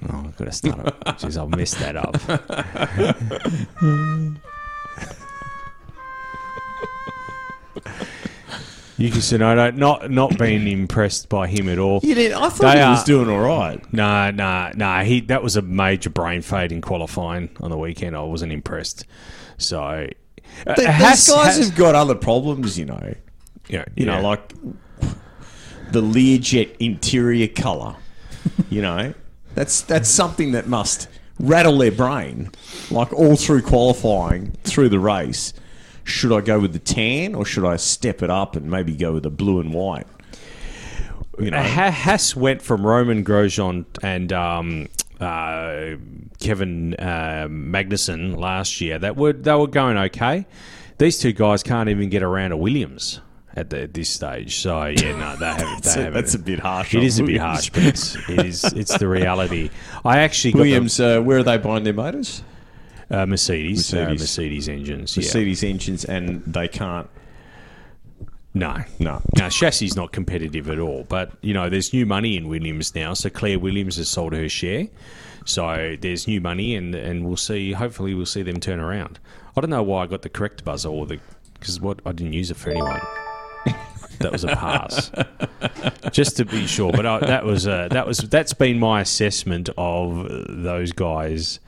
Oh, 0.08 0.26
I've 0.28 0.38
got 0.38 0.46
to 0.46 0.52
start 0.52 0.88
it. 0.88 1.00
Jeez, 1.06 1.38
I'll 1.38 1.50
mess 1.50 1.74
that 1.76 1.96
up. 1.96 2.18
Yuki 9.02 9.38
not 9.38 10.10
not 10.12 10.38
being 10.38 10.68
impressed 10.68 11.30
by 11.30 11.48
him 11.48 11.68
at 11.70 11.78
all. 11.80 12.00
you 12.04 12.16
did. 12.16 12.32
I 12.34 12.50
thought 12.50 12.74
They 12.74 12.82
he 12.84 12.90
was 12.90 13.02
are- 13.04 13.06
doing 13.06 13.30
all 13.30 13.40
right. 13.40 13.82
No, 13.94 14.32
no, 14.32 14.72
no. 14.76 15.00
He 15.04 15.22
that 15.22 15.42
was 15.44 15.56
a 15.56 15.62
major 15.62 16.10
brain 16.10 16.42
fade 16.42 16.72
in 16.72 16.82
qualifying 16.82 17.50
on 17.60 17.70
the 17.72 17.78
weekend. 17.78 18.16
I 18.16 18.22
wasn't 18.22 18.52
impressed. 18.52 19.06
So, 19.58 19.80
uh, 19.80 20.08
Haas- 20.68 20.78
These 20.78 21.36
guys 21.36 21.58
Haas- 21.58 21.58
have 21.70 21.76
got 21.76 21.96
other 21.96 22.16
problems, 22.16 22.78
you 22.80 22.86
know. 22.86 23.14
yeah, 23.70 23.86
You 23.96 24.06
yeah. 24.06 24.16
know, 24.22 24.28
like 24.28 24.54
the 25.92 26.02
Learjet 26.02 26.76
interior 26.80 27.48
color. 27.48 27.96
you 28.70 28.82
know, 28.82 29.14
that's 29.56 29.82
that's 29.82 30.10
something 30.10 30.52
that 30.54 30.68
must 30.68 31.08
rattle 31.40 31.78
their 31.78 31.92
brain, 31.92 32.50
like 32.92 33.12
all 33.14 33.36
through 33.36 33.62
qualifying, 33.64 34.52
through 34.64 34.90
the 34.90 35.00
race. 35.00 35.54
Should 36.04 36.32
I 36.32 36.42
go 36.42 36.60
with 36.60 36.74
the 36.74 36.80
tan 36.80 37.36
or 37.36 37.46
should 37.46 37.66
I 37.66 37.76
step 37.76 38.22
it 38.24 38.30
up 38.30 38.56
and 38.56 38.70
maybe 38.70 38.96
go 38.96 39.14
with 39.14 39.24
the 39.24 39.30
blue 39.30 39.60
and 39.60 39.74
white? 39.74 40.08
You 41.40 41.52
know, 41.52 41.62
Ha- 41.62 41.92
Haas 41.92 42.36
went 42.36 42.62
from 42.62 42.86
Romain 42.86 43.24
Grosjean 43.24 43.86
and 44.04 44.34
um, 44.34 44.88
uh, 45.20 45.96
Kevin 46.40 46.96
uh, 46.96 47.48
Magnussen 47.50 48.38
last 48.38 48.82
year 48.82 49.00
that 49.00 49.16
were 49.16 49.34
they 49.34 49.54
were 49.54 49.68
going 49.68 49.98
okay. 49.98 50.46
These 50.98 51.20
two 51.20 51.32
guys 51.32 51.64
can't 51.64 51.90
even 51.90 52.10
get 52.10 52.22
around 52.22 52.52
a 52.52 52.58
Williams 52.58 53.22
at, 53.56 53.70
the, 53.70 53.82
at 53.84 53.94
this 53.94 54.10
stage. 54.10 54.58
So 54.58 54.86
yeah, 54.86 55.18
no, 55.18 55.36
they 55.36 55.46
haven't. 55.46 55.84
That's, 55.84 55.96
they 55.96 56.02
a, 56.02 56.04
haven't. 56.06 56.14
that's 56.22 56.36
a 56.36 56.40
bit 56.40 56.60
harsh. 56.60 56.94
It 56.94 57.04
is 57.04 57.20
a 57.20 57.24
bit 57.24 57.40
harsh, 57.40 57.70
but 57.70 57.84
it's, 57.84 58.16
it 58.30 58.46
is 58.46 58.64
it's 58.66 58.98
the 58.98 59.08
reality. 59.08 59.70
I 60.04 60.20
actually 60.20 60.54
Williams, 60.56 61.00
uh, 61.00 61.22
where 61.22 61.40
are 61.40 61.44
they 61.44 61.58
buying 61.58 61.84
their 61.84 61.94
motors? 61.94 62.44
Uh, 63.12 63.26
Mercedes, 63.26 63.78
Mercedes. 63.94 63.94
Mercedes. 63.94 64.20
Mercedes 64.22 64.70
engines. 64.70 65.18
Yeah. 65.18 65.22
Mercedes 65.22 65.64
engines, 65.64 66.06
and 66.06 66.44
they 66.46 66.68
can't. 66.68 67.10
No, 68.54 68.84
No. 69.00 69.22
now 69.38 69.48
chassis 69.48 69.86
is 69.86 69.96
not 69.96 70.12
competitive 70.12 70.70
at 70.70 70.78
all. 70.78 71.06
But 71.08 71.32
you 71.42 71.54
know, 71.54 71.70
there's 71.70 71.94
new 71.94 72.06
money 72.06 72.36
in 72.36 72.50
Williams 72.50 72.94
now. 72.94 73.14
So 73.14 73.30
Claire 73.30 73.58
Williams 73.60 73.96
has 73.96 74.10
sold 74.10 74.34
her 74.34 74.50
share. 74.50 74.88
So 75.46 75.96
there's 76.02 76.28
new 76.28 76.42
money, 76.42 76.76
and 76.76 76.94
and 76.94 77.26
we'll 77.26 77.38
see. 77.38 77.72
Hopefully, 77.72 78.14
we'll 78.14 78.26
see 78.26 78.42
them 78.44 78.60
turn 78.60 78.80
around. 78.80 79.20
I 79.56 79.62
don't 79.62 79.70
know 79.70 79.84
why 79.84 80.04
I 80.04 80.08
got 80.08 80.22
the 80.22 80.30
correct 80.30 80.64
buzzer 80.66 80.90
or 80.90 81.06
the 81.06 81.20
because 81.54 81.80
what 81.80 82.00
I 82.06 82.12
didn't 82.12 82.34
use 82.34 82.52
it 82.52 82.58
for 82.58 82.72
anyone. 82.72 83.00
that 84.20 84.32
was 84.32 84.44
a 84.44 84.50
pass, 84.50 85.12
just 86.12 86.38
to 86.38 86.46
be 86.46 86.68
sure. 86.68 86.92
But 86.92 87.06
I, 87.06 87.20
that 87.20 87.46
was 87.46 87.68
uh, 87.68 87.88
that 87.92 88.06
was 88.06 88.20
that's 88.20 88.54
been 88.54 88.80
my 88.80 89.02
assessment 89.02 89.70
of 89.78 90.28
those 90.50 90.92
guys 90.92 91.60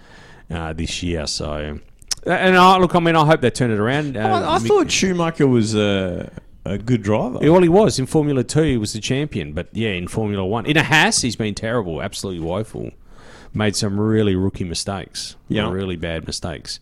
uh, 0.49 0.73
this 0.73 1.01
year. 1.03 1.27
So. 1.27 1.79
And 2.25 2.55
I, 2.55 2.77
look, 2.77 2.95
I 2.95 2.99
mean, 2.99 3.15
I 3.17 3.25
hope 3.25 3.41
they 3.41 3.49
turn 3.51 3.69
it 3.71 3.79
around. 3.79 4.15
Uh, 4.15 4.21
I, 4.21 4.55
I 4.55 4.59
Mick- 4.59 4.67
thought 4.67 4.89
Schumacher 4.89 5.45
was 5.45 5.75
a, 5.75 6.31
a 6.63 6.77
good 6.77 7.03
driver. 7.03 7.39
well, 7.41 7.61
he 7.61 7.67
was 7.69 7.99
in 7.99 8.05
Formula 8.05 8.43
Two. 8.45 8.63
He 8.63 8.77
was 8.77 8.93
the 8.93 9.01
champion, 9.01 9.51
but 9.51 9.67
yeah, 9.73 9.89
in 9.89 10.07
Formula 10.07 10.45
One, 10.45 10.65
in 10.65 10.77
a 10.77 10.83
Haas, 10.83 11.21
he's 11.21 11.35
been 11.35 11.53
terrible, 11.53 12.01
absolutely 12.01 12.39
woeful. 12.45 12.91
Made 13.53 13.75
some 13.75 13.99
really 13.99 14.35
rookie 14.35 14.63
mistakes, 14.63 15.35
Yeah. 15.49 15.69
really 15.69 15.95
bad 15.97 16.25
mistakes, 16.25 16.79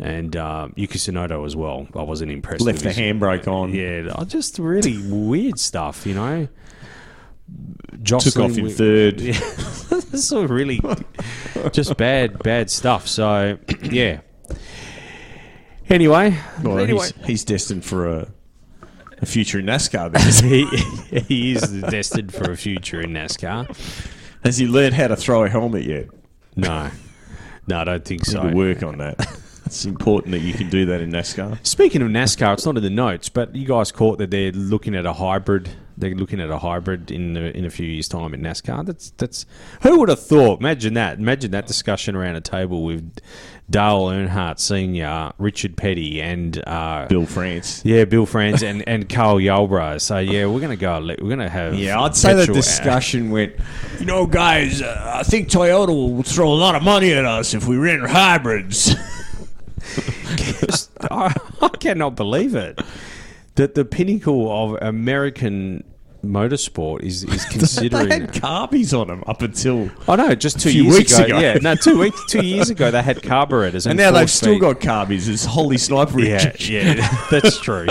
and 0.00 0.36
uh, 0.36 0.68
Yuki 0.74 0.98
Tsunoda 0.98 1.46
as 1.46 1.54
well. 1.56 1.86
I 1.94 2.02
wasn't 2.02 2.32
impressed. 2.32 2.62
Left 2.64 2.82
the 2.82 2.90
handbrake 2.90 3.46
on. 3.48 3.72
Yeah, 3.72 4.12
just 4.26 4.58
really 4.58 4.98
weird 5.10 5.58
stuff, 5.60 6.06
you 6.06 6.14
know. 6.14 6.48
Took 8.04 8.36
off 8.38 8.56
in 8.58 8.68
Wi- 8.68 8.72
third. 8.72 9.20
Yeah, 9.20 9.32
this 10.10 10.32
is 10.32 10.32
really 10.32 10.80
just 11.72 11.96
bad, 11.96 12.38
bad 12.42 12.70
stuff. 12.70 13.06
So 13.06 13.58
yeah. 13.82 14.20
Anyway, 15.88 16.38
Well, 16.62 16.78
anyway, 16.78 17.06
he's, 17.18 17.26
he's 17.26 17.44
destined 17.44 17.84
for 17.84 18.08
a, 18.08 18.28
a 19.18 19.26
future 19.26 19.58
in 19.58 19.66
NASCAR. 19.66 20.10
Because 20.12 20.38
he, 20.40 20.64
he 21.26 21.52
is 21.52 21.60
destined 21.82 22.32
for 22.32 22.50
a 22.50 22.56
future 22.56 23.00
in 23.00 23.10
NASCAR. 23.10 23.66
Has 24.44 24.56
he 24.58 24.66
learned 24.66 24.94
how 24.94 25.08
to 25.08 25.16
throw 25.16 25.44
a 25.44 25.48
helmet 25.48 25.84
yet? 25.84 26.06
No, 26.56 26.90
no, 27.66 27.78
I 27.80 27.84
don't 27.84 28.04
think 28.04 28.22
Need 28.26 28.32
so. 28.32 28.48
to 28.48 28.56
work 28.56 28.82
on 28.82 28.98
that. 28.98 29.20
It's 29.66 29.84
important 29.84 30.32
that 30.32 30.40
you 30.40 30.52
can 30.54 30.68
do 30.70 30.86
that 30.86 31.00
in 31.00 31.10
NASCAR. 31.12 31.64
Speaking 31.66 32.02
of 32.02 32.08
NASCAR, 32.08 32.54
it's 32.54 32.64
not 32.66 32.76
in 32.76 32.82
the 32.82 32.90
notes, 32.90 33.28
but 33.28 33.54
you 33.54 33.66
guys 33.66 33.92
caught 33.92 34.18
that 34.18 34.30
they're 34.30 34.52
looking 34.52 34.94
at 34.94 35.04
a 35.06 35.12
hybrid. 35.12 35.68
They're 36.02 36.16
looking 36.16 36.40
at 36.40 36.50
a 36.50 36.58
hybrid 36.58 37.12
in 37.12 37.36
a, 37.36 37.42
in 37.42 37.64
a 37.64 37.70
few 37.70 37.86
years' 37.86 38.08
time 38.08 38.34
in 38.34 38.42
NASCAR. 38.42 38.84
That's 38.84 39.10
that's 39.12 39.46
who 39.82 40.00
would 40.00 40.08
have 40.08 40.20
thought? 40.20 40.58
Imagine 40.58 40.94
that. 40.94 41.18
Imagine 41.18 41.52
that 41.52 41.68
discussion 41.68 42.16
around 42.16 42.34
a 42.34 42.40
table 42.40 42.82
with 42.82 43.20
Dale 43.70 44.06
Earnhardt 44.06 44.58
Senior, 44.58 45.30
Richard 45.38 45.76
Petty, 45.76 46.20
and 46.20 46.60
uh, 46.66 47.06
Bill 47.08 47.24
France. 47.24 47.82
yeah, 47.84 48.04
Bill 48.04 48.26
France 48.26 48.64
and 48.64 48.86
and 48.88 49.08
Cale 49.08 49.40
Yarborough. 49.40 49.98
So 49.98 50.18
yeah, 50.18 50.46
we're 50.46 50.60
gonna 50.60 50.74
go. 50.74 51.00
We're 51.00 51.30
gonna 51.30 51.48
have 51.48 51.74
Yeah, 51.74 52.00
I'd 52.00 52.16
say 52.16 52.34
the 52.34 52.52
discussion 52.52 53.30
went, 53.30 53.54
you 54.00 54.06
know, 54.06 54.26
guys, 54.26 54.82
uh, 54.82 55.12
I 55.14 55.22
think 55.22 55.50
Toyota 55.50 55.88
will 55.88 56.24
throw 56.24 56.52
a 56.52 56.54
lot 56.54 56.74
of 56.74 56.82
money 56.82 57.12
at 57.12 57.24
us 57.24 57.54
if 57.54 57.68
we 57.68 57.76
ran 57.76 58.00
hybrids. 58.00 58.92
I, 61.10 61.32
I 61.60 61.68
cannot 61.68 62.16
believe 62.16 62.56
it. 62.56 62.80
That 63.56 63.74
the 63.74 63.84
pinnacle 63.84 64.50
of 64.50 64.82
American 64.82 65.84
motorsport 66.24 67.02
is 67.02 67.24
is 67.24 67.44
considering. 67.50 68.08
they 68.08 68.20
had 68.20 68.32
carbies 68.32 68.98
on 68.98 69.08
them 69.08 69.24
up 69.26 69.42
until. 69.42 69.90
I 70.08 70.16
know, 70.16 70.34
just 70.34 70.60
two 70.60 70.72
years 70.72 70.96
weeks 70.98 71.18
ago. 71.18 71.24
ago. 71.36 71.38
Yeah, 71.40 71.54
no, 71.54 71.74
two 71.74 71.98
weeks, 71.98 72.20
two 72.28 72.40
years 72.44 72.70
ago 72.70 72.90
they 72.90 73.02
had 73.02 73.22
carburetors, 73.22 73.86
And 73.86 73.96
now 73.96 74.10
they've 74.10 74.30
still 74.30 74.58
got 74.58 74.80
carbies. 74.80 75.28
It's 75.28 75.44
Holley 75.44 75.78
Sniper 75.78 76.20
Yeah, 76.20 76.54
yeah, 76.60 77.26
that's 77.30 77.58
true. 77.58 77.86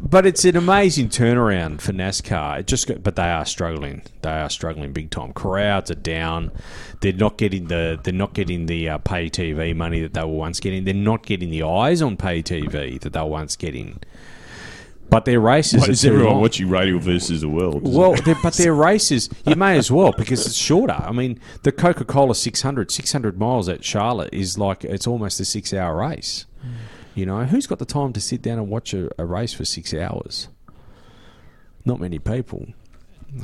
but 0.00 0.26
it's 0.26 0.44
an 0.44 0.56
amazing 0.56 1.08
turnaround 1.08 1.80
for 1.80 1.92
NASCAR. 1.92 2.60
It 2.60 2.66
just, 2.66 2.86
got, 2.86 3.02
but 3.02 3.16
they 3.16 3.28
are 3.30 3.44
struggling. 3.44 4.02
They 4.22 4.30
are 4.30 4.50
struggling 4.50 4.92
big 4.92 5.10
time. 5.10 5.32
Crowds 5.32 5.90
are 5.90 5.96
down. 5.96 6.52
They're 7.00 7.12
not 7.12 7.36
getting 7.36 7.66
the. 7.66 7.98
They're 8.02 8.12
not 8.14 8.34
getting 8.34 8.66
the 8.66 8.90
uh, 8.90 8.98
pay 8.98 9.28
TV 9.28 9.74
money 9.74 10.00
that 10.02 10.14
they 10.14 10.20
were 10.22 10.26
once 10.28 10.60
getting. 10.60 10.84
They're 10.84 10.94
not 10.94 11.24
getting 11.26 11.50
the 11.50 11.64
eyes 11.64 12.00
on 12.02 12.16
pay 12.16 12.42
TV 12.42 13.00
that 13.00 13.12
they 13.12 13.20
were 13.20 13.26
once 13.26 13.56
getting. 13.56 14.00
But 15.12 15.26
their 15.26 15.40
races 15.40 15.80
What, 15.80 15.90
is 15.90 16.06
everyone 16.06 16.40
watching 16.40 16.70
Radio 16.70 16.98
versus 16.98 17.42
the 17.42 17.48
World? 17.48 17.82
Well, 17.84 18.16
but 18.42 18.54
their 18.54 18.72
races, 18.72 19.28
you 19.44 19.54
may 19.56 19.76
as 19.76 19.92
well 19.92 20.14
because 20.16 20.46
it's 20.46 20.56
shorter. 20.56 20.94
I 20.94 21.12
mean, 21.12 21.38
the 21.64 21.70
Coca 21.70 22.06
Cola 22.06 22.34
600, 22.34 22.90
600 22.90 23.38
miles 23.38 23.68
at 23.68 23.84
Charlotte 23.84 24.32
is 24.32 24.56
like 24.56 24.84
it's 24.84 25.06
almost 25.06 25.38
a 25.38 25.44
six 25.44 25.74
hour 25.74 25.98
race. 25.98 26.46
You 27.14 27.26
know, 27.26 27.44
who's 27.44 27.66
got 27.66 27.78
the 27.78 27.84
time 27.84 28.14
to 28.14 28.22
sit 28.22 28.40
down 28.40 28.58
and 28.58 28.70
watch 28.70 28.94
a, 28.94 29.10
a 29.20 29.26
race 29.26 29.52
for 29.52 29.66
six 29.66 29.92
hours? 29.92 30.48
Not 31.84 32.00
many 32.00 32.18
people. 32.18 32.68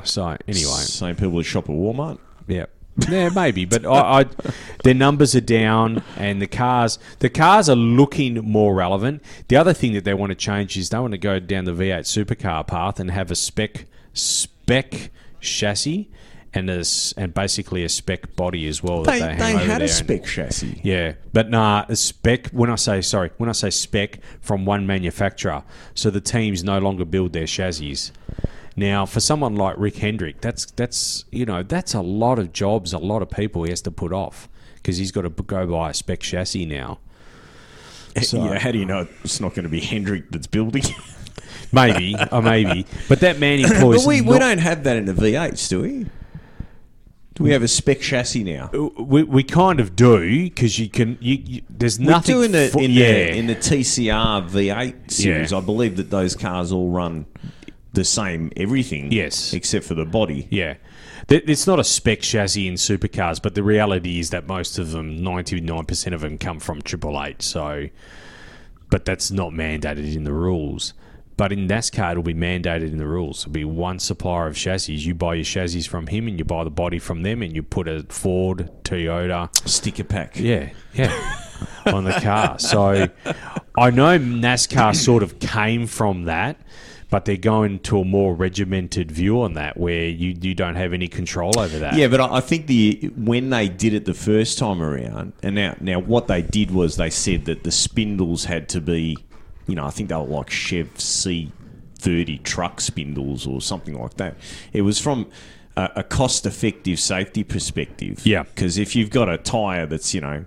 So 0.05 0.25
anyway, 0.47 0.63
Same 0.63 1.17
people 1.17 1.37
that 1.37 1.45
shop 1.45 1.65
at 1.65 1.77
Walmart. 1.77 2.19
yeah. 2.47 2.65
Yeah, 3.09 3.29
maybe, 3.29 3.65
but 3.65 3.87
I, 3.87 4.21
I, 4.21 4.27
their 4.83 4.95
numbers 4.95 5.35
are 5.35 5.41
down, 5.41 6.03
and 6.17 6.43
the 6.43 6.47
cars, 6.47 6.99
the 7.21 7.31
cars 7.31 7.69
are 7.69 7.77
looking 7.77 8.35
more 8.35 8.75
relevant. 8.75 9.23
The 9.49 9.57
other 9.57 9.73
thing 9.73 9.93
that 9.93 10.05
they 10.05 10.15
want 10.15 10.31
to 10.31 10.37
change 10.37 10.77
is 10.77 10.91
they 10.91 10.99
want 10.99 11.13
to 11.13 11.19
go 11.19 11.39
down 11.39 11.65
the 11.65 11.73
V8 11.73 12.01
supercar 12.01 12.67
path 12.67 12.99
and 12.99 13.11
have 13.11 13.31
a 13.31 13.37
spec 13.37 13.87
spec 14.15 15.11
chassis 15.41 16.11
and 16.55 16.71
a 16.71 16.85
and 17.17 17.35
basically 17.35 17.85
a 17.85 17.89
spec 17.89 18.35
body 18.35 18.67
as 18.67 18.83
well. 18.83 19.03
They, 19.03 19.21
that 19.21 19.39
they 19.39 19.53
they, 19.53 19.65
had 19.65 19.83
a 19.83 19.89
spec 19.89 20.25
chassis. 20.25 20.81
Yeah, 20.83 21.15
but 21.33 21.51
nah, 21.51 21.85
a 21.89 21.97
spec. 21.97 22.49
When 22.49 22.71
I 22.71 22.77
say 22.77 23.01
sorry, 23.01 23.31
when 23.37 23.49
I 23.49 23.53
say 23.53 23.71
spec 23.71 24.21
from 24.41 24.65
one 24.65 24.87
manufacturer, 24.87 25.63
so 25.95 26.11
the 26.11 26.21
teams 26.21 26.65
no 26.65 26.79
longer 26.79 27.05
build 27.05 27.33
their 27.33 27.47
chassis. 27.47 28.13
Now, 28.79 29.07
for 29.07 29.19
someone 29.19 29.57
like 29.57 29.77
Rick 29.77 29.97
Hendrick, 29.97 30.41
that's 30.41 30.67
that's 30.67 31.25
you 31.33 31.45
know 31.45 31.65
that's 31.65 31.95
a 31.95 32.01
lot 32.01 32.39
of 32.39 32.53
jobs, 32.53 32.93
a 32.93 32.99
lot 32.99 33.23
of 33.23 33.31
people 33.31 33.65
he 33.65 33.71
has 33.71 33.83
to 33.83 33.91
put 33.91 34.13
off 34.13 34.49
because 34.77 34.99
he's 34.99 35.11
got 35.11 35.23
to 35.23 35.31
go 35.31 35.67
buy 35.67 35.91
a 35.91 35.95
spec 35.95 36.21
chassis 36.21 36.65
now. 36.65 37.01
Eh, 38.15 38.21
so- 38.21 38.45
yeah, 38.45 38.57
how 38.57 38.71
do 38.71 38.79
you 38.79 38.85
know 38.85 39.09
it's 39.25 39.41
not 39.41 39.55
going 39.55 39.65
to 39.65 39.69
be 39.69 39.81
Hendrick 39.81 40.31
that's 40.31 40.47
building? 40.47 40.85
Maybe, 41.73 42.17
or 42.33 42.41
maybe, 42.41 42.87
but 43.11 43.21
that 43.21 43.39
man 43.39 43.59
employs. 43.59 44.03
but 44.03 44.09
we, 44.09 44.23
we 44.23 44.39
don't 44.39 44.57
have 44.57 44.85
that 44.85 44.97
in 44.97 45.05
the 45.05 45.13
V8s, 45.13 45.69
do 45.69 45.83
we? 45.83 46.07
Do 47.35 47.45
we 47.45 47.51
have 47.51 47.63
a 47.63 47.69
spec 47.69 48.01
chassis 48.01 48.43
now? 48.43 48.71
Uh, 48.73 49.03
we, 49.03 49.23
we 49.23 49.43
kind 49.43 49.79
of 49.79 49.95
do 49.95 50.45
because 50.45 50.79
you 50.79 50.89
can. 50.89 51.19
You, 51.21 51.35
you, 51.45 51.63
there's 51.69 52.01
nothing. 52.01 52.37
we 52.37 52.41
do 52.41 52.45
in 52.47 52.53
the 52.53 52.69
fo- 52.69 52.79
in 52.81 52.91
yeah. 52.91 53.13
the 53.13 53.37
in 53.37 53.47
the 53.49 53.55
TCR 53.55 54.49
V8 54.49 55.11
series. 55.11 55.53
Yeah. 55.53 55.59
I 55.59 55.61
believe 55.61 55.99
that 55.99 56.09
those 56.09 56.35
cars 56.35 56.73
all 56.73 56.91
run 56.91 57.27
the 57.99 58.05
same 58.05 58.53
everything. 58.57 59.11
Yes. 59.11 59.53
except 59.53 59.85
for 59.85 59.95
the 59.95 60.05
body. 60.05 60.47
Yeah. 60.51 60.77
It's 61.29 61.67
not 61.67 61.79
a 61.79 61.85
spec 61.85 62.21
chassis 62.21 62.67
in 62.67 62.75
supercars, 62.75 63.43
but 63.43 63.55
the 63.55 63.63
reality 63.63 64.19
is 64.19 64.31
that 64.31 64.47
most 64.47 64.79
of 64.79 64.93
them, 64.93 65.19
99% 65.19 66.15
of 66.15 66.23
them, 66.23 66.39
come 66.39 66.59
from 66.61 66.81
Triple 66.81 67.23
Eight. 67.23 67.43
So, 67.43 67.89
but 68.89 69.05
that's 69.05 69.31
not 69.31 69.53
mandated 69.53 70.15
in 70.15 70.25
the 70.25 70.33
rules. 70.33 70.95
But 71.37 71.53
in 71.53 71.69
NASCAR, 71.69 72.13
it'll 72.13 72.23
be 72.23 72.35
mandated 72.35 72.91
in 72.91 72.99
the 72.99 73.07
rules. 73.07 73.43
It'll 73.43 73.53
be 73.53 73.65
one 73.65 73.99
supplier 73.99 74.47
of 74.47 74.57
chassis. 74.57 74.95
You 74.95 75.15
buy 75.15 75.35
your 75.35 75.45
chassis 75.45 75.83
from 75.83 76.07
him, 76.07 76.29
and 76.29 76.39
you 76.39 76.45
buy 76.45 76.65
the 76.65 76.71
body 76.71 76.99
from 76.99 77.23
them, 77.23 77.43
and 77.43 77.55
you 77.55 77.63
put 77.63 77.89
a 77.89 78.05
Ford, 78.09 78.71
Toyota, 78.85 79.51
Sticker 79.69 80.05
pack. 80.05 80.39
yeah, 80.39 80.71
yeah, 80.95 81.41
on 81.87 82.05
the 82.05 82.13
car. 82.13 82.59
So 82.59 83.09
I 83.77 83.91
know 83.91 84.19
NASCAR 84.19 84.97
sort 84.97 85.23
of 85.23 85.39
came 85.39 85.87
from 85.87 86.25
that, 86.25 86.59
but 87.11 87.25
they're 87.25 87.37
going 87.37 87.79
to 87.81 88.01
a 88.01 88.05
more 88.05 88.35
regimented 88.35 89.11
view 89.11 89.43
on 89.43 89.55
that, 89.55 89.77
where 89.77 90.07
you, 90.07 90.37
you 90.41 90.55
don't 90.55 90.77
have 90.77 90.93
any 90.93 91.09
control 91.09 91.59
over 91.59 91.79
that. 91.79 91.95
Yeah, 91.95 92.09
but 92.09 92.21
I 92.21 92.37
I 92.37 92.41
think 92.41 92.67
the 92.67 93.11
when 93.17 93.51
they 93.51 93.69
did 93.69 93.95
it 93.95 94.05
the 94.05 94.15
first 94.15 94.59
time 94.59 94.83
around, 94.83 95.33
and 95.43 95.55
now 95.55 95.75
now 95.81 95.99
what 95.99 96.27
they 96.27 96.43
did 96.43 96.71
was 96.71 96.97
they 96.97 97.11
said 97.11 97.47
that 97.47 97.65
the 97.65 97.73
spindles 97.73 98.45
had 98.45 98.69
to 98.71 98.81
be, 98.81 99.17
you 99.67 99.75
know, 99.75 99.87
I 99.87 99.91
think 99.91 100.11
they 100.11 100.15
were 100.15 100.23
like 100.23 100.51
Chev 100.51 101.01
C 101.01 101.53
thirty 101.99 102.39
truck 102.39 102.81
spindles 102.81 103.47
or 103.47 103.61
something 103.61 104.01
like 104.01 104.15
that. 104.15 104.37
It 104.73 104.83
was 104.83 105.01
from 105.01 105.29
a, 105.77 105.91
a 105.97 106.03
cost 106.03 106.47
effective 106.47 107.01
safety 107.01 107.43
perspective. 107.43 108.25
Yeah. 108.27 108.45
because 108.45 108.79
if 108.79 108.95
you've 108.95 109.11
got 109.11 109.29
a 109.29 109.39
tire 109.39 109.87
that's 109.87 110.15
you 110.15 110.21
know 110.21 110.45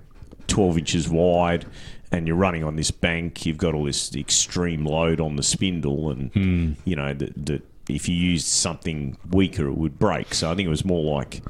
twelve 0.47 0.78
inches 0.78 1.09
wide. 1.09 1.66
And 2.14 2.28
you're 2.28 2.36
running 2.36 2.64
on 2.64 2.76
this 2.76 2.91
bank, 2.91 3.45
you've 3.45 3.57
got 3.57 3.74
all 3.74 3.86
this 3.86 4.14
extreme 4.16 4.86
load 4.86 5.22
on 5.22 5.38
the 5.38 5.43
spindle, 5.43 6.09
and 6.09 6.78
you 6.84 6.95
know 6.95 7.14
that 7.14 7.45
that 7.45 7.64
if 7.89 8.07
you 8.07 8.16
used 8.16 8.47
something 8.47 9.18
weaker, 9.32 9.68
it 9.68 9.74
would 9.74 9.99
break. 9.99 10.34
So 10.34 10.51
I 10.51 10.55
think 10.55 10.68
it 10.68 10.70
was 10.70 10.86
more 10.86 11.18
like, 11.18 11.41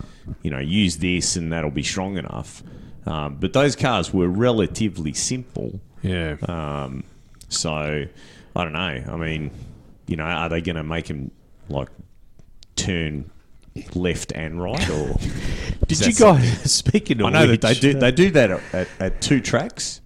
you 0.41 0.51
know, 0.51 0.59
use 0.59 0.97
this 0.97 1.35
and 1.35 1.51
that'll 1.51 1.71
be 1.71 1.83
strong 1.83 2.17
enough. 2.17 2.63
Um, 3.05 3.35
but 3.39 3.53
those 3.53 3.75
cars 3.75 4.13
were 4.13 4.27
relatively 4.27 5.13
simple. 5.13 5.79
Yeah. 6.01 6.37
Um, 6.47 7.03
so 7.49 7.71
I 8.55 8.63
don't 8.63 8.73
know. 8.73 8.79
I 8.79 9.15
mean, 9.17 9.51
you 10.07 10.15
know, 10.15 10.23
are 10.23 10.49
they 10.49 10.61
going 10.61 10.75
to 10.75 10.83
make 10.83 11.07
him 11.07 11.31
like 11.69 11.89
turn 12.75 13.29
left 13.95 14.31
and 14.33 14.61
right, 14.61 14.89
or 14.89 15.17
Did 15.87 16.05
you 16.05 16.13
guys 16.13 16.71
speaking 16.71 17.21
of 17.21 17.27
I 17.27 17.29
know 17.29 17.47
that 17.47 17.61
they 17.61 17.73
do. 17.73 17.93
They 17.93 18.11
do 18.11 18.31
that 18.31 18.51
at, 18.73 18.87
at 18.99 19.21
two 19.21 19.39
tracks. 19.39 20.00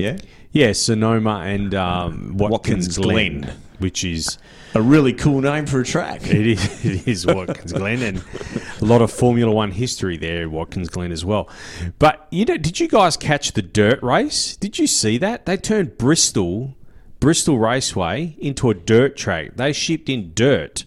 Yeah, 0.00 0.18
Yeah, 0.52 0.72
Sonoma 0.72 1.42
and 1.44 1.74
um, 1.74 2.36
Watkins, 2.36 2.50
Watkins 2.50 2.98
Glen, 2.98 3.40
Glen. 3.42 3.56
which 3.78 4.04
is 4.04 4.38
a 4.74 4.80
really 4.82 5.12
cool 5.12 5.40
name 5.40 5.66
for 5.66 5.80
a 5.80 5.84
track. 5.84 6.26
it 6.26 6.46
is, 6.46 6.84
it 6.84 7.08
is 7.08 7.26
Watkins 7.26 7.72
Glen, 7.72 8.02
and 8.02 8.24
a 8.80 8.84
lot 8.84 9.02
of 9.02 9.10
Formula 9.10 9.52
One 9.52 9.72
history 9.72 10.16
there 10.16 10.48
Watkins 10.48 10.88
Glen 10.88 11.12
as 11.12 11.24
well. 11.24 11.48
But 11.98 12.26
you 12.30 12.44
know, 12.44 12.56
did 12.56 12.80
you 12.80 12.88
guys 12.88 13.16
catch 13.16 13.52
the 13.52 13.62
dirt 13.62 14.02
race? 14.02 14.56
Did 14.56 14.78
you 14.78 14.86
see 14.86 15.18
that 15.18 15.46
they 15.46 15.56
turned 15.56 15.98
Bristol, 15.98 16.76
Bristol 17.18 17.58
Raceway 17.58 18.36
into 18.38 18.70
a 18.70 18.74
dirt 18.74 19.16
track? 19.16 19.56
They 19.56 19.72
shipped 19.72 20.08
in 20.08 20.32
dirt, 20.34 20.84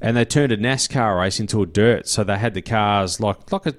and 0.00 0.16
they 0.16 0.24
turned 0.24 0.52
a 0.52 0.56
NASCAR 0.56 1.18
race 1.18 1.40
into 1.40 1.62
a 1.62 1.66
dirt. 1.66 2.06
So 2.08 2.22
they 2.24 2.38
had 2.38 2.54
the 2.54 2.62
cars 2.62 3.20
like 3.20 3.50
like 3.50 3.66
a 3.66 3.74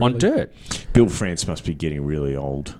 on 0.00 0.16
dirt. 0.18 0.52
Bill 0.92 1.08
France 1.08 1.46
must 1.46 1.64
be 1.64 1.74
getting 1.74 2.04
really 2.04 2.36
old. 2.36 2.78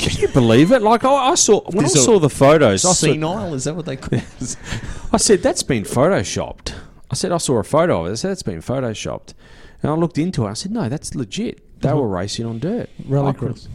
Can 0.00 0.20
you 0.20 0.28
believe 0.28 0.72
it? 0.72 0.82
Like 0.82 1.04
I, 1.04 1.12
I 1.30 1.34
saw 1.34 1.60
when 1.70 1.78
There's 1.84 1.96
I 1.96 2.00
a- 2.00 2.02
saw 2.02 2.18
the 2.18 2.30
photos, 2.30 2.84
I 2.84 2.88
saw, 2.88 2.92
Senile, 2.92 3.54
is 3.54 3.64
that 3.64 3.74
what 3.76 3.86
they 3.86 3.96
call 3.96 4.18
it? 4.18 4.56
I 5.12 5.16
said, 5.16 5.42
that's 5.42 5.62
been 5.62 5.82
photoshopped. 5.84 6.74
I 7.10 7.14
said, 7.14 7.32
I 7.32 7.38
saw 7.38 7.58
a 7.58 7.64
photo 7.64 8.02
of 8.02 8.08
it. 8.08 8.12
I 8.12 8.14
said, 8.14 8.30
that's 8.30 8.42
been 8.42 8.60
photoshopped. 8.62 9.34
And 9.82 9.90
I 9.90 9.94
looked 9.94 10.18
into 10.18 10.46
it. 10.46 10.50
I 10.50 10.54
said, 10.54 10.72
no, 10.72 10.88
that's 10.88 11.14
legit. 11.14 11.80
They 11.80 11.92
were 11.92 12.06
racing 12.08 12.46
on 12.46 12.58
dirt. 12.58 12.88
I 12.98 13.02
could- 13.02 13.10
Rallycross. 13.10 13.68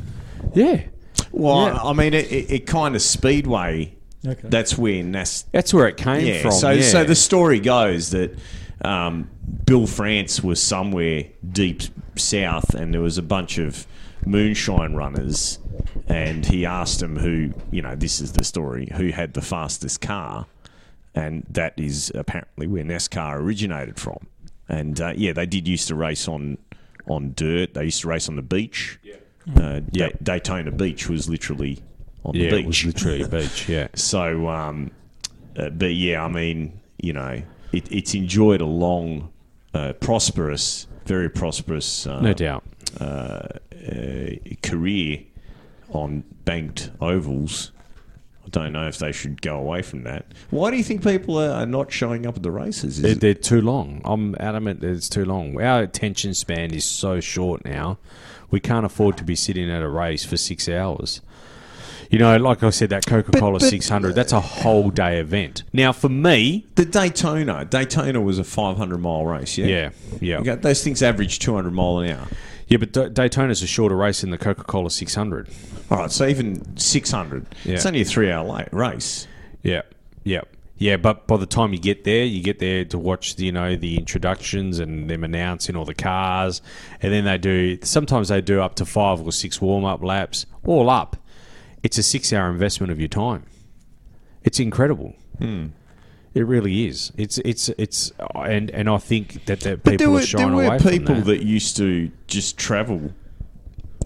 Yeah. 0.53 0.83
Well, 1.31 1.67
Yeah. 1.67 1.77
I 1.83 1.93
mean, 1.93 2.13
it, 2.13 2.31
it, 2.31 2.51
it 2.51 2.65
kind 2.65 2.95
of 2.95 3.01
speedway. 3.01 3.95
Okay. 4.25 4.47
That's 4.47 4.77
where 4.77 5.03
NAS. 5.03 5.45
That's 5.51 5.73
where 5.73 5.87
it 5.87 5.97
came 5.97 6.25
Yeah. 6.25 6.41
from. 6.41 6.51
so, 6.51 6.71
yeah. 6.71 6.81
so 6.83 7.03
the 7.03 7.15
story 7.15 7.59
goes 7.59 8.09
that 8.11 8.37
um, 8.83 9.29
Bill 9.65 9.85
France 9.87 10.43
was 10.43 10.61
somewhere 10.61 11.25
deep 11.51 11.81
south, 12.15 12.73
and 12.73 12.93
there 12.93 13.01
was 13.01 13.17
a 13.17 13.21
bunch 13.23 13.57
of 13.57 13.85
moonshine 14.25 14.93
runners, 14.95 15.59
and 16.07 16.45
he 16.45 16.65
asked 16.65 16.99
them 16.99 17.15
who, 17.17 17.51
you 17.71 17.81
know, 17.81 17.95
this 17.95 18.19
is 18.21 18.33
the 18.33 18.43
story, 18.43 18.89
who 18.95 19.09
had 19.09 19.33
the 19.33 19.41
fastest 19.41 20.01
car, 20.01 20.45
and 21.13 21.45
that 21.49 21.73
is 21.77 22.11
apparently 22.15 22.67
where 22.67 22.83
NASCAR 22.83 23.35
originated 23.37 23.99
from. 23.99 24.27
And 24.67 24.99
uh, 24.99 25.13
yeah, 25.15 25.33
they 25.33 25.45
did 25.45 25.67
used 25.67 25.87
to 25.89 25.95
race 25.95 26.27
on 26.27 26.57
on 27.07 27.33
dirt. 27.35 27.73
They 27.75 27.85
used 27.85 28.01
to 28.01 28.07
race 28.07 28.27
on 28.27 28.35
the 28.35 28.41
beach. 28.41 28.99
Uh, 29.55 29.81
Yeah. 29.91 30.09
Da- 30.09 30.17
Daytona 30.23 30.71
Beach 30.71 31.07
was 31.07 31.29
literally 31.29 31.77
on 32.23 32.33
yeah, 32.33 32.49
the 32.49 32.57
it 32.59 32.65
was 32.65 32.77
beach. 32.81 32.85
literally 32.95 33.21
a 33.21 33.27
beach. 33.41 33.69
Yeah. 33.69 33.87
So, 33.93 34.49
um, 34.49 34.89
uh, 35.55 35.69
but 35.69 35.93
yeah, 35.93 36.25
I 36.25 36.29
mean, 36.29 36.79
you 36.99 37.13
know, 37.13 37.43
it, 37.71 37.91
it's 37.91 38.15
enjoyed 38.15 38.59
a 38.61 38.65
long, 38.65 39.31
uh, 39.75 39.93
prosperous, 39.93 40.87
very 41.05 41.29
prosperous, 41.29 42.07
uh, 42.07 42.21
No 42.21 42.33
doubt. 42.33 42.63
Uh, 42.99 43.47
career 44.63 45.19
on 45.89 46.23
banked 46.45 46.91
ovals. 47.01 47.71
I 48.45 48.49
don't 48.49 48.73
know 48.73 48.87
if 48.87 48.99
they 48.99 49.11
should 49.11 49.41
go 49.41 49.57
away 49.57 49.81
from 49.81 50.03
that. 50.03 50.27
Why 50.51 50.69
do 50.69 50.77
you 50.77 50.83
think 50.83 51.03
people 51.03 51.39
are, 51.39 51.65
not 51.65 51.91
showing 51.91 52.27
up 52.27 52.37
at 52.37 52.43
the 52.43 52.51
races? 52.51 52.97
Is 52.97 53.01
They're, 53.01 53.15
they're 53.15 53.33
too 53.33 53.61
long. 53.61 54.01
I'm 54.05 54.35
adamant 54.39 54.81
that 54.81 54.91
it's 54.91 55.09
too 55.09 55.25
long. 55.25 55.59
Our 55.59 55.81
attention 55.81 56.33
span 56.35 56.71
is 56.73 56.85
so 56.85 57.19
short 57.19 57.65
now. 57.65 57.97
We 58.51 58.59
can't 58.59 58.85
afford 58.85 59.17
to 59.17 59.23
be 59.23 59.35
sitting 59.35 59.69
at 59.71 59.81
a 59.81 59.89
race 59.89 60.23
for 60.23 60.37
six 60.37 60.69
hours. 60.69 61.21
You 62.11 62.19
know, 62.19 62.37
like 62.37 62.61
I 62.61 62.69
said, 62.69 62.91
that 62.91 63.07
Coca 63.07 63.31
Cola 63.31 63.53
But- 63.53 63.61
but- 63.61 63.69
600, 63.69 64.13
that's 64.13 64.31
a 64.31 64.39
whole 64.39 64.91
day 64.91 65.19
event. 65.19 65.63
Now, 65.73 65.91
for 65.91 66.07
me, 66.07 66.67
the 66.75 66.85
Daytona, 66.85 67.65
Daytona 67.65 68.21
was 68.21 68.37
a 68.37 68.43
500 68.43 68.97
mile 68.99 69.25
race. 69.25 69.57
Yeah, 69.57 69.65
yeah, 69.65 69.89
yeah. 70.21 70.37
You 70.39 70.45
got- 70.45 70.61
those 70.61 70.83
things 70.83 71.01
average 71.01 71.39
200 71.39 71.71
mile 71.73 71.99
an 71.99 72.11
hour. 72.11 72.27
Yeah, 72.67 72.77
but 72.77 72.91
Da- 72.93 73.09
Daytona's 73.09 73.61
a 73.61 73.67
shorter 73.67 73.95
race 73.95 74.21
than 74.21 74.31
the 74.31 74.37
Coca 74.37 74.63
Cola 74.63 74.89
600. 74.89 75.49
All 75.91 75.99
right, 75.99 76.11
so 76.11 76.25
even 76.27 76.77
600, 76.77 77.45
it's 77.63 77.85
only 77.85 78.01
a 78.01 78.05
three 78.05 78.31
hour 78.31 78.43
late 78.47 78.69
race. 78.71 79.27
Yeah, 79.61 79.83
yeah, 80.23 80.41
yeah. 80.77 80.97
But 80.97 81.27
by 81.27 81.37
the 81.37 81.45
time 81.45 81.73
you 81.73 81.79
get 81.79 82.03
there, 82.05 82.23
you 82.23 82.41
get 82.41 82.57
there 82.59 82.83
to 82.85 82.97
watch, 82.97 83.35
the, 83.35 83.45
you 83.45 83.51
know, 83.51 83.75
the 83.75 83.97
introductions 83.97 84.79
and 84.79 85.07
them 85.09 85.23
announcing 85.23 85.75
all 85.75 85.85
the 85.85 85.93
cars, 85.93 86.61
and 87.01 87.13
then 87.13 87.25
they 87.25 87.37
do. 87.37 87.77
Sometimes 87.83 88.29
they 88.29 88.41
do 88.41 88.61
up 88.61 88.75
to 88.75 88.85
five 88.85 89.21
or 89.21 89.31
six 89.31 89.61
warm 89.61 89.85
up 89.85 90.03
laps, 90.03 90.47
all 90.63 90.89
up. 90.89 91.17
It's 91.83 91.99
a 91.99 92.03
six-hour 92.03 92.49
investment 92.49 92.91
of 92.91 92.99
your 92.99 93.09
time. 93.09 93.43
It's 94.43 94.59
incredible. 94.59 95.13
Hmm. 95.37 95.67
It 96.35 96.45
really 96.45 96.85
is. 96.85 97.11
It's 97.17 97.37
it's 97.39 97.69
it's, 97.69 98.11
and 98.35 98.69
and 98.71 98.89
I 98.89 98.97
think 98.97 99.45
that, 99.45 99.61
that 99.61 99.83
people 99.83 99.97
there 99.97 100.07
are 100.09 100.11
were, 100.11 100.21
shying 100.21 100.55
there 100.55 100.69
were 100.71 100.77
people 100.79 101.15
from 101.15 101.23
that. 101.23 101.43
used 101.43 101.77
to 101.77 102.11
just 102.27 102.57
travel 102.57 103.11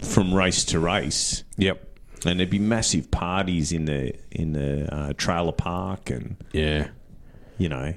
from 0.00 0.32
race 0.32 0.64
to 0.66 0.78
race, 0.78 1.42
Yep. 1.58 1.98
and 2.24 2.38
there'd 2.38 2.48
be 2.48 2.60
massive 2.60 3.10
parties 3.10 3.72
in 3.72 3.84
the 3.86 4.14
in 4.30 4.52
the 4.52 4.94
uh, 4.94 5.12
trailer 5.16 5.50
park, 5.52 6.08
and 6.10 6.36
Yeah. 6.52 6.88
you 7.58 7.68
know, 7.68 7.94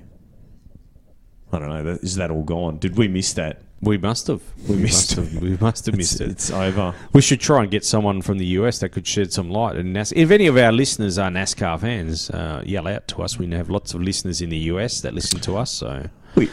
I 1.51 1.59
don't 1.59 1.69
know. 1.69 1.91
Is 2.01 2.15
that 2.15 2.31
all 2.31 2.43
gone? 2.43 2.79
Did 2.79 2.97
we 2.97 3.07
miss 3.07 3.33
that? 3.33 3.61
We 3.83 3.97
must 3.97 4.27
have. 4.27 4.41
We, 4.67 4.75
missed 4.77 5.17
must 5.17 5.31
have. 5.33 5.41
We 5.41 5.57
must 5.57 5.85
have 5.87 5.97
missed 5.97 6.21
it. 6.21 6.29
it's 6.31 6.49
over. 6.51 6.93
We 7.11 7.21
should 7.21 7.39
try 7.41 7.61
and 7.63 7.69
get 7.71 7.83
someone 7.83 8.21
from 8.21 8.37
the 8.37 8.45
US 8.59 8.79
that 8.79 8.89
could 8.89 9.05
shed 9.05 9.33
some 9.33 9.49
light. 9.49 9.75
And 9.75 9.93
NAS- 9.93 10.13
if 10.15 10.31
any 10.31 10.47
of 10.47 10.57
our 10.57 10.71
listeners 10.71 11.17
are 11.17 11.29
NASCAR 11.29 11.79
fans, 11.79 12.29
uh, 12.29 12.63
yell 12.65 12.87
out 12.87 13.07
to 13.09 13.21
us. 13.23 13.37
We 13.37 13.49
have 13.51 13.69
lots 13.69 13.93
of 13.93 14.01
listeners 14.01 14.41
in 14.41 14.49
the 14.49 14.57
US 14.73 15.01
that 15.01 15.13
listen 15.13 15.39
to 15.41 15.57
us. 15.57 15.71
So 15.71 16.09
We, 16.35 16.45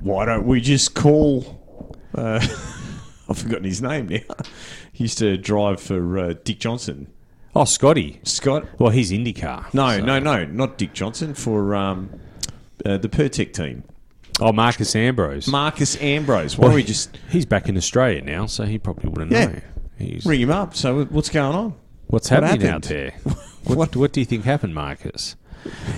why 0.00 0.24
don't 0.26 0.46
we 0.46 0.60
just 0.60 0.94
call? 0.94 1.94
Uh, 2.14 2.40
I've 3.28 3.38
forgotten 3.38 3.64
his 3.64 3.82
name 3.82 4.06
now. 4.06 4.20
He 4.92 5.04
used 5.04 5.18
to 5.18 5.36
drive 5.36 5.80
for 5.80 6.18
uh, 6.18 6.34
Dick 6.44 6.60
Johnson. 6.60 7.08
oh, 7.56 7.64
Scotty. 7.64 8.20
Scott? 8.22 8.66
Well, 8.78 8.90
he's 8.90 9.10
IndyCar. 9.10 9.74
No, 9.74 9.98
so- 9.98 10.04
no, 10.04 10.18
no, 10.20 10.44
not 10.44 10.78
Dick 10.78 10.92
Johnson 10.92 11.34
for 11.34 11.74
um, 11.74 12.10
uh, 12.84 12.96
the 12.98 13.08
Pirtek 13.08 13.52
team. 13.52 13.82
Oh, 14.40 14.52
Marcos 14.52 14.94
Ambrose. 14.94 15.48
Marcos 15.48 16.00
Ambrose. 16.00 16.58
Why 16.58 16.62
well, 16.62 16.70
don't 16.70 16.76
we 16.76 16.82
just 16.84 17.16
He's 17.30 17.46
back 17.46 17.68
in 17.68 17.76
Australia 17.76 18.20
now, 18.22 18.46
so 18.46 18.64
he 18.64 18.78
probably 18.78 19.08
wouldn't 19.10 19.32
Yeah. 19.32 19.46
know. 19.46 19.60
He's, 19.98 20.26
ring 20.26 20.40
him 20.42 20.50
up? 20.50 20.74
So 20.76 21.04
what's 21.06 21.30
going 21.30 21.54
on? 21.56 21.74
what's 22.08 22.30
what 22.30 22.42
happening 22.42 22.68
out 22.68 22.82
there? 22.82 23.14
What, 23.64 23.96
what 23.96 24.12
do 24.12 24.20
you 24.20 24.26
think 24.26 24.44
happened, 24.44 24.76
Marcos? 24.76 25.34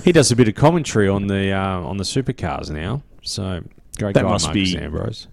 He 0.02 0.10
does 0.10 0.30
a 0.30 0.36
bit 0.36 0.48
of 0.48 0.54
commentary 0.54 1.06
on 1.06 1.26
the 1.26 1.52
uh, 1.52 1.80
on 1.82 1.98
the 1.98 2.04
supercars 2.04 2.70
now. 2.70 3.02
So 3.20 3.62
great 3.98 4.14
That 4.14 4.22
guy, 4.22 4.30
must 4.30 4.46
Marcos 4.46 4.72
be- 4.72 4.78
Ambrose. 4.78 5.26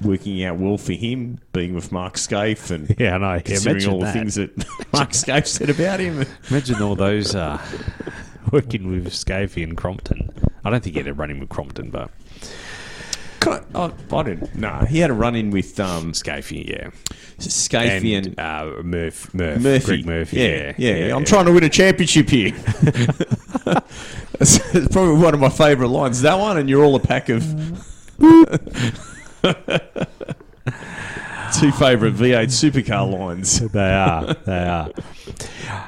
Working 0.00 0.42
out 0.44 0.56
well 0.56 0.78
for 0.78 0.92
him, 0.94 1.38
being 1.52 1.74
with 1.74 1.92
Mark 1.92 2.14
Skaife 2.14 2.70
and 2.70 2.94
Yeah, 2.98 3.16
I 3.16 3.18
know. 3.18 3.32
Yeah, 3.34 3.40
considering 3.40 3.76
imagine 3.76 3.92
all 3.92 3.98
the 3.98 4.04
that. 4.06 4.12
things 4.14 4.34
that 4.36 4.56
Mark 4.94 5.10
Skaife 5.10 5.46
said 5.46 5.68
about 5.68 6.00
him. 6.00 6.24
Imagine 6.48 6.80
all 6.82 6.94
those 6.96 7.34
uh, 7.34 7.60
working 8.52 8.90
with 8.90 9.08
Skaife 9.08 9.62
and 9.62 9.76
Crompton. 9.76 10.30
I 10.64 10.70
don't 10.70 10.82
think 10.82 10.94
he 10.96 11.00
had 11.00 11.08
a 11.08 11.14
run 11.14 11.30
in 11.30 11.40
with 11.40 11.50
Crompton, 11.50 11.90
but 11.90 12.10
Can 13.46 13.64
I, 13.74 13.78
I, 13.78 13.92
I 14.12 14.22
didn't. 14.24 14.56
Nah, 14.56 14.86
he 14.86 14.98
had 14.98 15.10
a 15.10 15.12
run 15.12 15.36
in 15.36 15.50
with 15.50 15.78
um, 15.78 16.10
Skaife, 16.12 16.68
yeah. 16.68 16.90
Skaife 17.38 18.16
and, 18.16 18.26
and 18.26 18.40
uh, 18.40 18.82
Murph, 18.82 19.32
Murph, 19.32 19.60
Murphy. 19.60 19.86
Greg 19.86 20.06
Murphy, 20.06 20.36
yeah, 20.38 20.74
yeah, 20.76 20.94
yeah. 20.96 21.16
I'm 21.16 21.24
trying 21.24 21.46
to 21.46 21.52
win 21.52 21.62
a 21.62 21.68
championship 21.68 22.28
here. 22.28 22.52
it's 24.40 24.58
it's 24.74 24.88
probably 24.88 25.22
one 25.22 25.32
of 25.32 25.38
my 25.38 25.48
favourite 25.48 25.90
lines. 25.90 26.22
That 26.22 26.40
one, 26.40 26.58
and 26.58 26.68
you're 26.68 26.84
all 26.84 26.96
a 26.96 27.00
pack 27.00 27.28
of. 27.28 27.42
Two 31.60 31.70
favourite 31.70 32.14
V8 32.14 32.48
supercar 32.48 33.08
lines. 33.08 33.60
They 33.60 33.92
are, 33.92 34.34
they 34.34 34.66
are. 34.66 34.90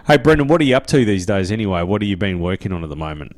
Hey, 0.07 0.17
Brendan, 0.17 0.47
what 0.47 0.61
are 0.61 0.65
you 0.65 0.77
up 0.77 0.87
to 0.87 1.05
these 1.05 1.27
days 1.27 1.51
anyway? 1.51 1.83
What 1.83 2.03
have 2.03 2.09
you 2.09 2.17
been 2.17 2.39
working 2.39 2.73
on 2.73 2.85
at 2.85 2.89
the 2.89 2.97
moment? 2.97 3.37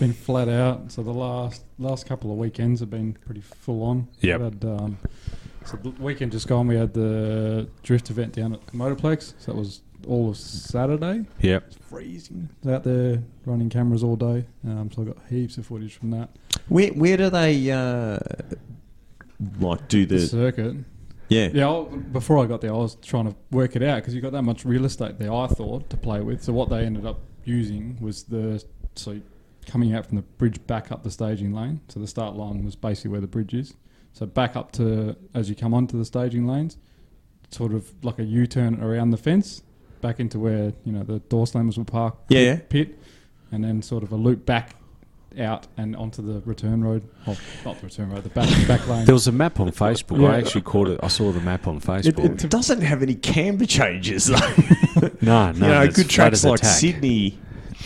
Been 0.00 0.12
flat 0.14 0.48
out. 0.48 0.90
So 0.90 1.02
the 1.02 1.12
last 1.12 1.62
last 1.78 2.06
couple 2.06 2.32
of 2.32 2.38
weekends 2.38 2.80
have 2.80 2.88
been 2.90 3.12
pretty 3.12 3.42
full 3.42 3.82
on. 3.82 4.08
Yeah. 4.20 4.38
We 4.38 4.44
Had, 4.44 4.64
um, 4.64 4.98
so 5.66 5.76
the 5.76 5.90
weekend 5.90 6.32
just 6.32 6.48
gone, 6.48 6.66
we 6.66 6.74
had 6.76 6.94
the 6.94 7.68
drift 7.82 8.08
event 8.10 8.32
down 8.32 8.54
at 8.54 8.66
Motorplex. 8.68 9.34
So 9.38 9.52
that 9.52 9.58
was 9.58 9.82
all 10.08 10.30
of 10.30 10.38
Saturday. 10.38 11.26
Yep. 11.42 11.74
Freezing. 11.82 12.48
Out 12.66 12.82
there 12.82 13.22
running 13.44 13.68
cameras 13.68 14.02
all 14.02 14.16
day. 14.16 14.46
Um, 14.66 14.90
so 14.90 15.02
I 15.02 15.04
got 15.04 15.16
heaps 15.28 15.58
of 15.58 15.66
footage 15.66 15.94
from 15.96 16.10
that. 16.12 16.30
Where 16.68 16.88
where 16.94 17.18
do 17.18 17.28
they 17.28 17.70
uh, 17.70 18.18
like 19.60 19.86
do 19.88 20.06
The 20.06 20.16
the 20.16 20.26
circuit. 20.26 20.76
yeah? 21.28 21.48
Yeah, 21.52 21.70
I, 21.70 21.82
before 21.84 22.42
I 22.42 22.46
got 22.46 22.62
there, 22.62 22.72
I 22.72 22.76
was 22.78 22.94
trying 23.02 23.28
to 23.30 23.36
work 23.50 23.76
it 23.76 23.82
out 23.82 23.96
because 23.96 24.14
you 24.14 24.22
got 24.22 24.32
that 24.32 24.42
much 24.44 24.64
real 24.64 24.86
estate 24.86 25.18
there. 25.18 25.30
I 25.32 25.46
thought 25.46 25.90
to 25.90 25.96
play 25.98 26.20
with. 26.22 26.42
So 26.42 26.54
what 26.54 26.70
they 26.70 26.86
ended 26.86 27.04
up 27.04 27.20
using 27.44 27.98
was 28.00 28.22
the 28.22 28.64
so 28.94 29.20
coming 29.66 29.94
out 29.94 30.06
from 30.06 30.16
the 30.16 30.22
bridge 30.22 30.64
back 30.66 30.90
up 30.90 31.02
the 31.02 31.10
staging 31.10 31.52
lane. 31.52 31.80
So 31.88 32.00
the 32.00 32.06
start 32.06 32.36
line 32.36 32.64
was 32.64 32.76
basically 32.76 33.10
where 33.10 33.20
the 33.20 33.26
bridge 33.26 33.54
is. 33.54 33.74
So 34.12 34.26
back 34.26 34.56
up 34.56 34.72
to 34.72 35.16
as 35.34 35.48
you 35.48 35.54
come 35.54 35.72
onto 35.74 35.96
the 35.98 36.04
staging 36.04 36.46
lanes, 36.46 36.76
sort 37.50 37.72
of 37.72 37.92
like 38.04 38.18
a 38.18 38.24
U-turn 38.24 38.82
around 38.82 39.10
the 39.10 39.16
fence, 39.16 39.62
back 40.00 40.20
into 40.20 40.38
where 40.38 40.72
you 40.84 40.92
know 40.92 41.02
the 41.02 41.20
door 41.20 41.44
slammers 41.46 41.76
will 41.76 41.84
park. 41.84 42.16
Yeah, 42.28 42.40
yeah. 42.40 42.58
Pit, 42.68 42.98
and 43.52 43.62
then 43.62 43.82
sort 43.82 44.02
of 44.02 44.12
a 44.12 44.16
loop 44.16 44.44
back 44.46 44.74
out 45.38 45.68
and 45.76 45.94
onto 45.94 46.22
the 46.22 46.40
return 46.44 46.82
road. 46.82 47.08
Oh, 47.26 47.38
not 47.64 47.78
the 47.80 47.86
return 47.86 48.10
road, 48.10 48.24
the 48.24 48.30
back 48.30 48.48
back 48.66 48.86
lane. 48.88 49.04
There 49.04 49.14
was 49.14 49.28
a 49.28 49.32
map 49.32 49.60
on 49.60 49.70
Facebook. 49.70 50.20
Yeah. 50.20 50.28
I 50.28 50.38
actually 50.38 50.62
caught 50.62 50.88
it. 50.88 51.00
I 51.02 51.08
saw 51.08 51.30
the 51.32 51.40
map 51.40 51.66
on 51.66 51.80
Facebook. 51.80 52.42
it- 52.44 52.50
doesn't 52.50 52.80
have 52.80 53.02
any 53.02 53.14
camber 53.14 53.66
changes 53.66 54.26
though. 54.26 54.36
no, 55.20 55.52
no. 55.52 55.52
you 55.52 55.60
know, 55.60 55.82
it's 55.82 55.96
good 55.96 56.06
flat 56.06 56.30
tracks 56.30 56.44
like 56.44 56.60
tack. 56.60 56.70
Sydney. 56.70 57.38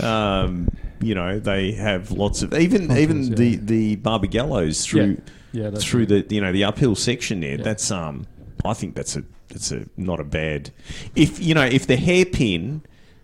Um, 0.02 0.68
you 1.04 1.14
know, 1.14 1.38
they 1.38 1.72
have 1.72 2.10
lots 2.10 2.42
of 2.42 2.54
even 2.54 2.90
even 2.96 3.24
yeah. 3.24 3.34
the 3.34 3.56
the 3.56 3.96
Barbagallos 3.96 4.84
through 4.84 5.20
yeah, 5.52 5.70
that's 5.70 5.84
through 5.84 6.06
right. 6.06 6.28
the 6.28 6.34
you 6.34 6.40
know 6.40 6.52
the 6.52 6.64
uphill 6.64 6.94
section 6.96 7.40
there. 7.40 7.56
Yeah. 7.56 7.62
That's 7.62 7.90
um, 7.90 8.26
I 8.64 8.74
think 8.74 8.94
that's 8.94 9.16
a 9.16 9.24
that's 9.48 9.70
a 9.72 9.86
not 9.96 10.20
a 10.20 10.24
bad. 10.24 10.70
If 11.14 11.40
you 11.40 11.54
know 11.54 11.64
if 11.64 11.86
the 11.86 11.96
hairpin 11.96 12.82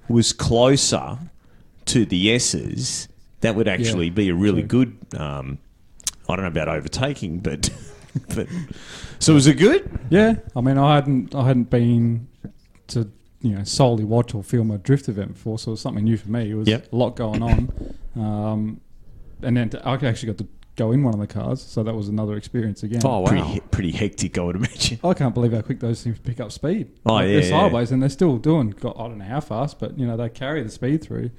was 0.08 0.32
closer 0.32 1.18
to 1.86 2.04
the 2.04 2.32
S's, 2.32 3.08
that 3.40 3.54
would 3.54 3.68
actually 3.68 4.06
Yeah, 4.06 4.12
be 4.12 4.28
a 4.28 4.34
really 4.34 4.62
true. 4.62 4.84
good. 4.84 5.20
Um, 5.20 5.58
I 6.28 6.36
don't 6.36 6.44
know 6.44 6.48
about 6.48 6.68
overtaking, 6.68 7.38
but 7.40 7.70
but 8.34 8.46
so 9.18 9.34
was 9.34 9.46
it 9.46 9.54
good? 9.54 9.90
Yeah, 10.10 10.34
I 10.54 10.60
mean, 10.60 10.78
I 10.78 10.94
hadn't 10.94 11.34
I 11.34 11.46
hadn't 11.46 11.70
been 11.70 12.28
to 12.88 13.10
you 13.40 13.54
know 13.56 13.64
solely 13.64 14.04
watch 14.04 14.34
or 14.34 14.42
film 14.42 14.70
a 14.70 14.78
drift 14.78 15.08
event 15.08 15.34
before, 15.34 15.58
so 15.58 15.70
it 15.70 15.72
was 15.72 15.80
something 15.80 16.04
new 16.04 16.16
for 16.16 16.30
me. 16.30 16.50
It 16.50 16.54
was 16.54 16.68
Yep. 16.68 16.92
a 16.92 16.96
lot 16.96 17.16
going 17.16 17.42
on, 17.42 17.72
um, 18.16 18.80
and 19.42 19.56
then 19.56 19.70
to, 19.70 19.86
I 19.86 19.94
actually 19.94 20.26
got 20.32 20.38
to 20.38 20.46
go 20.76 20.92
in 20.92 21.02
one 21.02 21.12
of 21.14 21.20
the 21.20 21.26
cars, 21.26 21.60
so 21.62 21.82
that 21.82 21.94
was 21.94 22.08
another 22.08 22.36
experience 22.36 22.82
again. 22.82 23.00
Oh 23.04 23.20
wow. 23.20 23.26
Pretty 23.28 23.44
he- 23.44 23.60
pretty 23.60 23.90
hectic, 23.92 24.38
I 24.38 24.42
would 24.42 24.56
imagine. 24.56 24.98
I 25.04 25.14
can't 25.14 25.34
believe 25.34 25.52
how 25.52 25.62
quick 25.62 25.80
those 25.80 26.02
things 26.02 26.18
pick 26.18 26.40
up 26.40 26.52
speed. 26.52 26.88
Oh, 27.06 27.14
Like, 27.14 27.26
yeah, 27.26 27.32
they're 27.34 27.42
yeah. 27.42 27.48
sideways, 27.50 27.90
and 27.92 28.02
they're 28.02 28.08
still 28.10 28.36
doing. 28.38 28.70
God, 28.70 28.94
I 28.98 29.08
don't 29.08 29.18
know 29.18 29.24
how 29.24 29.40
fast, 29.40 29.78
but 29.78 29.98
you 29.98 30.06
know 30.06 30.16
they 30.16 30.28
carry 30.28 30.62
the 30.62 30.70
speed 30.70 31.02
through. 31.02 31.30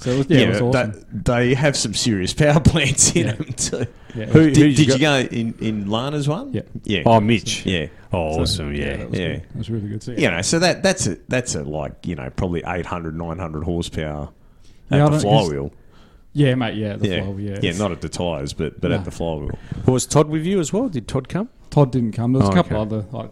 So 0.00 0.10
it 0.12 0.18
was, 0.18 0.26
yeah, 0.30 0.38
it 0.40 0.48
was 0.48 0.60
awesome. 0.62 0.92
that- 0.92 1.24
they 1.24 1.54
have 1.54 1.76
some 1.76 1.94
serious 1.94 2.32
power 2.42 2.58
plants 2.60 3.14
in 3.14 3.26
Yeah. 3.26 3.32
them 3.34 3.52
too. 3.52 3.86
Yeah. 4.14 4.24
Who, 4.26 4.40
Who- 4.40 4.50
did 4.50 4.56
you 4.78 4.86
did 4.86 4.88
you 4.94 4.98
go 4.98 5.18
in, 5.18 5.54
in 5.60 5.90
Lana's 5.90 6.26
one? 6.28 6.52
Yeah. 6.52 6.62
yeah, 6.84 7.02
Oh, 7.06 7.20
Mitch. 7.20 7.64
yeah. 7.66 7.86
Oh, 8.12 8.32
So, 8.34 8.40
awesome. 8.42 8.74
Yeah. 8.74 8.96
that 8.96 9.10
was 9.10 9.18
Yeah. 9.18 9.26
good. 9.28 9.36
It 9.36 9.56
was 9.56 9.70
really 9.70 9.88
good. 9.88 10.02
So, 10.02 10.12
You 10.12 10.30
know, 10.30 10.42
so 10.42 10.58
that 10.58 10.82
that's 10.82 11.06
a 11.06 11.16
that's 11.28 11.54
a 11.54 11.62
like 11.62 12.06
you 12.06 12.16
know 12.16 12.28
probably 12.30 12.62
800, 12.66 13.16
900 13.16 13.62
horsepower 13.64 14.30
Yeah, 14.90 14.96
I 14.96 15.00
at 15.00 15.04
the 15.04 15.10
don't- 15.10 15.20
flywheel. 15.20 15.72
yeah, 16.32 16.54
mate. 16.54 16.76
Yeah, 16.76 16.96
the 16.96 17.06
Yeah, 17.08 17.22
flywheel, 17.22 17.50
yeah, 17.50 17.58
yeah, 17.62 17.78
not 17.78 17.92
at 17.92 18.00
the 18.00 18.08
tires, 18.08 18.52
but 18.54 18.80
but 18.80 18.88
No. 18.90 18.96
at 18.96 19.04
the 19.04 19.10
flywheel. 19.10 19.50
Was 19.86 20.06
Todd 20.06 20.28
with 20.28 20.44
you 20.46 20.60
as 20.60 20.72
well? 20.72 20.88
Did 20.88 21.06
Todd 21.08 21.28
come? 21.28 21.50
Todd 21.68 21.92
didn't 21.92 22.12
come. 22.12 22.32
There 22.32 22.40
was 22.40 22.48
Oh, 22.48 22.52
a 22.52 22.54
couple 22.54 22.78
okay. 22.78 22.96
other 22.96 23.06
like. 23.12 23.30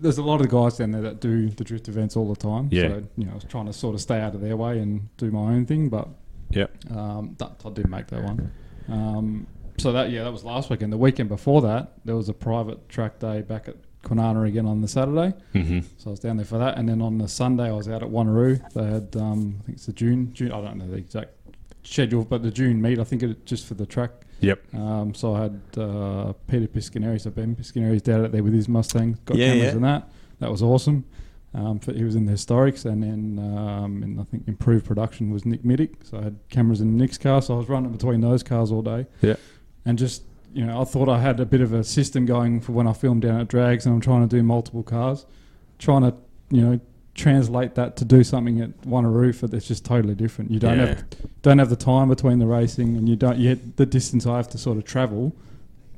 There's 0.00 0.18
a 0.18 0.22
lot 0.22 0.40
of 0.40 0.48
guys 0.48 0.76
down 0.78 0.90
there 0.92 1.02
that 1.02 1.20
do 1.20 1.48
the 1.50 1.64
drift 1.64 1.88
events 1.88 2.16
all 2.16 2.28
the 2.32 2.36
time. 2.40 2.68
Yeah. 2.70 2.88
So 2.88 3.04
you 3.16 3.24
know, 3.26 3.32
I 3.32 3.34
was 3.34 3.44
trying 3.44 3.66
to 3.66 3.72
sort 3.72 3.94
of 3.94 4.00
stay 4.00 4.20
out 4.20 4.34
of 4.34 4.40
their 4.40 4.56
way 4.56 4.78
and 4.78 5.08
do 5.16 5.30
my 5.30 5.40
own 5.52 5.66
thing, 5.66 5.88
but 5.88 6.08
Yep. 6.50 6.90
um, 6.92 7.34
that, 7.38 7.58
Todd 7.58 7.74
didn't 7.74 7.90
make 7.90 8.06
that 8.08 8.22
one. 8.22 8.52
Um, 8.88 9.46
so 9.78 9.92
that 9.92 10.10
yeah, 10.10 10.22
that 10.24 10.32
was 10.32 10.44
last 10.44 10.70
weekend. 10.70 10.92
The 10.92 10.96
weekend 10.98 11.28
before 11.28 11.60
that, 11.62 11.92
there 12.04 12.16
was 12.16 12.28
a 12.28 12.34
private 12.34 12.88
track 12.88 13.18
day 13.18 13.42
back 13.42 13.68
at 13.68 13.76
Kwinana 14.04 14.46
again 14.46 14.64
on 14.64 14.80
the 14.80 14.88
Saturday. 14.88 15.34
Mm-hmm. 15.54 15.80
So 15.98 16.08
I 16.08 16.10
was 16.10 16.20
down 16.20 16.36
there 16.36 16.46
for 16.46 16.58
that, 16.58 16.78
and 16.78 16.88
then 16.88 17.02
on 17.02 17.18
the 17.18 17.28
Sunday 17.28 17.64
I 17.68 17.72
was 17.72 17.88
out 17.88 18.02
at 18.02 18.08
Wanneroo. 18.08 18.60
They 18.72 18.84
had, 18.84 19.16
um, 19.16 19.56
I 19.60 19.66
think 19.66 19.76
it's 19.78 19.86
the 19.86 19.92
June, 19.92 20.32
June. 20.32 20.52
I 20.52 20.60
don't 20.60 20.78
know 20.78 20.86
the 20.86 20.96
exact 20.96 21.32
schedule, 21.86 22.24
but 22.24 22.42
the 22.42 22.50
June 22.50 22.80
meet. 22.82 22.98
I 22.98 23.04
think 23.04 23.22
it 23.22 23.46
just 23.46 23.66
for 23.66 23.74
the 23.74 23.86
track. 23.86 24.10
Yep. 24.40 24.74
Um, 24.74 25.14
so 25.14 25.34
I 25.34 25.42
had 25.44 25.60
uh, 25.78 26.32
Peter 26.46 26.66
Piscaneri, 26.66 27.20
so 27.20 27.30
Ben 27.30 27.56
Piscaneri's 27.56 28.02
down 28.02 28.24
out 28.24 28.32
there 28.32 28.42
with 28.42 28.52
his 28.52 28.68
Mustang, 28.68 29.18
got 29.24 29.38
Yeah, 29.38 29.48
cameras 29.52 29.64
yeah. 29.64 29.70
and 29.72 29.84
that. 29.84 30.10
That 30.40 30.50
was 30.50 30.62
awesome. 30.62 31.04
Um, 31.54 31.78
for, 31.78 31.92
he 31.94 32.04
was 32.04 32.16
in 32.16 32.26
the 32.26 32.32
historics, 32.32 32.84
and 32.84 33.02
then 33.02 33.38
um, 33.58 34.02
in 34.02 34.18
I 34.20 34.24
think 34.24 34.46
improved 34.46 34.84
production 34.84 35.30
was 35.30 35.46
Nick 35.46 35.62
Middick. 35.62 35.94
So 36.04 36.18
I 36.18 36.24
had 36.24 36.38
cameras 36.50 36.82
in 36.82 36.98
Nick's 36.98 37.16
car, 37.16 37.40
so 37.40 37.54
I 37.54 37.56
was 37.58 37.68
running 37.70 37.92
between 37.92 38.20
those 38.20 38.42
cars 38.42 38.70
all 38.70 38.82
day. 38.82 39.06
Yeah. 39.22 39.36
and 39.86 39.96
just 39.98 40.22
you 40.52 40.64
know, 40.64 40.80
I 40.80 40.84
thought 40.84 41.08
I 41.08 41.18
had 41.20 41.38
a 41.40 41.44
bit 41.46 41.60
of 41.60 41.72
a 41.74 41.84
system 41.84 42.24
going 42.26 42.60
for 42.62 42.72
when 42.72 42.86
I 42.86 42.92
film 42.94 43.20
down 43.20 43.40
at 43.40 43.48
drags, 43.48 43.86
and 43.86 43.94
I'm 43.94 44.00
trying 44.00 44.26
to 44.28 44.36
do 44.36 44.42
multiple 44.42 44.82
cars, 44.82 45.24
trying 45.78 46.02
to 46.02 46.14
you 46.50 46.60
know 46.60 46.80
translate 47.16 47.74
that 47.74 47.96
to 47.96 48.04
do 48.04 48.22
something 48.22 48.60
at 48.60 48.80
Wanneroo 48.82 49.34
for 49.34 49.46
that's 49.48 49.66
just 49.66 49.84
totally 49.84 50.14
different. 50.14 50.50
You 50.50 50.58
don't 50.60 50.78
Yeah. 50.78 50.86
have 50.86 51.04
don't 51.42 51.58
have 51.58 51.70
the 51.70 51.76
time 51.76 52.08
between 52.08 52.38
the 52.38 52.46
racing, 52.46 52.96
and 52.96 53.08
you 53.08 53.16
don't 53.16 53.38
yet 53.38 53.76
the 53.76 53.86
distance 53.86 54.26
I 54.26 54.36
have 54.36 54.48
to 54.50 54.58
sort 54.58 54.76
of 54.78 54.84
travel 54.84 55.32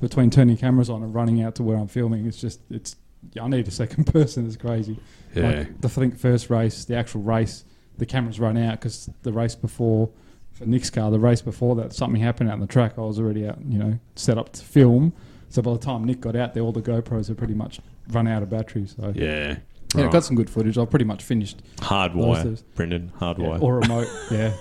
between 0.00 0.30
turning 0.30 0.56
cameras 0.56 0.88
on 0.88 1.02
and 1.02 1.14
running 1.14 1.42
out 1.42 1.54
to 1.56 1.62
where 1.62 1.76
I'm 1.76 1.88
filming. 1.88 2.26
It's 2.26 2.40
just 2.40 2.60
it's 2.70 2.96
I 3.40 3.48
need 3.48 3.66
a 3.68 3.70
second 3.72 4.04
person. 4.12 4.46
It's 4.46 4.56
crazy. 4.56 4.98
Yeah. 5.34 5.42
Like 5.50 5.80
the 5.80 5.88
I 5.88 5.90
think 5.90 6.16
first 6.18 6.50
race, 6.50 6.84
the 6.84 6.96
actual 6.96 7.22
race, 7.22 7.64
the 7.98 8.06
cameras 8.06 8.38
run 8.38 8.56
out 8.56 8.78
because 8.80 9.10
the 9.22 9.32
race 9.32 9.54
before 9.56 10.08
for 10.52 10.66
Nick's 10.66 10.90
car, 10.90 11.10
the 11.10 11.18
race 11.20 11.42
before 11.42 11.74
that, 11.76 11.92
something 11.92 12.20
happened 12.20 12.48
out 12.50 12.54
on 12.54 12.60
the 12.60 12.66
track. 12.66 12.94
I 12.96 13.02
was 13.02 13.18
already 13.20 13.46
out, 13.46 13.58
you 13.68 13.78
know, 13.78 13.98
set 14.16 14.38
up 14.38 14.52
to 14.54 14.64
film. 14.64 15.12
So 15.50 15.62
by 15.62 15.72
the 15.72 15.78
time 15.78 16.04
Nick 16.04 16.20
got 16.20 16.36
out 16.36 16.54
there, 16.54 16.62
all 16.62 16.72
the 16.72 16.82
GoPros 16.82 17.28
had 17.28 17.38
pretty 17.38 17.54
much 17.54 17.80
run 18.10 18.26
out 18.28 18.42
of 18.42 18.50
battery. 18.50 18.86
So 18.86 19.12
Yeah. 19.14 19.58
Yeah, 19.94 20.02
Right. 20.04 20.12
got 20.12 20.24
some 20.24 20.36
good 20.36 20.50
footage. 20.50 20.76
I've 20.78 20.90
pretty 20.90 21.04
much 21.04 21.22
finished 21.22 21.62
Hardwire, 21.78 22.62
Brendan, 22.74 23.10
yeah, 23.14 23.20
hardwire, 23.20 23.62
or 23.62 23.78
remote, 23.80 24.08
yeah, 24.30 24.52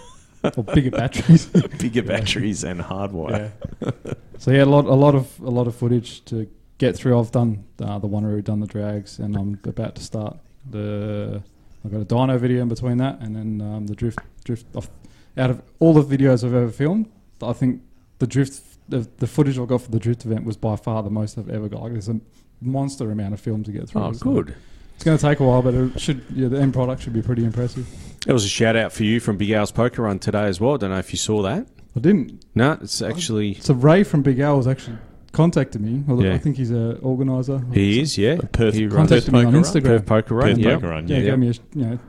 or 0.56 0.64
bigger 0.64 0.92
batteries. 0.92 1.46
bigger 1.80 2.02
Yeah. 2.02 2.08
batteries 2.08 2.64
and 2.64 2.80
hardwire. 2.82 3.52
Yeah. 3.82 3.92
so 4.38 4.52
yeah, 4.52 4.64
a 4.64 4.66
lot, 4.66 4.86
a 4.86 4.94
lot 4.94 5.16
of, 5.16 5.40
a 5.42 5.50
lot 5.50 5.68
of 5.68 5.76
footage 5.76 6.24
to 6.26 6.48
get 6.78 6.96
through. 6.96 7.20
I've 7.20 7.32
done 7.32 7.64
uh, 7.82 8.00
the 8.00 8.08
Wanneroo, 8.08 8.44
done 8.44 8.60
the 8.60 8.68
drags, 8.68 9.20
and 9.20 9.36
I'm 9.36 9.60
about 9.66 9.96
to 9.96 10.04
start 10.04 10.38
the. 10.70 11.42
I've 11.86 11.92
got 11.92 12.02
a 12.02 12.06
dyno 12.06 12.38
video 12.40 12.62
in 12.62 12.68
between 12.70 12.98
that, 12.98 13.20
and 13.22 13.36
then 13.36 13.62
um, 13.62 13.88
the 13.88 13.96
drift, 13.96 14.20
drift. 14.44 14.66
Off, 14.76 14.90
out 15.38 15.50
of 15.50 15.62
all 15.80 15.94
the 15.94 16.04
videos 16.18 16.44
I've 16.44 16.54
ever 16.54 16.70
filmed, 16.72 17.10
I 17.42 17.54
think 17.54 17.82
the 18.20 18.28
drift, 18.28 18.62
the, 18.90 19.08
the 19.18 19.28
footage 19.28 19.58
I 19.60 19.66
got 19.66 19.82
for 19.84 19.92
the 19.92 20.00
drift 20.00 20.26
event 20.26 20.44
was 20.44 20.58
by 20.58 20.76
far 20.76 21.04
the 21.04 21.10
most 21.12 21.38
I've 21.38 21.50
ever 21.50 21.70
got. 21.70 21.84
Like, 21.84 21.92
there's 21.94 22.10
a 22.10 22.20
monster 22.62 23.10
amount 23.12 23.36
of 23.36 23.40
film 23.40 23.64
to 23.64 23.72
get 23.72 23.88
through. 23.88 24.02
Oh, 24.02 24.12
So 24.12 24.34
good. 24.34 24.56
It's 24.98 25.04
going 25.04 25.18
to 25.18 25.22
take 25.22 25.40
a 25.40 25.44
while, 25.44 25.62
but 25.62 25.74
it 25.76 26.00
should. 26.00 26.24
Yeah, 26.34 26.48
the 26.50 26.60
end 26.60 26.74
product 26.74 27.04
should 27.04 27.14
be 27.14 27.22
pretty 27.22 27.46
impressive. 27.46 27.88
There 28.26 28.34
was 28.34 28.44
a 28.44 28.50
shout 28.50 28.76
out 28.76 28.92
for 28.92 29.04
you 29.04 29.20
from 29.20 29.38
Big 29.38 29.52
Al's 29.52 29.72
Poker 29.72 30.02
Run 30.02 30.18
today 30.20 30.46
as 30.46 30.60
well. 30.60 30.74
I 30.74 30.78
Don't 30.78 30.90
know 30.90 30.98
if 30.98 31.14
you 31.14 31.18
saw 31.18 31.42
that. 31.44 31.68
I 31.96 32.00
didn't. 32.00 32.44
No, 32.56 32.78
it's 32.82 33.02
actually 33.02 33.54
So 33.56 33.74
Ray 33.76 34.04
from 34.04 34.22
Big 34.24 34.40
Al 34.40 34.58
was 34.58 34.68
actually 34.68 34.98
contacted 35.32 35.82
me. 35.82 36.04
Although 36.10 36.24
Yeah. 36.26 36.34
I 36.34 36.40
think 36.40 36.58
he's 36.58 36.72
a 36.72 36.98
organizer. 36.98 37.62
he 37.74 38.02
is. 38.02 38.18
Yeah, 38.18 38.38
Perth- 38.52 38.74
he 38.74 38.88
Perth 38.88 38.96
Contacted 38.98 39.34
me 39.34 39.46
on 39.46 39.54
Poker 39.54 39.80
Run? 39.80 39.84
Perth 39.84 40.06
Poker 40.08 40.36
Run. 40.36 40.48
Perth 40.50 40.58
yeah. 40.58 40.74
Poker 40.76 40.88
Run, 40.90 41.08
Yeah, 41.08 41.18
yeah. 41.18 41.24
gave 41.30 41.40
me 41.40 41.50
a 41.50 41.54
you 41.76 41.86
know 41.86 42.00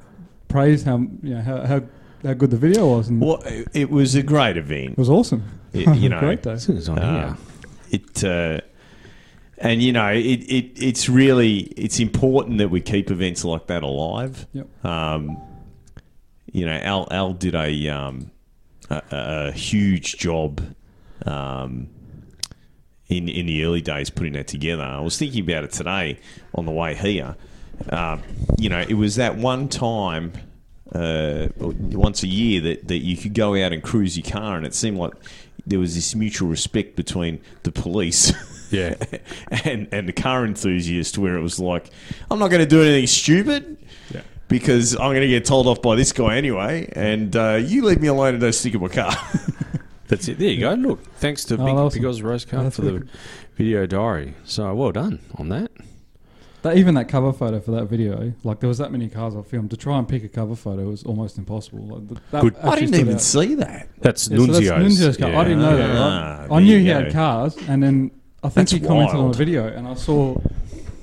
praise 0.48 0.82
how 0.82 0.96
you 0.96 1.34
know 1.34 1.42
how 1.42 1.66
how, 1.66 1.82
how 2.24 2.32
good 2.32 2.50
the 2.50 2.56
video 2.56 2.88
was 2.96 3.08
and 3.10 3.20
Well, 3.20 3.42
it- 3.44 3.68
it 3.74 3.90
was 3.90 4.14
a 4.14 4.22
great 4.22 4.56
event. 4.56 4.92
it 4.92 4.98
was 4.98 5.10
awesome. 5.10 5.44
It- 5.74 5.94
you 5.96 6.08
know, 6.10 6.20
great 6.20 6.42
day. 6.42 6.52
As 6.52 6.62
soon 6.64 6.78
on 6.88 6.98
Uh, 6.98 7.36
here. 7.90 8.00
it 8.00 8.24
uh, 8.24 8.60
and 9.60 9.82
you 9.82 9.92
know 9.92 10.08
it, 10.08 10.20
it 10.20 10.82
it's 10.82 11.08
really 11.08 11.58
it's 11.76 11.98
important 11.98 12.58
that 12.58 12.70
we 12.70 12.80
keep 12.80 13.10
events 13.10 13.44
like 13.44 13.66
that 13.66 13.82
alive. 13.82 14.46
Yep. 14.52 14.84
Um, 14.84 15.38
you 16.52 16.64
know, 16.64 16.76
Al 16.76 17.08
Al 17.10 17.32
did 17.32 17.54
a 17.54 17.88
um, 17.88 18.30
a, 18.90 19.02
a 19.10 19.52
huge 19.52 20.16
job 20.16 20.62
um, 21.26 21.88
in 23.08 23.28
in 23.28 23.46
the 23.46 23.64
early 23.64 23.82
days 23.82 24.10
putting 24.10 24.34
that 24.34 24.48
together. 24.48 24.82
I 24.82 25.00
was 25.00 25.18
thinking 25.18 25.42
about 25.42 25.64
it 25.64 25.72
today 25.72 26.18
on 26.54 26.66
the 26.66 26.72
way 26.72 26.94
here. 26.94 27.36
Um, 27.90 28.22
you 28.58 28.68
know, 28.68 28.80
it 28.80 28.94
was 28.94 29.16
that 29.16 29.36
one 29.36 29.68
time. 29.68 30.32
Uh, 30.90 31.48
once 31.58 32.22
a 32.22 32.26
year 32.26 32.62
that, 32.62 32.88
that 32.88 33.00
you 33.00 33.14
could 33.14 33.34
go 33.34 33.54
out 33.62 33.74
and 33.74 33.82
cruise 33.82 34.16
your 34.16 34.24
car 34.24 34.56
and 34.56 34.64
it 34.64 34.72
seemed 34.72 34.96
like 34.96 35.12
there 35.66 35.78
was 35.78 35.94
this 35.94 36.14
mutual 36.14 36.48
respect 36.48 36.96
between 36.96 37.38
the 37.64 37.70
police 37.70 38.32
Yeah. 38.70 38.94
and 39.64 39.88
and 39.92 40.08
the 40.08 40.12
car 40.12 40.44
enthusiast 40.44 41.18
where 41.18 41.36
it 41.36 41.42
was 41.42 41.58
like 41.58 41.90
I'm 42.30 42.38
not 42.38 42.48
going 42.48 42.60
to 42.60 42.66
do 42.66 42.82
anything 42.82 43.06
stupid 43.06 43.76
Yeah. 44.12 44.22
because 44.48 44.94
I'm 44.94 45.10
going 45.10 45.20
to 45.22 45.28
get 45.28 45.44
told 45.44 45.66
off 45.66 45.80
by 45.82 45.96
this 45.96 46.12
guy 46.12 46.36
anyway 46.36 46.88
and 46.94 47.34
uh, 47.36 47.60
you 47.62 47.84
leave 47.84 48.00
me 48.00 48.08
alone 48.08 48.34
and 48.34 48.40
don't 48.40 48.52
stick 48.52 48.74
in 48.74 48.80
my 48.80 48.88
car 48.88 49.12
That's 50.08 50.26
it. 50.26 50.38
There 50.38 50.48
you 50.48 50.60
go. 50.60 50.72
Look, 50.72 51.04
thanks 51.16 51.44
to 51.46 51.54
Oh, 51.56 51.64
Big, 51.66 51.74
awesome. 51.74 52.00
Big 52.00 52.08
Oz 52.08 52.22
Rose 52.22 52.46
Oh, 52.46 52.50
Car 52.50 52.70
for 52.70 52.80
the 52.80 53.06
video 53.56 53.84
diary. 53.86 54.32
So 54.44 54.74
well 54.74 54.90
done 54.90 55.18
on 55.34 55.50
that. 55.50 55.70
That, 56.62 56.78
even 56.78 56.94
that 56.94 57.08
cover 57.10 57.30
photo 57.32 57.60
for 57.60 57.72
that 57.72 57.84
video, 57.84 58.32
like 58.42 58.58
there 58.60 58.68
was 58.68 58.78
that 58.78 58.90
many 58.90 59.08
cars 59.10 59.36
I 59.36 59.42
filmed 59.42 59.68
to 59.70 59.76
try 59.76 59.98
and 59.98 60.08
pick 60.08 60.24
a 60.24 60.28
cover 60.28 60.56
photo 60.56 60.84
was 60.84 61.02
almost 61.04 61.36
impossible. 61.36 61.80
Like, 61.98 62.20
that 62.30 62.40
Good. 62.40 62.56
I 62.56 62.74
didn't 62.80 62.94
even 62.94 63.14
out. 63.16 63.20
see 63.20 63.54
that 63.56 63.90
That's 64.00 64.28
Yeah, 64.30 64.38
so 64.38 64.46
that's 64.46 64.58
Nunzio's. 64.60 64.98
Nunzio's 64.98 65.16
car. 65.18 65.34
I 65.34 65.44
didn't 65.44 65.60
know 65.60 65.76
that. 65.76 65.90
Ah, 65.96 66.38
Right? 66.40 66.48
there 66.48 66.56
I 66.56 66.60
knew 66.62 66.78
he 66.78 66.86
go. 66.86 66.94
had 66.94 67.12
cars, 67.12 67.56
and 67.68 67.82
then 67.82 68.10
I 68.42 68.48
think 68.48 68.54
That's 68.54 68.72
he 68.72 68.80
commented 68.80 69.16
on 69.16 69.22
wild. 69.24 69.34
the 69.34 69.38
video, 69.38 69.66
and 69.66 69.86
I 69.88 69.94
saw 69.94 70.36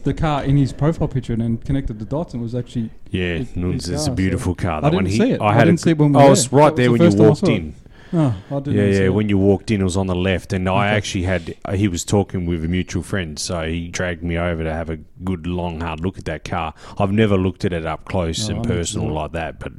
the 0.03 0.13
car 0.13 0.43
in 0.45 0.55
his 0.57 0.71
profile 0.71 1.07
picture, 1.09 1.33
and 1.33 1.41
then 1.41 1.57
connected 1.57 1.99
the 1.99 2.05
dots, 2.05 2.33
and 2.33 2.41
it 2.41 2.43
was 2.43 2.55
actually 2.55 2.91
Yeah, 3.11 3.37
His- 3.39 3.49
his 3.51 3.89
is 3.89 4.05
car, 4.05 4.13
a 4.13 4.15
beautiful 4.15 4.53
so- 4.53 4.61
car. 4.63 4.77
I 4.83 4.89
didn't 4.89 4.95
one 5.05 5.09
see 5.11 5.31
it. 5.31 5.41
I 5.41 5.45
I 5.47 5.59
didn't 5.65 5.79
a, 5.79 5.83
see 5.83 5.89
it 5.91 5.97
when 5.97 6.13
we 6.13 6.19
I 6.21 6.29
was 6.29 6.47
there. 6.47 6.59
right 6.59 6.65
That 6.67 6.71
was 6.71 6.77
there 6.77 6.85
the 6.85 6.91
when 6.91 7.01
you 7.01 7.05
first 7.07 7.17
time 7.17 7.25
I 7.25 7.29
walked 7.29 7.47
in. 7.47 7.73
Oh, 8.17 8.33
I 8.49 8.59
didn't 8.59 8.75
Yeah, 8.75 8.85
yeah. 8.99 9.05
it. 9.07 9.13
When 9.13 9.27
you 9.29 9.37
walked 9.37 9.71
in, 9.71 9.81
it 9.81 9.83
was 9.83 9.97
on 9.97 10.07
the 10.07 10.15
left, 10.15 10.53
and 10.53 10.69
I 10.69 10.87
Okay. 10.87 10.95
actually 10.97 11.23
had. 11.23 11.55
uh, 11.65 11.73
He 11.73 11.87
was 11.89 12.05
talking 12.05 12.45
with 12.45 12.63
a 12.63 12.67
mutual 12.67 13.03
friend, 13.03 13.37
so 13.37 13.67
he 13.67 13.89
dragged 13.89 14.23
me 14.23 14.37
over 14.37 14.63
to 14.63 14.71
have 14.71 14.89
a 14.89 14.97
good, 15.23 15.45
long, 15.47 15.81
hard 15.81 15.99
look 15.99 16.17
at 16.17 16.25
that 16.25 16.43
car. 16.45 16.73
I've 16.97 17.11
never 17.11 17.37
looked 17.37 17.65
at 17.65 17.73
it 17.73 17.85
up 17.85 18.05
close 18.05 18.47
No, 18.47 18.55
and 18.57 18.65
I 18.65 18.69
personal 18.69 19.11
like 19.11 19.33
that, 19.33 19.59
but 19.59 19.73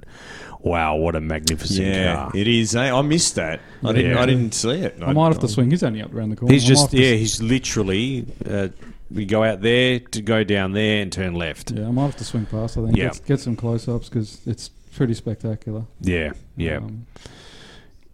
wow, 0.61 0.97
what 0.97 1.16
a 1.16 1.20
magnificent 1.20 1.87
Yeah, 1.89 2.14
car! 2.14 2.32
it 2.34 2.47
is. 2.47 2.76
eh? 2.76 2.93
I 2.93 3.01
missed 3.03 3.37
that. 3.37 3.61
I 3.82 3.93
didn't. 3.93 4.18
I 4.18 4.26
didn't 4.26 4.53
see 4.53 4.70
it. 4.70 4.99
I 5.01 5.12
might 5.14 5.28
have 5.28 5.39
to 5.39 5.49
swing. 5.49 5.70
He's 5.70 5.82
only 5.82 6.03
up 6.03 6.12
around 6.14 6.30
the 6.30 6.37
corner. 6.37 6.53
He's 6.53 6.64
I 6.64 6.66
might 6.66 6.68
just 6.68 6.82
have 6.82 6.91
to- 6.91 7.01
yeah, 7.01 7.14
he's 7.14 7.41
literally. 7.43 8.26
Uh, 8.49 8.68
we 9.11 9.24
go 9.24 9.45
out 9.45 9.62
there 9.62 10.01
to 10.01 10.20
go 10.20 10.43
down 10.45 10.72
there 10.72 11.01
and 11.01 11.12
turn 11.12 11.34
left. 11.34 11.70
Yeah, 11.70 11.87
I 11.87 11.91
might 11.93 12.07
have 12.07 12.16
to 12.16 12.24
swing 12.24 12.45
past. 12.47 12.76
I 12.76 12.84
think. 12.87 12.97
Yeah. 12.97 13.05
Get, 13.11 13.24
get 13.24 13.41
some 13.41 13.55
close-ups 13.57 14.09
because 14.09 14.41
it's 14.47 14.68
pretty 14.97 15.14
spectacular. 15.14 15.84
Yeah, 16.01 16.32
yeah. 16.57 16.78
Um, 16.78 17.07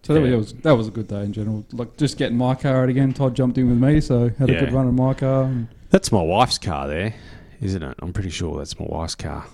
so 0.02 0.14
that, 0.14 0.20
Yeah. 0.28 0.36
was 0.36 0.52
that 0.54 0.72
was 0.72 0.88
a 0.88 0.90
good 0.90 1.08
day 1.08 1.22
in 1.24 1.32
general. 1.32 1.64
Like 1.72 1.96
just 1.96 2.16
getting 2.18 2.36
my 2.36 2.54
car 2.54 2.82
out 2.82 2.88
again. 2.88 3.12
Todd 3.12 3.34
jumped 3.34 3.58
in 3.58 3.68
with 3.68 3.78
me, 3.78 4.00
so 4.00 4.30
had 4.38 4.50
a 4.50 4.52
Yeah. 4.52 4.60
good 4.60 4.72
run 4.72 4.88
in 4.88 4.94
my 4.96 5.14
car. 5.14 5.44
And 5.44 5.68
That's 5.90 6.10
my 6.12 6.22
wife's 6.22 6.58
car 6.58 6.88
there, 6.88 7.14
isn't 7.60 7.82
it? 7.82 7.96
I'm 8.00 8.12
pretty 8.12 8.30
sure 8.30 8.56
that's 8.58 8.78
my 8.78 8.86
wife's 8.88 9.14
car. 9.14 9.44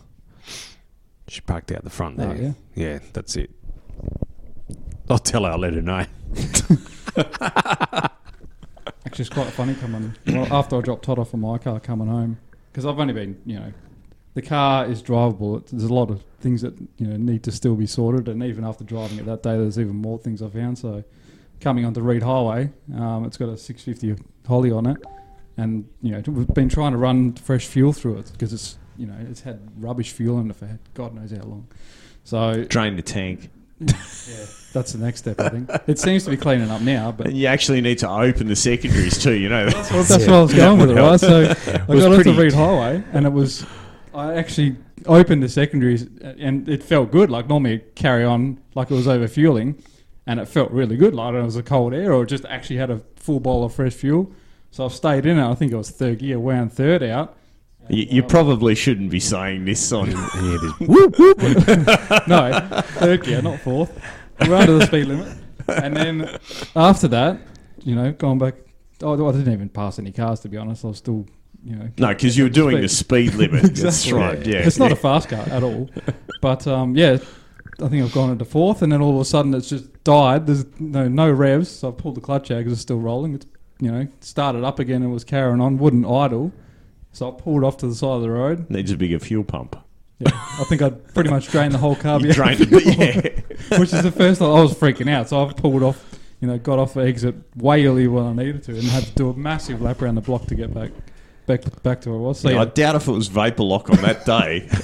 She 1.29 1.41
parked 1.43 1.71
out 1.73 1.85
the 1.85 1.91
front 1.91 2.19
Oh, 2.19 2.29
there. 2.29 2.37
yeah? 2.37 2.53
yeah, 2.75 2.99
that's 3.13 3.37
it. 3.37 3.51
I'll 5.11 5.19
tell 5.19 5.45
her. 5.45 5.51
I'll 5.51 5.59
let 5.59 5.75
her 5.75 5.83
know. 5.83 6.05
Actually, 9.07 9.23
it's 9.23 9.29
quite 9.31 9.47
funny 9.49 9.75
coming 9.75 10.15
well, 10.27 10.47
after 10.53 10.77
I 10.77 10.81
dropped 10.83 11.05
Todd 11.05 11.19
off 11.19 11.33
in 11.35 11.41
my 11.41 11.59
car 11.59 11.81
coming 11.81 12.09
home 12.09 12.39
because 12.71 12.85
I've 12.87 12.99
only 12.99 13.15
been, 13.15 13.39
you 13.47 13.59
know, 13.59 13.73
the 14.35 14.43
car 14.43 14.87
is 14.87 15.03
drivable. 15.03 15.59
It, 15.59 15.67
there's 15.67 15.85
a 15.85 15.95
lot 15.95 16.11
of 16.11 16.23
things 16.41 16.63
that 16.63 16.79
you 16.99 17.07
know 17.07 17.17
need 17.17 17.43
to 17.45 17.53
still 17.53 17.75
be 17.75 17.87
sorted, 17.87 18.29
and 18.29 18.43
even 18.43 18.65
after 18.65 18.85
driving 18.85 19.19
it 19.19 19.27
that 19.27 19.43
day, 19.43 19.57
there's 19.57 19.79
even 19.79 19.97
more 19.97 20.19
things 20.19 20.43
I 20.43 20.49
found. 20.49 20.79
So, 20.79 21.05
coming 21.61 21.85
onto 21.85 22.01
Reid 22.01 22.23
Highway, 22.23 22.71
um, 22.95 23.25
it's 23.25 23.37
got 23.37 23.49
a 23.49 23.57
650 23.57 24.23
Holley 24.47 24.71
on 24.71 24.87
it, 24.87 24.99
and 25.57 25.89
you 26.03 26.13
know 26.13 26.23
we've 26.27 26.49
been 26.49 26.69
trying 26.69 26.93
to 26.93 26.99
run 26.99 27.35
fresh 27.35 27.67
fuel 27.67 27.93
through 27.93 28.19
it 28.19 28.33
because 28.33 28.53
it's 28.53 28.79
you 28.97 29.07
know 29.07 29.17
it's 29.29 29.43
had 29.43 29.61
rubbish 29.83 30.13
fuel 30.13 30.39
in 30.41 30.51
it 30.51 30.57
for 30.57 30.79
God 30.95 31.15
knows 31.15 31.31
how 31.31 31.43
long. 31.43 31.69
So 32.25 32.65
Drain 32.65 32.97
the 32.97 33.03
tank. 33.03 33.51
Yeah, 33.81 34.47
that's 34.73 34.93
the 34.93 34.99
next 34.99 35.21
step, 35.21 35.41
I 35.41 35.51
think. 35.51 35.71
It 35.87 35.99
seems 35.99 36.25
to 36.25 36.31
be 36.31 36.37
cleaning 36.37 36.69
up 36.71 36.81
now, 36.83 37.13
but 37.13 37.29
And 37.29 37.37
you 37.37 37.47
actually 37.47 37.81
need 37.81 37.99
to 37.99 38.11
open 38.11 38.49
the 38.49 38.57
secondaries 38.57 39.19
too. 39.19 39.35
You 39.35 39.49
know. 39.49 39.67
Well, 39.67 40.03
that's 40.03 40.27
where 40.27 40.37
I 40.37 40.43
was 40.43 40.55
going 40.65 40.81
with 40.81 40.91
it, 40.91 40.95
right? 40.95 41.21
So 41.21 41.43
I 41.43 41.85
was 41.93 42.05
got 42.05 42.13
onto 42.13 42.33
Reid 42.33 42.53
Highway, 42.53 43.03
and 43.13 43.27
it 43.27 43.33
was. 43.33 43.65
I 44.19 44.35
actually 44.35 44.77
opened 45.07 45.43
the 45.43 45.49
secondaries, 45.49 46.05
uh, 46.23 46.35
and 46.39 46.69
it 46.69 46.83
felt 46.83 47.11
good. 47.11 47.31
Like 47.31 47.49
normally, 47.49 47.75
it'd 47.75 47.95
carry 47.95 48.25
on 48.25 48.61
like 48.75 48.91
it 48.91 48.95
was 48.95 49.07
over 49.09 49.29
fueling, 49.29 49.83
and 50.27 50.41
it 50.41 50.47
felt 50.47 50.71
really 50.71 50.97
good. 50.97 51.15
Like 51.15 51.29
I 51.29 51.31
don't 51.31 51.35
know, 51.35 51.43
it 51.43 51.47
was 51.47 51.57
a 51.57 51.63
cold 51.63 51.95
air, 51.95 52.13
or 52.13 52.27
just 52.27 52.45
actually 52.47 52.77
had 52.77 52.91
a 52.91 53.01
full 53.17 53.41
bowl 53.41 53.65
of 53.65 53.75
fresh 53.75 53.95
fuel. 53.95 54.33
So 54.71 54.85
I've 54.85 54.93
stayed 54.93 55.25
in 55.25 55.39
it. 55.39 55.49
I 55.49 55.55
think 55.55 55.73
it 55.73 55.77
was 55.77 55.91
third 55.91 56.19
gear, 56.19 56.39
wound 56.39 56.73
third 56.73 57.03
out. 57.03 57.37
You, 57.89 58.07
you 58.11 58.23
probably 58.23 58.75
shouldn't 58.75 59.11
be 59.11 59.21
saying 59.21 59.65
this 59.65 59.93
on. 59.93 60.11
yeah, 60.11 60.19
it 60.35 60.63
is. 60.65 62.29
No, 62.29 62.83
third 62.83 63.25
gear, 63.25 63.41
not 63.41 63.61
fourth. 63.61 63.99
We're 64.41 64.55
under 64.55 64.79
the 64.79 64.87
speed 64.87 65.07
limit, 65.07 65.37
and 65.69 65.97
then 65.97 66.39
after 66.77 67.09
that, 67.09 67.41
you 67.85 67.95
know, 67.95 68.13
going 68.13 68.39
back. 68.39 68.55
Oh, 69.01 69.29
I 69.29 69.33
didn't 69.33 69.53
even 69.53 69.69
pass 69.69 70.01
any 70.01 70.11
cars 70.11 70.41
to 70.41 70.49
be 70.49 70.57
honest. 70.57 70.85
I 70.85 70.89
was 70.89 70.99
still, 70.99 71.25
you 71.69 71.77
know, 71.77 71.91
No, 71.99 72.09
because 72.09 72.37
you 72.39 72.45
were 72.45 72.51
doing 72.51 72.81
the 72.81 72.89
speed 72.89 73.35
limit. 73.43 73.63
That's 73.63 73.81
Exactly. 73.81 74.13
right. 74.13 74.47
Yeah, 74.47 74.59
it's 74.67 74.79
not 74.79 74.93
a 74.93 74.97
fast 74.97 75.29
car 75.29 75.41
at 75.51 75.63
all. 75.63 75.91
But 76.41 76.67
um, 76.67 76.97
yeah, 76.97 77.19
I 77.83 77.89
think 77.89 78.05
I've 78.05 78.13
gone 78.13 78.31
into 78.31 78.45
fourth, 78.45 78.83
and 78.83 78.91
then 78.93 79.01
all 79.01 79.15
of 79.17 79.21
a 79.21 79.25
sudden 79.25 79.53
it's 79.55 79.69
just 79.69 80.03
died. 80.05 80.47
There's 80.47 80.65
no 80.81 81.09
no 81.09 81.31
revs, 81.31 81.69
so 81.69 81.89
I 81.89 81.91
pulled 81.93 82.15
the 82.17 82.21
clutch 82.21 82.51
out 82.51 82.59
because 82.59 82.73
it's 82.73 82.83
still 82.83 82.99
rolling. 83.01 83.35
It's 83.35 83.47
you 83.81 83.91
know 83.93 84.09
started 84.21 84.65
up 84.65 84.79
again 84.79 85.03
and 85.03 85.13
was 85.13 85.25
carrying 85.25 85.61
on, 85.61 85.79
wouldn't 85.79 86.07
idle. 86.07 86.53
So 87.13 87.29
I 87.29 87.41
pulled 87.41 87.65
off 87.65 87.77
to 87.79 87.87
the 87.89 87.95
side 87.95 88.17
of 88.17 88.23
the 88.23 88.31
road. 88.31 88.71
needs 88.71 88.91
a 88.91 88.97
bigger 88.97 89.19
fuel 89.19 89.45
pump. 89.45 89.77
Yeah, 90.21 90.31
I 90.33 90.65
think 90.69 90.83
I 90.83 90.91
pretty 90.91 91.31
much 91.31 91.49
drained 91.49 91.73
the 91.75 91.79
whole 91.79 91.95
car. 91.97 92.21
You 92.21 92.33
drained 92.33 92.61
it, 92.61 92.71
yeah. 92.71 93.79
which 93.79 93.93
is 93.93 94.03
the 94.03 94.11
first 94.13 94.41
time 94.41 94.51
I 94.51 94.63
was 94.63 94.75
freaking 94.75 95.09
out. 95.11 95.29
So 95.29 95.47
I 95.47 95.53
pulled 95.53 95.83
off, 95.85 96.05
you 96.41 96.49
know, 96.49 96.59
got 96.59 96.79
off 96.81 96.95
the 96.95 97.01
exit 97.03 97.37
way 97.57 97.87
earlier 97.87 98.11
when 98.11 98.27
I 98.27 98.33
needed 98.33 98.63
to, 98.65 98.73
and 98.73 98.83
had 98.83 99.05
to 99.05 99.13
do 99.15 99.31
a 99.31 99.35
massive 99.35 99.81
lap 99.81 100.03
around 100.03 100.17
the 100.17 100.21
block 100.21 100.47
to 100.47 100.55
get 100.57 100.75
back. 100.75 100.91
Back, 101.49 101.83
back 101.83 102.03
to 102.03 102.11
where 102.11 102.19
I 102.19 102.21
was. 102.21 102.41
So 102.41 102.51
I 102.51 102.53
yeah, 102.53 102.65
doubt 102.67 102.97
if 102.97 103.09
it 103.09 103.13
was 103.13 103.29
vapor 103.29 103.63
lock 103.63 103.89
on 103.89 103.97
that 104.03 104.27
day. 104.27 104.69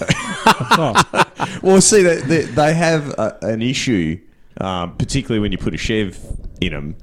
oh, 0.47 1.59
well, 1.62 1.79
see, 1.83 2.03
they, 2.03 2.17
they, 2.23 2.43
they 2.45 2.73
have 2.73 3.11
a, 3.11 3.37
an 3.43 3.61
issue, 3.61 4.19
um, 4.62 4.97
particularly 4.97 5.41
when 5.41 5.53
you 5.53 5.59
put 5.59 5.75
a 5.75 5.77
Chev 5.77 6.19
in 6.62 6.73
them, 6.73 6.97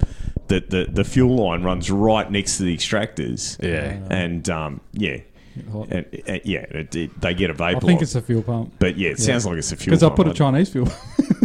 that 0.48 0.70
the, 0.70 0.88
the 0.90 1.04
fuel 1.04 1.36
line 1.36 1.62
runs 1.62 1.92
right 1.92 2.28
next 2.28 2.56
to 2.56 2.64
the 2.64 2.76
extractors. 2.76 3.56
Yeah. 3.62 4.00
And, 4.10 4.50
um, 4.50 4.80
yeah. 4.94 5.18
And, 5.54 6.06
and, 6.26 6.40
yeah, 6.44 6.62
it, 6.70 6.96
it, 6.96 7.20
they 7.20 7.32
get 7.32 7.50
a 7.50 7.54
vapor 7.54 7.76
I 7.76 7.80
think 7.80 7.92
lock. 7.92 8.02
it's 8.02 8.16
a 8.16 8.20
fuel 8.20 8.42
pump. 8.42 8.74
but 8.80 8.98
yeah, 8.98 9.10
it 9.10 9.20
yeah. 9.20 9.26
sounds 9.26 9.46
like 9.46 9.58
it's 9.58 9.70
a 9.70 9.76
fuel 9.76 9.96
pump. 9.96 10.16
Because 10.16 10.20
I 10.20 10.24
put 10.24 10.26
a 10.26 10.34
Chinese 10.34 10.70
fuel, 10.70 10.88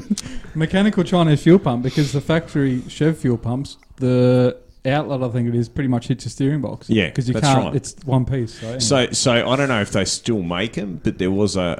mechanical 0.56 1.04
Chinese 1.04 1.44
fuel 1.44 1.60
pump. 1.60 1.84
Because 1.84 2.14
the 2.14 2.22
factory 2.22 2.82
Chev 2.88 3.20
fuel 3.20 3.38
pumps, 3.38 3.78
the 3.98 4.58
outlet 4.94 5.24
I 5.24 5.30
think 5.30 5.48
it 5.50 5.56
is 5.56 5.70
pretty 5.70 5.88
much 5.88 6.08
hits 6.08 6.26
your 6.26 6.30
steering 6.32 6.62
box. 6.62 6.90
Yeah, 6.90 7.08
because 7.08 7.28
you 7.28 7.34
that's 7.34 7.46
can't. 7.48 7.66
right. 7.66 7.76
It's 7.76 7.96
one 8.06 8.26
piece. 8.26 8.54
So, 8.60 8.68
anyway. 8.68 8.80
So, 8.80 9.12
so 9.12 9.32
I 9.50 9.56
don't 9.56 9.70
know 9.70 9.82
if 9.82 9.92
they 9.92 10.06
still 10.06 10.42
make 10.44 10.74
them, 10.74 11.00
but 11.04 11.18
there 11.18 11.32
was 11.32 11.56
a, 11.56 11.80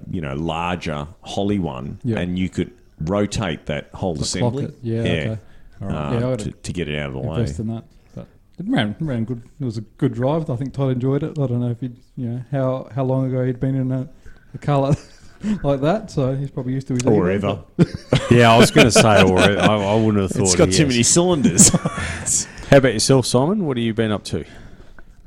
a 0.00 0.12
you 0.12 0.20
know 0.20 0.34
larger 0.34 1.08
Holley 1.22 1.58
one, 1.58 1.98
Yeah. 2.04 2.18
and 2.18 2.38
you 2.38 2.48
could 2.48 2.72
rotate 3.00 3.66
that 3.66 3.90
whole 3.94 4.14
To 4.16 4.22
assembly. 4.22 4.64
it. 4.66 4.74
Yeah, 4.82 5.00
okay. 5.00 5.38
All 5.82 5.88
right. 5.88 5.96
um, 5.96 6.12
Yeah, 6.14 6.36
to, 6.36 6.50
gotta 6.50 6.72
get 6.72 6.88
it 6.88 6.98
out 6.98 7.08
of 7.08 7.12
the 7.14 7.20
way. 7.20 7.40
in 7.58 7.66
that. 7.68 7.84
But 8.14 8.26
it 8.58 8.66
ran 8.68 8.96
ran 9.00 9.24
good. 9.24 9.42
It 9.60 9.64
was 9.64 9.76
a 9.76 9.82
good 9.82 10.14
drive. 10.14 10.48
I 10.48 10.56
think 10.56 10.72
Todd 10.72 10.92
enjoyed 10.92 11.22
it. 11.22 11.38
I 11.38 11.46
don't 11.46 11.60
know 11.60 11.70
if 11.70 11.80
he, 11.80 11.90
you 12.16 12.28
know, 12.28 12.44
how 12.50 12.88
how 12.94 13.04
long 13.04 13.26
ago 13.26 13.44
he'd 13.44 13.60
been 13.60 13.74
in 13.74 13.92
a, 13.92 14.08
a 14.54 14.58
car 14.58 14.80
like, 14.80 14.98
like 15.62 15.80
that. 15.80 16.10
So 16.10 16.34
he's 16.34 16.50
probably 16.50 16.74
used 16.74 16.86
to 16.88 16.94
his 16.94 17.02
Or 17.04 17.30
ever. 17.30 17.62
Yeah, 18.30 18.52
I 18.52 18.58
was 18.58 18.70
going 18.72 18.86
to 18.86 18.90
say, 18.90 19.22
or 19.22 19.38
I, 19.38 19.54
I 19.54 19.94
wouldn't 19.94 20.20
have 20.22 20.30
thought. 20.32 20.42
It's 20.42 20.56
got 20.56 20.68
he 20.68 20.74
too 20.76 20.84
has. 20.84 20.92
many 20.94 21.02
cylinders. 21.04 21.68
How 22.70 22.78
about 22.78 22.92
yourself, 22.92 23.24
Simon? 23.26 23.64
What 23.66 23.76
have 23.76 23.84
you 23.84 23.94
been 23.94 24.10
up 24.10 24.24
to? 24.24 24.44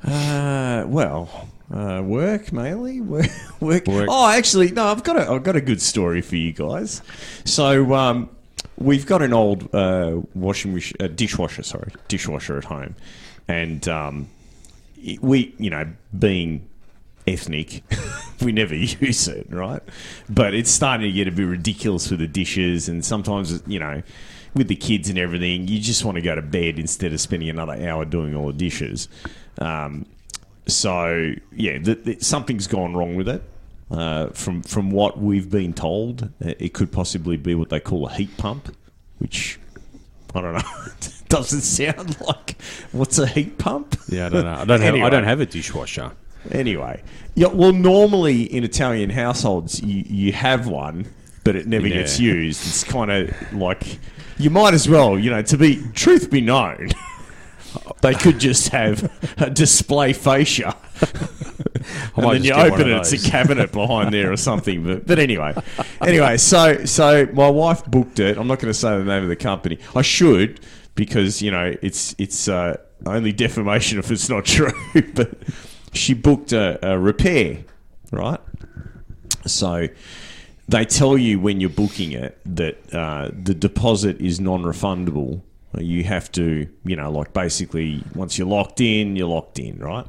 uh, 0.04 0.84
well, 0.88 1.48
uh, 1.74 2.02
work 2.04 2.52
mainly. 2.52 3.02
Work, 3.02 3.28
work. 3.60 3.88
Work. 3.88 4.08
Oh, 4.10 4.28
actually, 4.30 4.72
no. 4.72 4.88
I've 4.88 5.04
got 5.04 5.18
a 5.18 5.30
I've 5.32 5.44
got 5.44 5.56
a 5.56 5.62
good 5.62 5.82
story 5.82 6.22
for 6.22 6.36
you 6.36 6.52
guys. 6.52 7.02
So, 7.46 7.94
um, 7.94 8.30
we've 8.78 9.06
got 9.06 9.22
an 9.22 9.34
old 9.34 9.74
uh, 9.74 10.20
washing 10.36 10.74
machine, 10.74 10.98
uh, 11.00 11.08
dishwasher. 11.08 11.64
Sorry, 11.64 11.92
dishwasher 12.08 12.58
at 12.58 12.66
home, 12.66 12.96
and 13.48 13.88
um, 13.88 14.30
we, 15.22 15.54
you 15.58 15.70
know, 15.70 15.88
being 16.18 16.69
ethnic, 17.30 17.84
we 18.42 18.52
never 18.52 18.76
use 18.76 19.28
it, 19.28 19.48
right? 19.50 19.82
But 20.30 20.54
it's 20.54 20.72
starting 20.72 21.08
to 21.08 21.12
get 21.12 21.28
a 21.28 21.32
bit 21.32 21.46
ridiculous 21.46 22.10
with 22.10 22.20
the 22.20 22.28
dishes, 22.28 22.90
and 22.90 23.04
sometimes, 23.04 23.62
you 23.68 23.80
know, 23.80 24.02
with 24.54 24.68
the 24.68 24.76
kids 24.76 25.10
and 25.10 25.18
everything, 25.18 25.68
you 25.68 25.80
just 25.80 26.04
want 26.04 26.16
to 26.16 26.22
go 26.22 26.36
to 26.36 26.42
bed 26.42 26.80
instead 26.80 27.14
of 27.14 27.22
spending 27.22 27.50
another 27.50 27.74
hour 27.88 28.06
doing 28.06 28.36
all 28.36 28.48
the 28.48 28.54
dishes. 28.54 29.08
Um, 29.60 30.06
so 30.68 31.34
yeah, 31.52 31.78
the, 31.80 31.96
the, 31.96 32.18
something's 32.20 32.68
gone 32.68 32.96
wrong 32.96 33.16
with 33.16 33.30
it. 33.30 33.44
Uh, 33.92 34.28
from 34.30 34.62
from 34.62 34.92
what 34.92 35.18
we've 35.18 35.50
been 35.50 35.74
told, 35.74 36.30
it 36.40 36.74
could 36.74 36.92
possibly 36.92 37.38
be 37.38 37.56
what 37.56 37.70
they 37.70 37.80
call 37.80 38.08
a 38.08 38.14
heat 38.14 38.36
pump, 38.38 38.76
which 39.18 39.60
I 40.36 40.42
don't 40.42 40.54
know. 40.54 40.62
Doesn't 41.30 41.62
sound 41.62 42.20
like 42.22 42.56
what's 42.92 43.18
a 43.18 43.26
heat 43.26 43.58
pump? 43.58 43.96
Yeah, 44.08 44.28
I 44.28 44.30
don't 44.30 44.46
know. 44.46 44.54
I 44.54 44.66
don't 44.66 44.82
have. 44.82 44.96
I 44.96 45.10
don't 45.10 45.24
have 45.24 45.40
a 45.40 45.46
dishwasher. 45.46 46.12
Anyway, 46.52 47.02
yeah. 47.36 47.48
Well, 47.48 47.74
normally 47.74 48.44
in 48.44 48.64
Italian 48.64 49.10
households, 49.10 49.82
you, 49.82 50.04
you 50.08 50.32
have 50.34 50.68
one, 50.68 51.06
but 51.44 51.56
it 51.56 51.68
never 51.68 51.88
Yeah. 51.88 51.96
gets 51.98 52.20
used. 52.20 52.66
It's 52.66 52.84
kind 52.84 53.12
of 53.12 53.32
like 53.54 54.00
you 54.38 54.50
might 54.50 54.74
as 54.74 54.88
well, 54.88 55.20
you 55.20 55.30
know. 55.30 55.42
To 55.42 55.58
be 55.58 55.84
truth 55.94 56.30
be 56.32 56.42
known, 56.42 56.90
they 58.02 58.14
could 58.14 58.40
just 58.40 58.70
have 58.70 59.12
a 59.38 59.50
display 59.50 60.14
fascia, 60.14 60.76
and 62.16 62.26
then 62.26 62.42
just 62.42 62.46
you 62.46 62.54
get 62.54 62.58
one 62.58 62.72
open 62.72 62.82
of 62.82 62.88
it, 62.88 62.98
it's 63.00 63.14
a 63.14 63.18
those. 63.18 63.26
cabinet 63.28 63.72
behind 63.72 64.14
there 64.14 64.32
or 64.32 64.38
something. 64.50 64.84
But 64.84 65.06
but 65.06 65.20
anyway, 65.20 65.54
anyway. 66.02 66.38
So 66.38 66.86
so 66.86 67.28
my 67.34 67.50
wife 67.50 67.84
booked 67.86 68.20
it. 68.20 68.38
I'm 68.38 68.48
not 68.48 68.60
going 68.60 68.72
to 68.74 68.80
say 68.80 68.98
the 68.98 69.04
name 69.04 69.24
of 69.24 69.30
the 69.30 69.36
company. 69.36 69.78
I 69.96 70.02
should 70.02 70.62
because 70.96 71.42
you 71.42 71.52
know 71.52 71.76
it's 71.82 72.16
it's 72.18 72.48
uh, 72.48 72.78
only 73.06 73.32
defamation 73.34 74.00
if 74.00 74.10
it's 74.12 74.30
not 74.30 74.46
true. 74.46 74.72
but 75.14 75.32
she 75.94 76.14
booked 76.14 76.52
a, 76.52 76.94
a 76.94 77.00
repair, 77.00 77.64
right? 78.12 78.40
So 79.46 79.88
they 80.68 80.86
tell 80.86 81.18
you 81.18 81.40
when 81.40 81.60
you're 81.60 81.70
booking 81.70 82.12
it 82.12 82.40
that 82.46 82.94
uh, 82.94 83.32
the 83.34 83.54
deposit 83.54 84.22
is 84.22 84.40
non-refundable. 84.40 85.42
You 85.78 86.04
have 86.04 86.32
to, 86.34 86.68
you 86.84 86.96
know, 86.96 87.12
like 87.12 87.34
basically 87.34 88.04
once 88.16 88.38
you're 88.38 88.48
locked 88.48 88.82
in, 88.82 89.16
you're 89.16 89.28
locked 89.28 89.60
in, 89.60 89.80
right? 89.80 90.06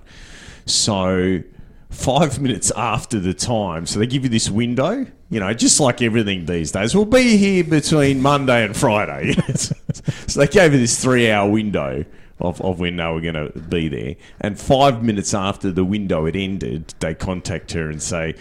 So 0.67 1.43
five 1.91 2.41
minutes 2.43 2.71
after 2.77 3.19
the 3.19 3.35
time. 3.35 3.87
So 3.87 3.99
they 3.99 4.07
give 4.07 4.25
you 4.25 4.29
this 4.29 4.51
window, 4.51 5.07
you 5.31 5.41
know, 5.41 5.53
just 5.55 5.81
like 5.81 6.03
everything 6.03 6.47
these 6.47 6.73
days. 6.73 6.95
We'll 6.95 7.05
be 7.05 7.37
here 7.37 7.65
between 7.65 8.21
Monday 8.21 8.65
and 8.65 8.77
Friday. 8.77 9.33
so 9.55 10.41
they 10.41 10.47
gave 10.47 10.73
you 10.73 10.79
this 10.79 11.03
three 11.03 11.31
hour 11.31 11.49
window 11.51 12.05
of, 12.41 12.61
of 12.61 12.81
when 12.81 12.97
they 12.97 13.07
were 13.07 13.21
going 13.21 13.35
to 13.35 13.59
be 13.59 13.89
there. 13.89 14.17
And 14.41 14.59
five 14.59 15.03
minutes 15.03 15.35
after 15.35 15.71
the 15.71 15.85
window 15.85 16.27
had 16.27 16.37
ended, 16.37 16.95
they 17.01 17.15
contact 17.15 17.73
her 17.73 17.91
and 17.91 18.03
say, 18.03 18.35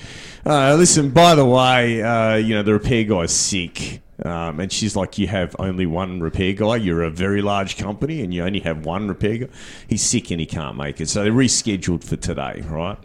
uh, 0.45 0.75
listen, 0.75 1.11
by 1.11 1.35
the 1.35 1.45
way, 1.45 2.01
uh, 2.01 2.35
you 2.35 2.55
know, 2.55 2.63
the 2.63 2.73
repair 2.73 3.03
guy's 3.03 3.31
sick. 3.31 4.01
Um, 4.23 4.59
and 4.59 4.71
she's 4.71 4.95
like, 4.97 5.17
You 5.17 5.27
have 5.27 5.55
only 5.59 5.85
one 5.85 6.19
repair 6.19 6.51
guy. 6.51 6.75
You're 6.75 7.03
a 7.03 7.09
very 7.09 7.41
large 7.41 7.77
company 7.77 8.21
and 8.21 8.33
you 8.33 8.43
only 8.43 8.59
have 8.59 8.85
one 8.85 9.07
repair 9.07 9.37
guy. 9.37 9.47
He's 9.87 10.01
sick 10.01 10.29
and 10.31 10.41
he 10.41 10.45
can't 10.45 10.75
make 10.75 10.99
it. 10.99 11.07
So 11.07 11.23
they 11.23 11.29
rescheduled 11.29 12.03
for 12.03 12.17
today, 12.17 12.61
right? 12.67 12.97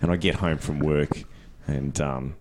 And 0.00 0.12
I 0.12 0.16
get 0.16 0.36
home 0.36 0.58
from 0.58 0.78
work 0.78 1.24
and 1.66 2.00
um, 2.00 2.36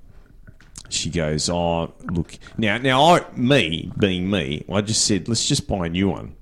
she 0.89 1.09
goes, 1.09 1.49
Oh, 1.49 1.93
look. 2.11 2.37
Now, 2.57 2.77
now 2.77 3.15
I, 3.15 3.25
me, 3.35 3.91
being 3.97 4.29
me, 4.29 4.65
I 4.71 4.81
just 4.81 5.05
said, 5.05 5.27
Let's 5.27 5.47
just 5.47 5.67
buy 5.67 5.87
a 5.87 5.89
new 5.89 6.09
one, 6.09 6.35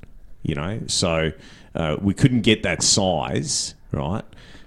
you 0.43 0.55
know? 0.55 0.81
So 0.87 1.31
uh, 1.75 1.97
we 2.01 2.13
couldn't 2.13 2.41
get 2.41 2.63
that 2.63 2.81
size, 2.83 3.75
right, 3.91 4.23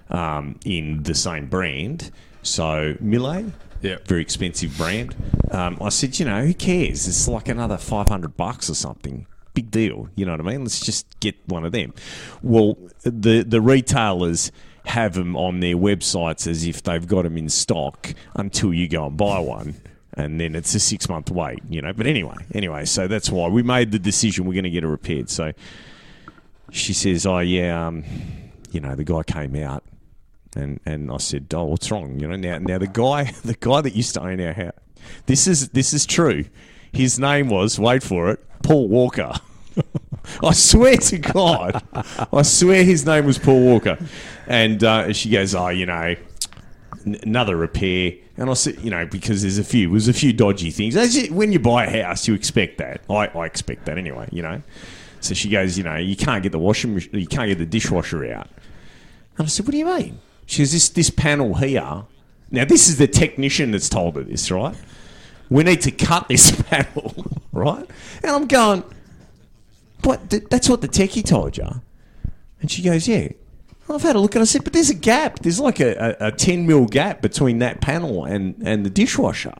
um, 0.09 0.59
in 0.65 1.03
the 1.03 1.15
same 1.15 1.47
brand. 1.47 2.11
So 2.41 2.95
Miele, 2.99 3.51
Yeah. 3.81 3.97
very 4.05 4.21
expensive 4.21 4.77
brand. 4.77 5.15
Um, 5.51 5.77
I 5.81 5.89
said, 5.89 6.19
you 6.19 6.25
know, 6.25 6.45
who 6.45 6.53
cares? 6.53 7.07
It's 7.07 7.27
like 7.27 7.47
another 7.49 7.77
500 7.77 8.35
bucks 8.37 8.69
or 8.69 8.75
something. 8.75 9.25
Big 9.53 9.69
deal. 9.69 10.09
You 10.15 10.25
know 10.25 10.31
what 10.31 10.41
I 10.41 10.43
mean? 10.43 10.61
Let's 10.63 10.79
just 10.79 11.19
get 11.19 11.35
one 11.47 11.63
of 11.65 11.71
them. 11.71 11.93
Well, 12.41 12.77
the, 13.03 13.43
the 13.47 13.61
retailers 13.61 14.51
have 14.85 15.13
them 15.13 15.35
on 15.37 15.59
their 15.61 15.75
websites 15.77 16.47
as 16.47 16.65
if 16.65 16.83
they've 16.83 17.07
got 17.07 17.21
them 17.21 17.37
in 17.37 17.47
stock 17.49 18.13
until 18.35 18.73
you 18.73 18.87
go 18.89 19.05
and 19.05 19.15
buy 19.15 19.39
one. 19.39 19.75
And 20.15 20.39
then 20.39 20.53
it's 20.55 20.75
a 20.75 20.79
six 20.79 21.09
month 21.09 21.31
wait, 21.31 21.59
you 21.69 21.81
know. 21.81 21.91
But 21.93 22.05
anyway, 22.05 22.35
anyway, 22.53 22.85
so 22.85 23.07
that's 23.07 23.29
why 23.31 23.47
we 23.47 23.63
made 23.63 23.91
the 23.91 23.99
decision 23.99 24.45
we're 24.45 24.53
going 24.53 24.63
to 24.63 24.69
get 24.69 24.83
it 24.83 24.87
repaired. 24.87 25.29
So 25.29 25.53
she 26.71 26.93
says, 26.93 27.25
"Oh 27.25 27.39
yeah, 27.39 27.87
um, 27.87 28.03
you 28.71 28.79
know, 28.79 28.95
the 28.95 29.03
guy 29.03 29.23
came 29.23 29.55
out, 29.55 29.83
and 30.55 30.79
and 30.85 31.11
I 31.11 31.17
said, 31.17 31.47
"Oh, 31.55 31.63
what's 31.65 31.89
wrong?" 31.89 32.19
You 32.19 32.27
know, 32.27 32.35
now 32.35 32.59
now 32.59 32.77
the 32.77 32.87
guy 32.87 33.31
the 33.43 33.55
guy 33.59 33.81
that 33.81 33.95
used 33.95 34.13
to 34.13 34.21
own 34.21 34.39
our 34.39 34.53
house, 34.53 34.73
this 35.25 35.47
is 35.47 35.69
this 35.69 35.93
is 35.93 36.05
true. 36.05 36.45
His 36.91 37.17
name 37.17 37.49
was 37.49 37.79
wait 37.79 38.03
for 38.03 38.29
it, 38.29 38.39
Paul 38.61 38.87
Walker. 38.89 39.33
I 40.43 40.53
swear 40.53 40.97
to 40.97 41.17
God, 41.17 41.81
I 42.31 42.43
swear 42.43 42.83
his 42.83 43.03
name 43.05 43.25
was 43.25 43.39
Paul 43.39 43.61
Walker. 43.65 43.97
And 44.47 44.83
uh, 44.83 45.11
she 45.13 45.29
goes, 45.31 45.55
"Oh, 45.55 45.69
you 45.69 45.87
know." 45.87 46.15
n- 47.05 47.19
Another 47.23 47.57
repair, 47.57 48.13
and 48.37 48.49
I 48.49 48.53
said, 48.53 48.79
you 48.81 48.89
know, 48.89 49.05
because 49.05 49.43
there's 49.43 49.59
a 49.59 49.63
few, 49.63 49.89
there's 49.89 50.07
a 50.07 50.13
few 50.13 50.33
dodgy 50.33 50.71
things. 50.71 50.95
As 50.95 51.15
you, 51.15 51.33
when 51.33 51.51
you 51.51 51.59
buy 51.59 51.85
a 51.85 52.03
house, 52.03 52.27
you 52.27 52.33
expect 52.33 52.79
that. 52.79 53.01
I, 53.09 53.27
I 53.27 53.45
expect 53.45 53.85
that 53.85 53.97
anyway, 53.97 54.27
you 54.31 54.41
know. 54.41 54.61
So 55.19 55.33
she 55.33 55.49
goes, 55.49 55.77
you 55.77 55.83
know, 55.83 55.95
you 55.95 56.15
can't 56.15 56.41
get 56.41 56.51
the 56.51 56.59
washing, 56.59 56.99
you 57.11 57.27
can't 57.27 57.47
get 57.47 57.57
the 57.57 57.65
dishwasher 57.65 58.25
out. 58.33 58.49
And 59.37 59.45
I 59.45 59.49
said, 59.49 59.65
what 59.65 59.71
do 59.71 59.77
you 59.77 59.85
mean? 59.85 60.19
She 60.45 60.61
goes, 60.61 60.71
this, 60.71 60.89
this 60.89 61.09
panel 61.09 61.53
here. 61.55 62.03
Now, 62.51 62.65
this 62.65 62.87
is 62.87 62.97
the 62.97 63.07
technician 63.07 63.71
that's 63.71 63.89
told 63.89 64.15
her 64.15 64.23
this, 64.23 64.51
right? 64.51 64.75
We 65.49 65.63
need 65.63 65.81
to 65.81 65.91
cut 65.91 66.27
this 66.27 66.51
panel, 66.69 67.41
right? 67.51 67.87
And 68.23 68.31
I'm 68.31 68.47
going, 68.47 68.83
what? 70.03 70.29
Th- 70.29 70.43
that's 70.49 70.67
what 70.69 70.81
the 70.81 70.87
techie 70.87 71.25
told 71.25 71.57
you? 71.57 71.81
And 72.61 72.69
she 72.69 72.81
goes, 72.81 73.07
yeah. 73.07 73.29
I've 73.89 74.01
had 74.01 74.15
a 74.15 74.19
look 74.19 74.35
and 74.35 74.41
I 74.41 74.45
said, 74.45 74.63
but 74.63 74.73
there's 74.73 74.89
a 74.89 74.95
gap. 74.95 75.39
There's 75.39 75.59
like 75.59 75.79
a, 75.79 76.15
a, 76.19 76.27
a 76.27 76.31
10 76.31 76.65
mil 76.65 76.85
gap 76.85 77.21
between 77.21 77.59
that 77.59 77.81
panel 77.81 78.23
and, 78.25 78.55
and 78.65 78.85
the 78.85 78.89
dishwasher. 78.89 79.53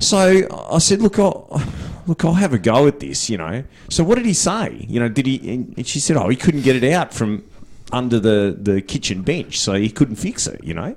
So 0.00 0.48
I 0.70 0.78
said, 0.78 1.00
look, 1.00 1.18
I'll, 1.18 1.62
look, 2.06 2.24
I'll 2.24 2.34
have 2.34 2.52
a 2.52 2.58
go 2.58 2.86
at 2.86 3.00
this, 3.00 3.30
you 3.30 3.38
know. 3.38 3.64
So 3.88 4.04
what 4.04 4.16
did 4.16 4.26
he 4.26 4.34
say? 4.34 4.84
You 4.88 5.00
know, 5.00 5.08
did 5.08 5.26
he? 5.26 5.54
And 5.54 5.86
she 5.86 6.00
said, 6.00 6.16
oh, 6.16 6.28
he 6.28 6.36
couldn't 6.36 6.62
get 6.62 6.76
it 6.76 6.92
out 6.92 7.14
from 7.14 7.44
under 7.92 8.18
the, 8.18 8.56
the 8.60 8.82
kitchen 8.82 9.22
bench, 9.22 9.60
so 9.60 9.74
he 9.74 9.90
couldn't 9.90 10.16
fix 10.16 10.46
it, 10.46 10.62
you 10.64 10.74
know. 10.74 10.96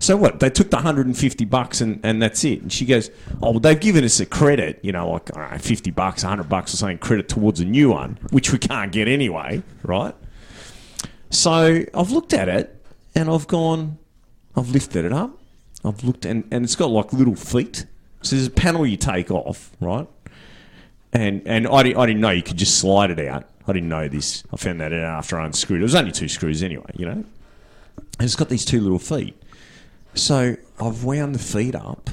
So 0.00 0.16
what? 0.16 0.40
They 0.40 0.50
took 0.50 0.70
the 0.70 0.76
150 0.76 1.44
bucks 1.44 1.80
and, 1.80 2.00
and 2.04 2.22
that's 2.22 2.44
it. 2.44 2.62
And 2.62 2.72
she 2.72 2.84
goes, 2.84 3.10
oh, 3.42 3.52
well, 3.52 3.60
they've 3.60 3.78
given 3.78 4.04
us 4.04 4.20
a 4.20 4.26
credit, 4.26 4.78
you 4.82 4.92
know, 4.92 5.10
like 5.10 5.34
know, 5.34 5.58
50 5.58 5.90
bucks, 5.90 6.22
100 6.22 6.48
bucks 6.48 6.74
or 6.74 6.76
something, 6.76 6.98
credit 6.98 7.28
towards 7.28 7.60
a 7.60 7.64
new 7.64 7.90
one, 7.90 8.18
which 8.30 8.52
we 8.52 8.58
can't 8.58 8.92
get 8.92 9.08
anyway, 9.08 9.62
right? 9.82 10.14
So 11.30 11.84
I've 11.94 12.10
looked 12.10 12.32
at 12.32 12.48
it 12.48 12.74
and 13.14 13.30
I've 13.30 13.46
gone, 13.46 13.98
I've 14.56 14.70
lifted 14.70 15.04
it 15.04 15.12
up. 15.12 15.38
I've 15.84 16.02
looked 16.02 16.24
and, 16.24 16.44
and 16.50 16.64
it's 16.64 16.76
got 16.76 16.90
like 16.90 17.12
little 17.12 17.36
feet. 17.36 17.86
So 18.22 18.36
there's 18.36 18.48
a 18.48 18.50
panel 18.50 18.86
you 18.86 18.96
take 18.96 19.30
off, 19.30 19.70
right? 19.80 20.08
And 21.12 21.42
and 21.46 21.66
I, 21.68 21.82
di- 21.82 21.94
I 21.94 22.06
didn't 22.06 22.20
know 22.20 22.30
you 22.30 22.42
could 22.42 22.56
just 22.56 22.78
slide 22.78 23.10
it 23.10 23.20
out. 23.20 23.48
I 23.66 23.72
didn't 23.72 23.88
know 23.88 24.08
this. 24.08 24.44
I 24.52 24.56
found 24.56 24.80
that 24.80 24.92
out 24.92 25.18
after 25.18 25.38
I 25.38 25.46
unscrewed 25.46 25.80
it. 25.80 25.82
It 25.82 25.84
was 25.84 25.94
only 25.94 26.12
two 26.12 26.28
screws 26.28 26.62
anyway, 26.62 26.90
you 26.94 27.06
know? 27.06 27.12
And 27.12 27.26
it's 28.20 28.34
got 28.34 28.48
these 28.48 28.64
two 28.64 28.80
little 28.80 28.98
feet. 28.98 29.40
So 30.14 30.56
I've 30.80 31.04
wound 31.04 31.34
the 31.34 31.38
feet 31.38 31.74
up 31.74 32.10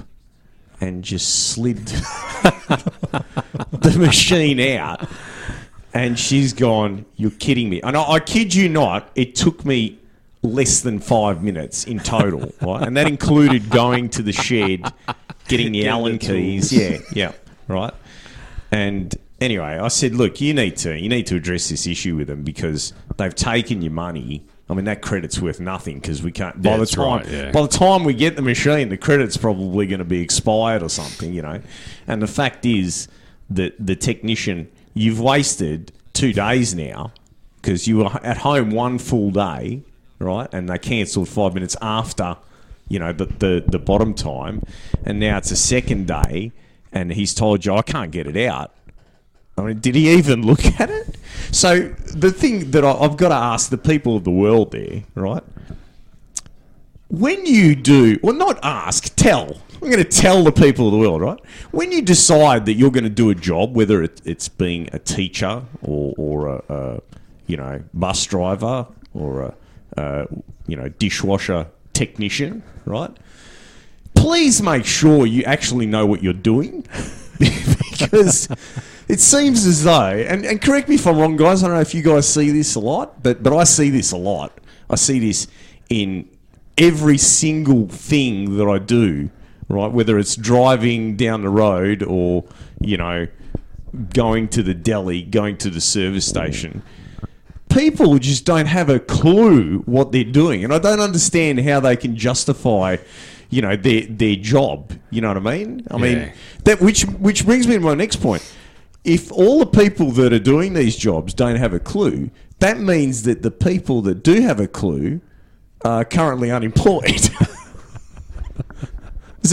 and 0.81 1.03
just 1.03 1.49
slid 1.51 1.77
the 1.87 3.95
machine 3.97 4.59
out. 4.77 5.07
And 5.95 6.19
she's 6.19 6.53
gone, 6.53 7.05
You're 7.15 7.31
kidding 7.31 7.69
me. 7.69 7.81
And 7.81 7.97
I, 7.97 8.03
I 8.03 8.19
kid 8.19 8.53
you 8.53 8.69
not, 8.69 9.09
it 9.15 9.33
took 9.33 9.65
me 9.65 9.97
less 10.43 10.81
than 10.81 10.99
five 10.99 11.41
minutes 11.41 11.85
in 11.85 11.99
total, 11.99 12.53
right? 12.61 12.85
And 12.85 12.95
that 12.97 13.07
included 13.07 13.69
going 13.69 14.09
to 14.09 14.21
the 14.21 14.33
shed, 14.33 14.83
getting 15.47 15.71
the 15.71 15.87
Allen 15.87 16.19
keys. 16.19 16.71
Yeah, 16.71 16.99
yeah, 17.13 17.31
right. 17.67 17.93
And 18.71 19.15
anyway, 19.39 19.79
I 19.81 19.87
said, 19.87 20.13
Look, 20.15 20.41
you 20.41 20.53
need 20.53 20.77
to 20.77 20.99
you 20.99 21.09
need 21.09 21.27
to 21.27 21.35
address 21.35 21.69
this 21.69 21.87
issue 21.87 22.15
with 22.15 22.27
them 22.27 22.43
because 22.43 22.93
they've 23.17 23.33
taken 23.33 23.81
your 23.81 23.93
money. 23.93 24.45
I 24.67 24.73
mean, 24.73 24.85
that 24.85 25.01
credit's 25.01 25.39
worth 25.39 25.59
nothing 25.59 25.99
because 25.99 26.23
we 26.23 26.31
can't. 26.31 26.61
By 26.61 26.77
That's 26.77 26.91
the 26.91 26.97
time, 26.97 27.19
right, 27.19 27.27
yeah. 27.29 27.51
by 27.51 27.61
the 27.61 27.67
time 27.67 28.03
we 28.03 28.13
get 28.13 28.35
the 28.35 28.41
machine, 28.41 28.89
the 28.89 28.97
credit's 28.97 29.37
probably 29.37 29.85
going 29.85 29.99
to 29.99 30.05
be 30.05 30.21
expired 30.21 30.81
or 30.81 30.89
something, 30.89 31.33
you 31.33 31.43
know. 31.43 31.61
And 32.07 32.21
the 32.21 32.27
fact 32.27 32.65
is 32.65 33.07
that 33.51 33.75
the 33.79 33.95
technician, 33.95 34.71
you've 34.95 35.19
wasted 35.19 35.91
two 36.13 36.33
days 36.33 36.73
now 36.73 37.11
because 37.61 37.87
you 37.87 37.97
were 37.97 38.09
at 38.23 38.37
home 38.37 38.71
one 38.71 38.97
full 38.97 39.29
day, 39.29 39.83
right? 40.17 40.51
And 40.51 40.67
they 40.67 40.79
cancelled 40.79 41.29
five 41.29 41.53
minutes 41.53 41.75
after, 41.81 42.37
you 42.87 42.97
know, 42.97 43.13
the, 43.13 43.25
the, 43.25 43.63
the 43.67 43.77
bottom 43.77 44.15
time. 44.15 44.63
And 45.03 45.19
now 45.19 45.37
it's 45.37 45.51
a 45.51 45.55
second 45.55 46.07
day 46.07 46.51
and 46.91 47.11
he's 47.13 47.35
told 47.35 47.65
you, 47.65 47.75
I 47.75 47.81
can't 47.83 48.11
get 48.11 48.25
it 48.25 48.37
out. 48.47 48.71
I 49.57 49.61
mean, 49.61 49.79
did 49.79 49.95
he 49.95 50.09
even 50.11 50.45
look 50.45 50.65
at 50.79 50.89
it? 50.89 51.17
So 51.51 51.89
the 51.89 52.31
thing 52.31 52.71
that 52.71 52.83
I, 52.83 52.91
I've 52.91 53.17
got 53.17 53.29
to 53.29 53.35
ask 53.35 53.69
the 53.69 53.77
people 53.77 54.15
of 54.15 54.23
the 54.23 54.31
world 54.31 54.71
there, 54.71 55.03
right? 55.13 55.43
When 57.09 57.45
you 57.45 57.75
do, 57.75 58.19
well, 58.23 58.35
not 58.35 58.59
ask, 58.63 59.15
tell. 59.15 59.57
I'm 59.75 59.89
going 59.89 60.03
to 60.03 60.03
tell 60.03 60.43
the 60.43 60.51
people 60.51 60.87
of 60.87 60.93
the 60.93 60.97
world, 60.97 61.21
right? 61.21 61.39
When 61.71 61.91
you 61.91 62.01
decide 62.01 62.65
that 62.65 62.73
you're 62.73 62.91
going 62.91 63.03
to 63.03 63.09
do 63.09 63.29
a 63.29 63.35
job, 63.35 63.75
whether 63.75 64.01
it, 64.01 64.21
it's 64.25 64.47
being 64.49 64.89
a 64.93 64.99
teacher 64.99 65.63
or, 65.81 66.13
or 66.17 66.47
a, 66.47 66.63
a, 66.69 67.01
you 67.47 67.57
know, 67.57 67.83
bus 67.93 68.25
driver 68.25 68.87
or 69.13 69.41
a, 69.41 69.55
uh, 69.99 70.25
you 70.67 70.75
know, 70.75 70.89
dishwasher 70.89 71.67
technician, 71.93 72.63
right? 72.85 73.11
Please 74.13 74.61
make 74.61 74.85
sure 74.85 75.25
you 75.25 75.43
actually 75.43 75.85
know 75.85 76.05
what 76.05 76.23
you're 76.23 76.33
doing 76.33 76.81
because 77.39 78.47
it 79.07 79.19
seems 79.19 79.65
as 79.65 79.83
though, 79.83 80.09
and, 80.09 80.45
and 80.45 80.61
correct 80.61 80.89
me 80.89 80.95
if 80.95 81.05
I'm 81.05 81.17
wrong, 81.17 81.35
guys. 81.35 81.63
I 81.63 81.67
don't 81.67 81.75
know 81.75 81.81
if 81.81 81.93
you 81.93 82.01
guys 82.01 82.27
see 82.27 82.49
this 82.51 82.75
a 82.75 82.79
lot, 82.79 83.21
but 83.21 83.43
but 83.43 83.55
I 83.55 83.63
see 83.65 83.89
this 83.89 84.11
a 84.11 84.17
lot. 84.17 84.57
I 84.89 84.95
see 84.95 85.19
this 85.19 85.47
in 85.89 86.29
every 86.77 87.17
single 87.17 87.87
thing 87.87 88.57
that 88.57 88.67
I 88.67 88.79
do, 88.79 89.29
right? 89.69 89.91
Whether 89.91 90.17
it's 90.19 90.35
driving 90.35 91.15
down 91.15 91.41
the 91.41 91.49
road 91.49 92.03
or 92.03 92.43
you 92.79 92.97
know 92.97 93.27
going 94.13 94.47
to 94.49 94.61
the 94.61 94.73
deli, 94.73 95.21
going 95.21 95.57
to 95.57 95.69
the 95.69 95.81
service 95.81 96.25
station. 96.25 96.81
People 97.69 98.17
just 98.19 98.45
don't 98.45 98.67
have 98.67 98.89
a 98.89 98.99
clue 98.99 99.79
what 99.85 100.11
they're 100.11 100.23
doing, 100.23 100.63
and 100.63 100.73
I 100.73 100.79
don't 100.79 100.99
understand 100.99 101.59
how 101.61 101.79
they 101.79 101.95
can 101.97 102.15
justify, 102.15 102.97
you 103.49 103.61
know, 103.61 103.75
their 103.75 104.01
their 104.07 104.35
job. 104.35 104.93
You 105.09 105.21
know 105.21 105.29
what 105.29 105.37
I 105.37 105.57
mean? 105.57 105.85
I 105.91 105.97
Yeah. 105.97 106.01
mean 106.01 106.31
that 106.63 106.79
which 106.81 107.03
which 107.03 107.45
brings 107.45 107.67
me 107.67 107.75
to 107.75 107.81
my 107.81 107.93
next 107.95 108.17
point. 108.17 108.43
If 109.03 109.31
all 109.31 109.59
the 109.59 109.65
people 109.65 110.11
that 110.11 110.31
are 110.33 110.39
doing 110.39 110.73
these 110.73 110.95
jobs 110.95 111.33
don't 111.33 111.57
have 111.57 111.73
a 111.73 111.79
clue, 111.79 112.29
that 112.59 112.79
means 112.79 113.23
that 113.23 113.41
the 113.43 113.51
people 113.51 114.01
that 114.03 114.23
do 114.23 114.41
have 114.41 114.59
a 114.59 114.67
clue 114.67 115.19
are 115.83 116.03
currently 116.05 116.51
unemployed. 116.51 117.29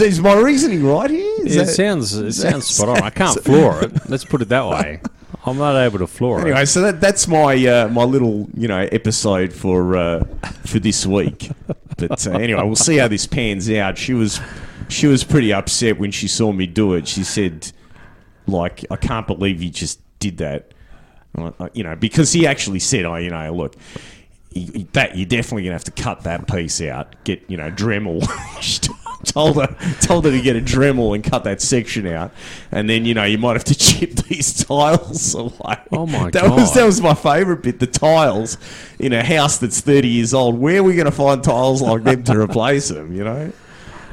is, 0.01 0.19
my 0.21 0.35
reasoning 0.35 0.85
right 0.85 1.09
here? 1.09 1.45
Is 1.45 1.55
it 1.55 1.65
that- 1.65 1.71
sounds 1.73 2.13
it 2.15 2.33
sounds 2.33 2.67
spot 2.67 2.89
on. 2.89 3.01
I 3.01 3.09
can't 3.11 3.39
floor 3.43 3.83
it. 3.83 4.09
Let's 4.09 4.25
put 4.25 4.41
it 4.41 4.49
that 4.49 4.67
way. 4.67 5.01
I'm 5.45 5.57
not 5.57 5.75
able 5.75 5.99
to 5.99 6.07
floor 6.07 6.37
Anyway, 6.39 6.51
it. 6.51 6.53
Anyway, 6.53 6.65
so 6.65 6.81
that, 6.81 7.01
that's 7.01 7.27
my 7.27 7.53
uh, 7.67 7.87
my 7.89 8.03
little 8.03 8.47
you 8.55 8.67
know 8.67 8.87
episode 8.91 9.51
for 9.51 9.97
uh, 9.97 10.23
for 10.65 10.79
this 10.79 11.05
week. 11.05 11.51
But 11.97 12.25
uh, 12.27 12.31
anyway, 12.31 12.63
we'll 12.63 12.75
see 12.75 12.97
how 12.97 13.07
this 13.09 13.27
pans 13.27 13.69
out. 13.69 13.97
She 13.97 14.13
was 14.13 14.39
she 14.87 15.07
was 15.07 15.23
pretty 15.23 15.51
upset 15.51 15.99
when 15.99 16.11
she 16.11 16.27
saw 16.27 16.51
me 16.53 16.65
do 16.65 16.93
it. 16.93 17.07
She 17.07 17.23
said, 17.23 17.71
"Like, 18.47 18.85
I 18.89 18.95
can't 18.95 19.27
believe 19.27 19.61
you 19.61 19.69
just 19.69 19.99
did 20.19 20.37
that." 20.37 20.73
You 21.73 21.83
know, 21.83 21.95
because 21.95 22.31
he 22.31 22.47
actually 22.47 22.79
said, 22.79 23.05
"Oh, 23.05 23.15
you 23.15 23.29
know, 23.29 23.53
look." 23.53 23.75
That 24.91 25.17
you're 25.17 25.25
definitely 25.25 25.63
gonna 25.63 25.73
have 25.73 25.83
to 25.85 25.91
cut 25.91 26.25
that 26.25 26.47
piece 26.47 26.79
out. 26.79 27.15
Get 27.23 27.43
you 27.49 27.57
know 27.57 27.71
Dremel. 27.71 28.21
Told 29.33 29.55
her 29.55 29.75
told 30.01 30.25
her 30.25 30.31
to 30.31 30.41
get 30.41 30.55
a 30.55 30.61
Dremel 30.61 31.15
and 31.15 31.23
cut 31.23 31.45
that 31.45 31.61
section 31.61 32.05
out, 32.07 32.31
and 32.71 32.89
then 32.89 33.05
you 33.05 33.13
know 33.13 33.23
you 33.23 33.37
might 33.37 33.53
have 33.53 33.63
to 33.65 33.75
chip 33.77 34.11
these 34.11 34.65
tiles 34.65 35.33
away. 35.33 35.77
Oh 35.91 36.05
my 36.05 36.29
that 36.31 36.43
was 36.43 36.69
God. 36.69 36.75
that 36.75 36.85
was 36.85 37.01
my 37.01 37.13
favourite 37.13 37.63
bit. 37.63 37.79
The 37.79 37.87
tiles 37.87 38.57
in 38.99 39.13
a 39.13 39.23
house 39.23 39.57
that's 39.59 39.79
30 39.79 40.07
years 40.09 40.33
old. 40.33 40.59
Where 40.59 40.79
are 40.79 40.83
we 40.83 40.95
going 40.95 41.05
to 41.05 41.11
find 41.11 41.43
tiles 41.43 41.81
like 41.81 42.03
them 42.03 42.23
to 42.25 42.39
replace 42.39 42.89
them? 42.89 43.15
You 43.15 43.23
know. 43.23 43.53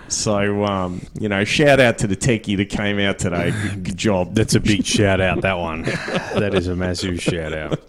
So 0.08 0.64
um, 0.64 1.02
you 1.18 1.28
know, 1.28 1.44
shout 1.44 1.80
out 1.80 1.98
to 1.98 2.06
the 2.06 2.16
techie 2.16 2.56
that 2.56 2.68
came 2.68 2.98
out 2.98 3.18
today. 3.18 3.50
Good, 3.50 3.84
good 3.84 3.96
job. 3.96 4.34
That's 4.34 4.54
a 4.54 4.60
big 4.60 4.84
shout 4.84 5.20
out, 5.20 5.42
that 5.42 5.58
one. 5.58 5.84
That 6.40 6.54
is 6.54 6.68
a 6.68 6.76
massive 6.76 7.20
shout 7.20 7.52
out. 7.52 7.80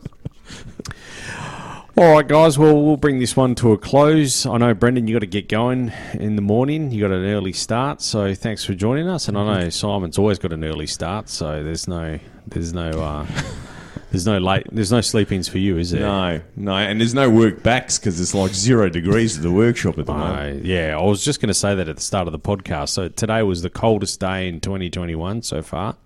All 1.97 2.13
right, 2.13 2.25
guys. 2.25 2.57
Well, 2.57 2.81
we'll 2.81 2.95
bring 2.95 3.19
this 3.19 3.35
one 3.35 3.53
to 3.55 3.73
a 3.73 3.77
close. 3.77 4.45
I 4.45 4.57
know, 4.57 4.73
Brendan, 4.73 5.07
you 5.07 5.15
got 5.15 5.19
to 5.19 5.27
get 5.27 5.49
going 5.49 5.91
in 6.13 6.37
the 6.37 6.41
morning. 6.41 6.89
You 6.89 7.01
got 7.01 7.11
an 7.11 7.25
early 7.25 7.51
start, 7.51 8.01
so 8.01 8.33
thanks 8.33 8.63
for 8.63 8.73
joining 8.73 9.09
us. 9.09 9.27
And 9.27 9.37
I 9.37 9.63
know 9.63 9.69
Simon's 9.69 10.17
always 10.17 10.39
got 10.39 10.53
an 10.53 10.63
early 10.63 10.87
start, 10.87 11.27
so 11.27 11.61
there's 11.61 11.89
no, 11.89 12.17
there's 12.47 12.73
no, 12.73 12.91
uh, 12.91 13.27
there's 14.11 14.25
no 14.25 14.37
late, 14.37 14.67
there's 14.71 14.91
no 14.93 15.01
sleep-ins 15.01 15.49
for 15.49 15.57
you, 15.57 15.77
is 15.77 15.91
there? 15.91 15.99
No, 15.99 16.41
no, 16.55 16.75
and 16.75 17.01
there's 17.01 17.13
no 17.13 17.29
work 17.29 17.61
backs 17.61 17.99
because 17.99 18.21
it's 18.21 18.33
like 18.33 18.53
zero 18.53 18.87
degrees 18.87 19.35
at 19.35 19.43
the 19.43 19.51
workshop 19.51 19.99
at 19.99 20.05
the 20.05 20.13
moment. 20.13 20.61
Uh, 20.61 20.63
yeah, 20.65 20.97
I 20.97 21.03
was 21.03 21.25
just 21.25 21.41
going 21.41 21.49
to 21.49 21.53
say 21.53 21.75
that 21.75 21.89
at 21.89 21.97
the 21.97 22.01
start 22.01 22.25
of 22.25 22.31
the 22.31 22.39
podcast. 22.39 22.89
So 22.89 23.09
today 23.09 23.43
was 23.43 23.63
the 23.63 23.69
coldest 23.69 24.17
day 24.21 24.47
in 24.47 24.61
2021 24.61 25.41
so 25.41 25.61
far, 25.61 25.97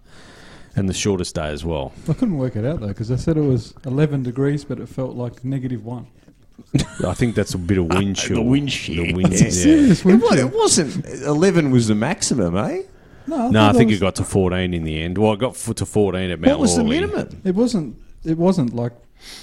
and 0.75 0.89
the 0.89 0.93
shortest 0.93 1.35
day 1.35 1.47
as 1.47 1.63
well. 1.65 1.93
I 2.09 2.13
couldn't 2.13 2.37
work 2.37 2.55
it 2.55 2.65
out 2.65 2.79
though 2.81 2.87
because 2.87 3.11
I 3.11 3.15
said 3.15 3.37
it 3.37 3.41
was 3.41 3.73
11 3.85 4.23
degrees, 4.23 4.63
but 4.65 4.79
it 4.79 4.87
felt 4.89 5.15
like 5.15 5.43
negative 5.45 5.85
one. 5.85 6.07
I 7.05 7.13
think 7.13 7.35
that's 7.35 7.53
a 7.53 7.57
bit 7.57 7.77
of 7.77 7.85
wind 7.87 8.15
chill. 8.23 8.35
the 8.37 8.41
wind 8.41 8.69
chill. 8.69 9.05
The 9.05 9.13
wind, 9.13 9.33
Yeah. 9.33 9.43
yeah. 9.45 9.49
Serious 9.49 9.99
It, 9.99 10.05
wind 10.05 10.21
wa- 10.21 10.29
chill. 10.35 10.47
it 10.47 10.53
wasn't. 10.55 11.05
Eleven 11.23 11.71
was 11.71 11.87
the 11.87 11.95
maximum, 11.95 12.55
eh? 12.57 12.81
No, 13.27 13.49
No, 13.49 13.65
I 13.67 13.73
think 13.73 13.91
it 13.91 13.99
got 13.99 14.15
to 14.15 14.23
14 14.23 14.73
in 14.73 14.83
the 14.83 15.01
end. 15.01 15.17
Well, 15.17 15.33
it 15.33 15.39
got 15.39 15.55
to 15.55 15.85
14 15.85 16.29
at 16.29 16.39
Mount 16.39 16.51
What 16.51 16.59
was 16.59 16.75
the 16.75 16.83
minimum? 16.83 17.41
It 17.43 17.55
wasn't. 17.55 17.97
It 18.23 18.37
wasn't 18.37 18.75
like 18.75 18.93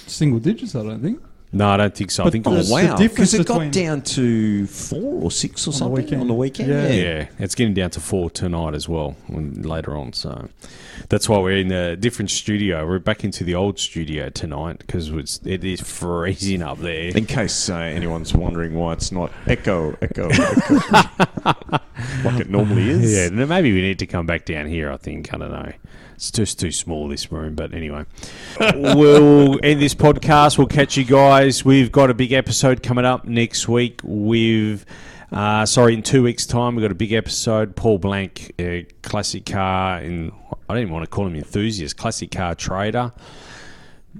single 0.07 0.39
digits. 0.39 0.73
I 0.75 0.83
don't 0.83 1.01
think. 1.01 1.21
No, 1.55 1.69
I 1.69 1.77
don't 1.77 1.93
think 1.95 2.09
so. 2.09 2.23
I 2.23 2.25
But 2.25 2.33
think 2.33 2.45
the- 2.45 2.51
it 2.51 2.57
was. 2.57 2.67
the 2.69 2.73
Wow, 2.73 2.81
difference 2.95 3.31
because 3.31 3.33
it 3.35 3.45
got 3.47 3.53
between- 3.59 3.71
down 3.71 4.01
to 4.01 4.65
four 4.65 5.21
or 5.23 5.29
six 5.31 5.67
or 5.67 5.71
the 5.71 5.77
something 5.77 6.03
weekend. 6.03 6.21
on 6.21 6.27
the 6.27 6.33
weekend. 6.33 6.69
Yeah. 6.69 6.87
Yeah, 6.87 7.25
it's 7.37 7.53
getting 7.53 7.75
down 7.75 7.91
to 7.91 7.99
four 7.99 8.31
tonight 8.31 8.73
as 8.73 8.89
well, 8.89 9.15
when, 9.27 9.61
later 9.61 9.95
on. 9.95 10.13
So 10.13 10.49
that's 11.09 11.29
why 11.29 11.37
we're 11.37 11.57
in 11.57 11.71
a 11.71 11.95
different 11.95 12.31
studio. 12.31 12.87
We're 12.87 12.97
back 12.97 13.23
into 13.23 13.43
the 13.43 13.53
old 13.53 13.77
studio 13.77 14.29
tonight 14.29 14.79
because 14.79 15.09
it's, 15.09 15.39
freezing 15.81 16.63
up 16.63 16.79
there. 16.79 17.15
In 17.15 17.25
case 17.27 17.69
uh, 17.69 17.75
anyone's 17.75 18.33
wondering 18.33 18.73
why 18.73 18.93
it's 18.93 19.11
not 19.11 19.31
echo, 19.45 19.95
echo, 20.01 20.29
echo, 20.29 20.75
like 22.23 22.39
it 22.39 22.49
normally 22.49 22.89
is. 22.89 23.13
Yeah, 23.15 23.29
no, 23.29 23.45
maybe 23.45 23.71
we 23.71 23.81
need 23.81 23.99
to 23.99 24.07
come 24.07 24.25
back 24.25 24.45
down 24.45 24.65
here. 24.67 24.91
I 24.91 24.97
think 24.97 25.31
I 25.33 25.37
don't 25.37 25.51
know. 25.51 25.71
It's 26.15 26.31
just 26.31 26.59
too 26.59 26.71
small 26.71 27.07
this 27.07 27.31
room, 27.31 27.55
but 27.55 27.73
anyway, 27.73 28.05
we'll 28.75 29.59
end 29.63 29.81
this 29.81 29.95
podcast. 29.95 30.57
We'll 30.57 30.67
catch 30.67 30.97
you 30.97 31.03
guys. 31.03 31.65
We've 31.65 31.91
got 31.91 32.09
a 32.09 32.13
big 32.13 32.31
episode 32.31 32.83
coming 32.83 33.05
up 33.05 33.25
next 33.25 33.67
week. 33.67 33.99
We've 34.03 34.85
uh, 35.33 35.65
sorry, 35.65 35.95
in 35.95 36.03
two 36.03 36.21
weeks' 36.21 36.45
time, 36.45 36.75
we've 36.75 36.83
got 36.83 36.91
a 36.91 36.95
big 36.95 37.11
episode. 37.11 37.75
Paul 37.75 37.97
Blank, 37.97 38.53
classic 39.01 39.47
car, 39.47 39.97
and 39.97 40.31
I 40.69 40.75
don't 40.75 40.83
even 40.83 40.93
want 40.93 41.05
to 41.05 41.09
call 41.09 41.25
him 41.25 41.35
enthusiast, 41.35 41.97
classic 41.97 42.29
car 42.29 42.53
trader. 42.53 43.11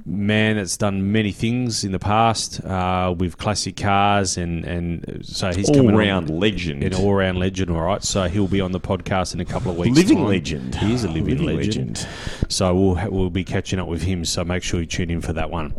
Man 0.05 0.55
that's 0.55 0.75
done 0.75 1.11
many 1.11 1.31
things 1.31 1.83
in 1.83 1.91
the 1.91 1.99
past 1.99 2.63
uh, 2.65 3.13
with 3.15 3.37
classic 3.37 3.77
cars, 3.77 4.37
and, 4.37 4.65
and 4.65 5.19
so 5.23 5.53
he's 5.53 5.67
coming 5.69 5.81
all 5.81 5.87
on- 5.89 5.95
round 5.95 6.29
legend. 6.31 6.83
an 6.83 6.95
all 6.95 7.13
round 7.13 7.37
legend, 7.37 7.69
all 7.69 7.81
right. 7.81 8.03
So 8.03 8.23
he'll 8.27 8.47
be 8.47 8.59
on 8.59 8.71
the 8.71 8.79
podcast 8.79 9.35
in 9.35 9.39
a 9.39 9.45
couple 9.45 9.71
of 9.71 9.77
weeks. 9.77 9.95
living 9.95 10.17
time. 10.17 10.27
legend. 10.27 10.75
He 10.75 10.93
is 10.93 11.03
a 11.03 11.07
living, 11.07 11.37
Living 11.37 11.45
legend. 11.57 11.97
legend. 11.99 12.07
So 12.51 12.73
we'll 12.75 13.09
we'll 13.11 13.29
be 13.29 13.43
catching 13.43 13.77
up 13.79 13.87
with 13.87 14.01
him. 14.01 14.25
So 14.25 14.43
make 14.43 14.63
sure 14.63 14.79
you 14.79 14.87
tune 14.87 15.11
in 15.11 15.21
for 15.21 15.33
that 15.33 15.51
one. 15.51 15.75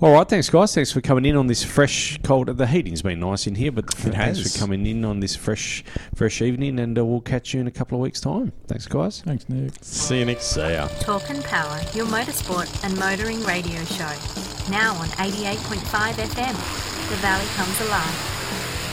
All 0.00 0.12
right, 0.12 0.28
thanks 0.28 0.48
guys. 0.48 0.72
Thanks 0.72 0.92
for 0.92 1.00
coming 1.00 1.24
in 1.24 1.34
on 1.36 1.48
this 1.48 1.64
fresh 1.64 2.16
cold. 2.22 2.46
The 2.46 2.66
heating's 2.68 3.02
been 3.02 3.18
nice 3.18 3.48
in 3.48 3.56
here, 3.56 3.72
but 3.72 3.92
thanks 3.92 4.16
has. 4.16 4.52
for 4.52 4.58
coming 4.60 4.86
in 4.86 5.04
on 5.04 5.18
this 5.18 5.34
fresh 5.34 5.82
fresh 6.14 6.40
evening, 6.42 6.78
and 6.78 6.96
uh, 6.96 7.04
we'll 7.04 7.20
catch 7.20 7.52
you 7.54 7.60
in 7.60 7.66
a 7.66 7.72
couple 7.72 7.98
of 7.98 8.02
weeks' 8.02 8.20
time. 8.20 8.52
Thanks, 8.68 8.86
guys. 8.86 9.20
Thanks, 9.22 9.48
Nick. 9.48 9.72
See 9.82 10.20
you 10.20 10.24
next. 10.26 10.44
See 10.46 10.60
ya. 10.60 10.86
Talk 11.00 11.28
and 11.28 11.42
Power, 11.42 11.80
your 11.92 12.06
motorsport 12.06 12.84
and 12.84 12.96
motoring 12.98 13.42
radio 13.48 13.82
show. 13.84 14.12
Now 14.70 14.94
on 15.00 15.08
88.5 15.16 16.12
FM, 16.12 16.54
The 17.08 17.16
Valley 17.16 17.46
Comes 17.56 17.80
Alive. 17.80 18.16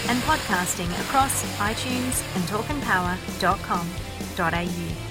And 0.07 0.23
podcasting 0.23 0.89
across 1.01 1.43
iTunes 1.57 2.23
and 2.35 2.45
talkandpower.com.au. 2.45 5.04